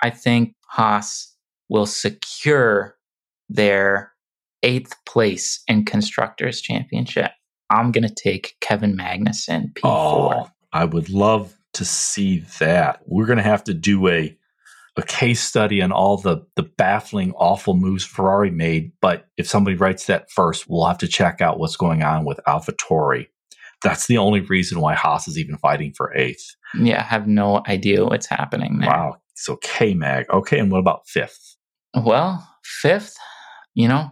I 0.03 0.11
think 0.11 0.55
Haas 0.69 1.35
will 1.69 1.87
secure 1.87 2.97
their 3.49 4.13
eighth 4.63 4.95
place 5.07 5.63
in 5.67 5.85
Constructors' 5.85 6.61
Championship. 6.61 7.33
I'm 7.71 7.93
going 7.93 8.07
to 8.07 8.15
take 8.15 8.57
Kevin 8.61 8.97
Magnussen, 8.97 9.73
P4. 9.75 9.85
Oh, 9.85 10.51
I 10.73 10.85
would 10.85 11.09
love 11.09 11.57
to 11.75 11.85
see 11.85 12.41
that. 12.59 13.01
We're 13.07 13.27
going 13.27 13.39
to 13.39 13.45
have 13.45 13.65
to 13.65 13.75
do 13.75 14.09
a 14.09 14.37
a 14.97 15.03
case 15.03 15.41
study 15.41 15.83
on 15.83 15.93
all 15.93 16.17
the 16.17 16.45
the 16.57 16.63
baffling, 16.63 17.33
awful 17.33 17.75
moves 17.75 18.05
Ferrari 18.05 18.51
made. 18.51 18.93
But 19.01 19.27
if 19.37 19.49
somebody 19.49 19.77
writes 19.77 20.07
that 20.07 20.31
first, 20.31 20.69
we'll 20.69 20.87
have 20.87 20.99
to 20.99 21.09
check 21.09 21.41
out 21.41 21.59
what's 21.59 21.77
going 21.77 22.03
on 22.03 22.25
with 22.25 22.41
AlphaTauri. 22.47 23.29
That's 23.83 24.07
the 24.07 24.19
only 24.19 24.41
reason 24.41 24.81
why 24.81 24.95
Haas 24.95 25.27
is 25.27 25.39
even 25.39 25.57
fighting 25.57 25.93
for 25.93 26.15
eighth. 26.15 26.55
Yeah, 26.79 27.01
I 27.01 27.05
have 27.05 27.27
no 27.27 27.63
idea 27.67 28.05
what's 28.05 28.27
happening 28.27 28.79
there. 28.79 28.91
Wow. 28.91 29.17
So 29.35 29.57
K 29.57 29.95
Mag. 29.95 30.27
Okay, 30.31 30.59
and 30.59 30.71
what 30.71 30.79
about 30.79 31.07
fifth? 31.07 31.57
Well, 31.95 32.47
fifth, 32.63 33.17
you 33.75 33.89
know, 33.89 34.11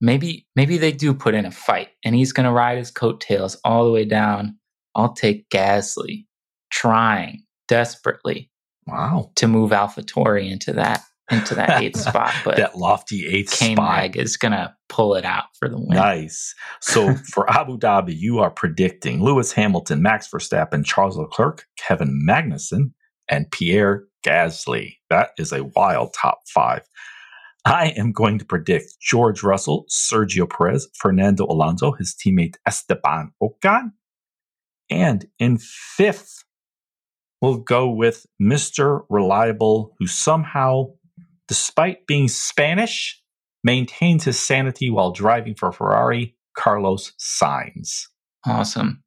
maybe 0.00 0.46
maybe 0.56 0.78
they 0.78 0.92
do 0.92 1.12
put 1.12 1.34
in 1.34 1.44
a 1.44 1.50
fight 1.50 1.88
and 2.04 2.14
he's 2.14 2.32
going 2.32 2.46
to 2.46 2.52
ride 2.52 2.78
his 2.78 2.90
coattails 2.90 3.56
all 3.64 3.84
the 3.84 3.92
way 3.92 4.04
down. 4.04 4.56
I'll 4.94 5.12
take 5.12 5.48
Gasly 5.50 6.26
trying 6.72 7.44
desperately 7.68 8.50
Wow. 8.86 9.30
to 9.36 9.46
move 9.46 9.70
AlphaTauri 9.70 10.50
into 10.50 10.72
that 10.74 11.02
into 11.30 11.54
that 11.54 11.80
eighth 11.80 12.00
spot, 12.00 12.34
but 12.44 12.56
that 12.56 12.76
lofty 12.76 13.26
eighth 13.26 13.52
K 13.52 13.74
spot. 13.74 13.96
Mag 13.96 14.16
is 14.16 14.36
going 14.36 14.52
to 14.52 14.74
pull 14.88 15.14
it 15.14 15.24
out 15.24 15.44
for 15.58 15.68
the 15.68 15.78
win. 15.78 15.90
Nice. 15.90 16.54
So 16.80 17.14
for 17.32 17.48
Abu 17.50 17.78
Dhabi, 17.78 18.16
you 18.16 18.40
are 18.40 18.50
predicting 18.50 19.22
Lewis 19.22 19.52
Hamilton, 19.52 20.02
Max 20.02 20.28
Verstappen, 20.28 20.84
Charles 20.84 21.16
Leclerc, 21.16 21.66
Kevin 21.78 22.20
Magnussen, 22.28 22.92
and 23.28 23.50
Pierre 23.50 24.04
Gasly. 24.26 24.96
That 25.08 25.30
is 25.38 25.52
a 25.52 25.64
wild 25.76 26.14
top 26.20 26.40
five. 26.52 26.82
I 27.64 27.88
am 27.88 28.12
going 28.12 28.38
to 28.38 28.44
predict 28.44 28.98
George 29.00 29.42
Russell, 29.42 29.84
Sergio 29.90 30.48
Perez, 30.48 30.88
Fernando 30.94 31.44
Alonso, 31.44 31.92
his 31.92 32.14
teammate 32.14 32.56
Esteban 32.66 33.32
Ocon. 33.42 33.92
And 34.88 35.26
in 35.38 35.58
fifth, 35.58 36.44
we'll 37.40 37.58
go 37.58 37.90
with 37.90 38.26
Mr. 38.40 39.02
Reliable, 39.08 39.94
who 39.98 40.06
somehow, 40.06 40.86
despite 41.48 42.06
being 42.06 42.28
Spanish, 42.28 43.20
maintains 43.64 44.24
his 44.24 44.38
sanity 44.38 44.90
while 44.90 45.12
driving 45.12 45.54
for 45.54 45.72
Ferrari, 45.72 46.36
Carlos 46.56 47.12
Sainz. 47.20 48.06
Awesome. 48.46 49.02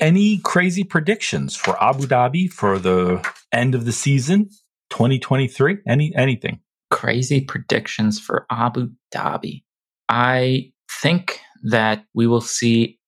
Any 0.00 0.38
crazy 0.38 0.84
predictions 0.84 1.54
for 1.54 1.80
Abu 1.82 2.06
Dhabi 2.06 2.50
for 2.50 2.78
the 2.78 3.24
end 3.52 3.74
of 3.74 3.84
the 3.84 3.92
season, 3.92 4.48
2023? 4.90 5.78
Any 5.86 6.12
anything? 6.16 6.60
Crazy 6.90 7.40
predictions 7.40 8.18
for 8.18 8.46
Abu 8.50 8.90
Dhabi. 9.14 9.62
I 10.08 10.72
think 11.00 11.40
that 11.64 12.04
we 12.14 12.26
will 12.26 12.40
see 12.40 12.98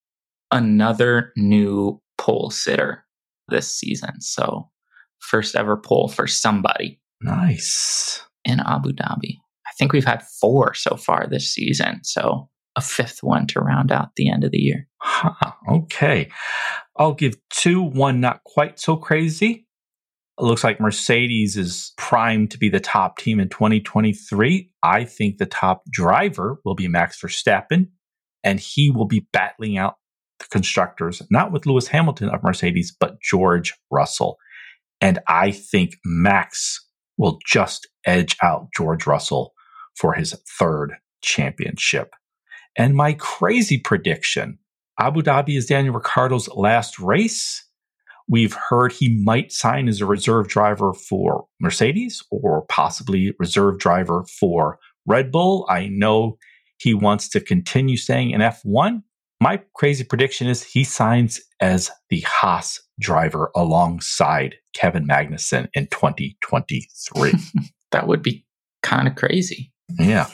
another 0.50 1.32
new 1.36 2.00
pole 2.16 2.50
sitter 2.50 3.03
this 3.49 3.70
season. 3.72 4.20
So, 4.20 4.70
first 5.18 5.55
ever 5.57 5.76
pole 5.76 6.09
for 6.09 6.26
somebody 6.26 7.01
Nice. 7.20 8.20
in 8.45 8.61
Abu 8.61 8.92
Dhabi. 8.92 9.38
I 9.66 9.70
think 9.78 9.92
we've 9.92 10.05
had 10.05 10.22
four 10.40 10.74
so 10.74 10.97
far 10.97 11.26
this 11.26 11.53
season. 11.53 12.01
So, 12.05 12.49
a 12.76 12.80
fifth 12.80 13.22
one 13.22 13.47
to 13.49 13.61
round 13.61 13.92
out 13.92 14.11
the 14.16 14.28
end 14.30 14.45
of 14.45 14.51
the 14.51 14.59
year. 14.59 14.88
Huh, 15.01 15.53
okay. 15.70 16.30
I'll 16.97 17.14
give 17.14 17.36
two, 17.51 17.82
one 17.82 18.20
not 18.20 18.42
quite 18.45 18.80
so 18.80 18.97
crazy. 18.97 19.66
It 20.38 20.42
looks 20.42 20.64
like 20.64 20.80
Mercedes 20.80 21.57
is 21.57 21.92
primed 21.97 22.51
to 22.51 22.59
be 22.59 22.68
the 22.68 22.80
top 22.80 23.18
team 23.18 23.38
in 23.38 23.49
2023. 23.49 24.70
I 24.82 25.05
think 25.05 25.38
the 25.38 25.47
top 25.47 25.84
driver 25.88 26.61
will 26.64 26.74
be 26.74 26.88
Max 26.88 27.20
Verstappen, 27.20 27.88
and 28.42 28.59
he 28.59 28.90
will 28.90 29.07
be 29.07 29.28
battling 29.32 29.78
out 29.78 29.95
constructors, 30.51 31.22
not 31.30 31.53
with 31.53 31.66
Lewis 31.66 31.89
Hamilton 31.89 32.28
of 32.28 32.43
Mercedes, 32.43 32.95
but 32.99 33.20
George 33.20 33.74
Russell. 33.91 34.37
And 35.01 35.18
I 35.28 35.51
think 35.51 35.97
Max 36.05 36.85
will 37.16 37.39
just 37.47 37.89
edge 38.07 38.37
out 38.43 38.68
George 38.76 39.07
Russell 39.07 39.55
for 39.97 40.14
his 40.14 40.35
third 40.59 40.95
championship. 41.22 42.14
And 42.76 42.97
my 42.97 43.12
crazy 43.14 43.78
prediction 43.78 44.59
Abu 44.99 45.22
Dhabi 45.22 45.57
is 45.57 45.66
Daniel 45.66 45.95
Ricciardo's 45.95 46.49
last 46.51 47.01
race. 47.01 47.66
We've 48.28 48.55
heard 48.55 48.93
he 48.93 49.20
might 49.22 49.53
sign 49.53 49.89
as 49.89 50.01
a 50.01 50.07
reserve 50.07 50.49
driver 50.49 50.95
for 50.95 51.47
Mercedes 51.61 52.22
or 52.30 52.64
possibly 52.66 53.35
reserve 53.39 53.78
driver 53.78 54.24
for 54.39 54.78
Red 55.05 55.30
Bull. 55.30 55.66
I 55.68 55.89
know 55.89 56.39
he 56.78 56.95
wants 56.95 57.28
to 57.30 57.41
continue 57.41 57.97
staying 57.97 58.30
in 58.30 58.41
F1. 58.41 59.03
My 59.45 59.61
crazy 59.74 60.05
prediction 60.05 60.47
is 60.47 60.62
he 60.62 60.84
signs 60.84 61.38
as 61.61 61.90
the 62.09 62.24
Haas 62.26 62.80
driver 62.99 63.51
alongside 63.55 64.55
Kevin 64.72 65.07
Magnussen 65.07 65.68
in 65.74 65.86
2023. 65.88 67.34
That 67.92 68.09
would 68.09 68.22
be 68.22 68.45
kind 68.82 69.07
of 69.07 69.14
crazy. 69.14 69.70
Yeah. 70.01 70.26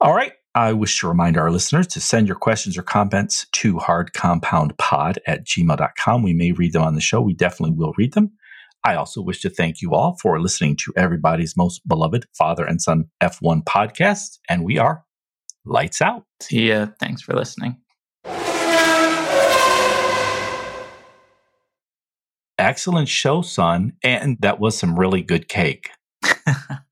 All 0.00 0.14
right. 0.14 0.32
I 0.54 0.74
wish 0.74 1.00
to 1.00 1.08
remind 1.08 1.36
our 1.36 1.50
listeners 1.50 1.88
to 1.88 2.00
send 2.00 2.28
your 2.28 2.36
questions 2.36 2.78
or 2.78 2.82
comments 2.82 3.46
to 3.52 3.76
hardcompoundpod 3.78 5.16
at 5.26 5.44
gmail.com. 5.44 6.22
We 6.22 6.34
may 6.34 6.52
read 6.52 6.74
them 6.74 6.82
on 6.82 6.94
the 6.94 7.00
show. 7.00 7.20
We 7.20 7.34
definitely 7.34 7.74
will 7.74 7.94
read 7.96 8.12
them. 8.12 8.30
I 8.84 8.94
also 8.94 9.22
wish 9.22 9.40
to 9.40 9.50
thank 9.50 9.82
you 9.82 9.94
all 9.94 10.16
for 10.22 10.38
listening 10.38 10.76
to 10.84 10.92
everybody's 10.96 11.56
most 11.56 11.80
beloved 11.88 12.26
father 12.38 12.64
and 12.64 12.80
son 12.80 13.06
F1 13.20 13.64
podcast. 13.64 14.38
And 14.48 14.64
we 14.64 14.78
are 14.78 15.02
lights 15.64 16.00
out. 16.00 16.26
See 16.40 16.68
ya. 16.68 16.88
Thanks 17.00 17.22
for 17.22 17.32
listening. 17.32 17.81
Excellent 22.62 23.08
show, 23.08 23.42
son. 23.42 23.94
And 24.04 24.36
that 24.40 24.60
was 24.60 24.78
some 24.78 24.96
really 24.96 25.20
good 25.20 25.48
cake. 25.48 25.90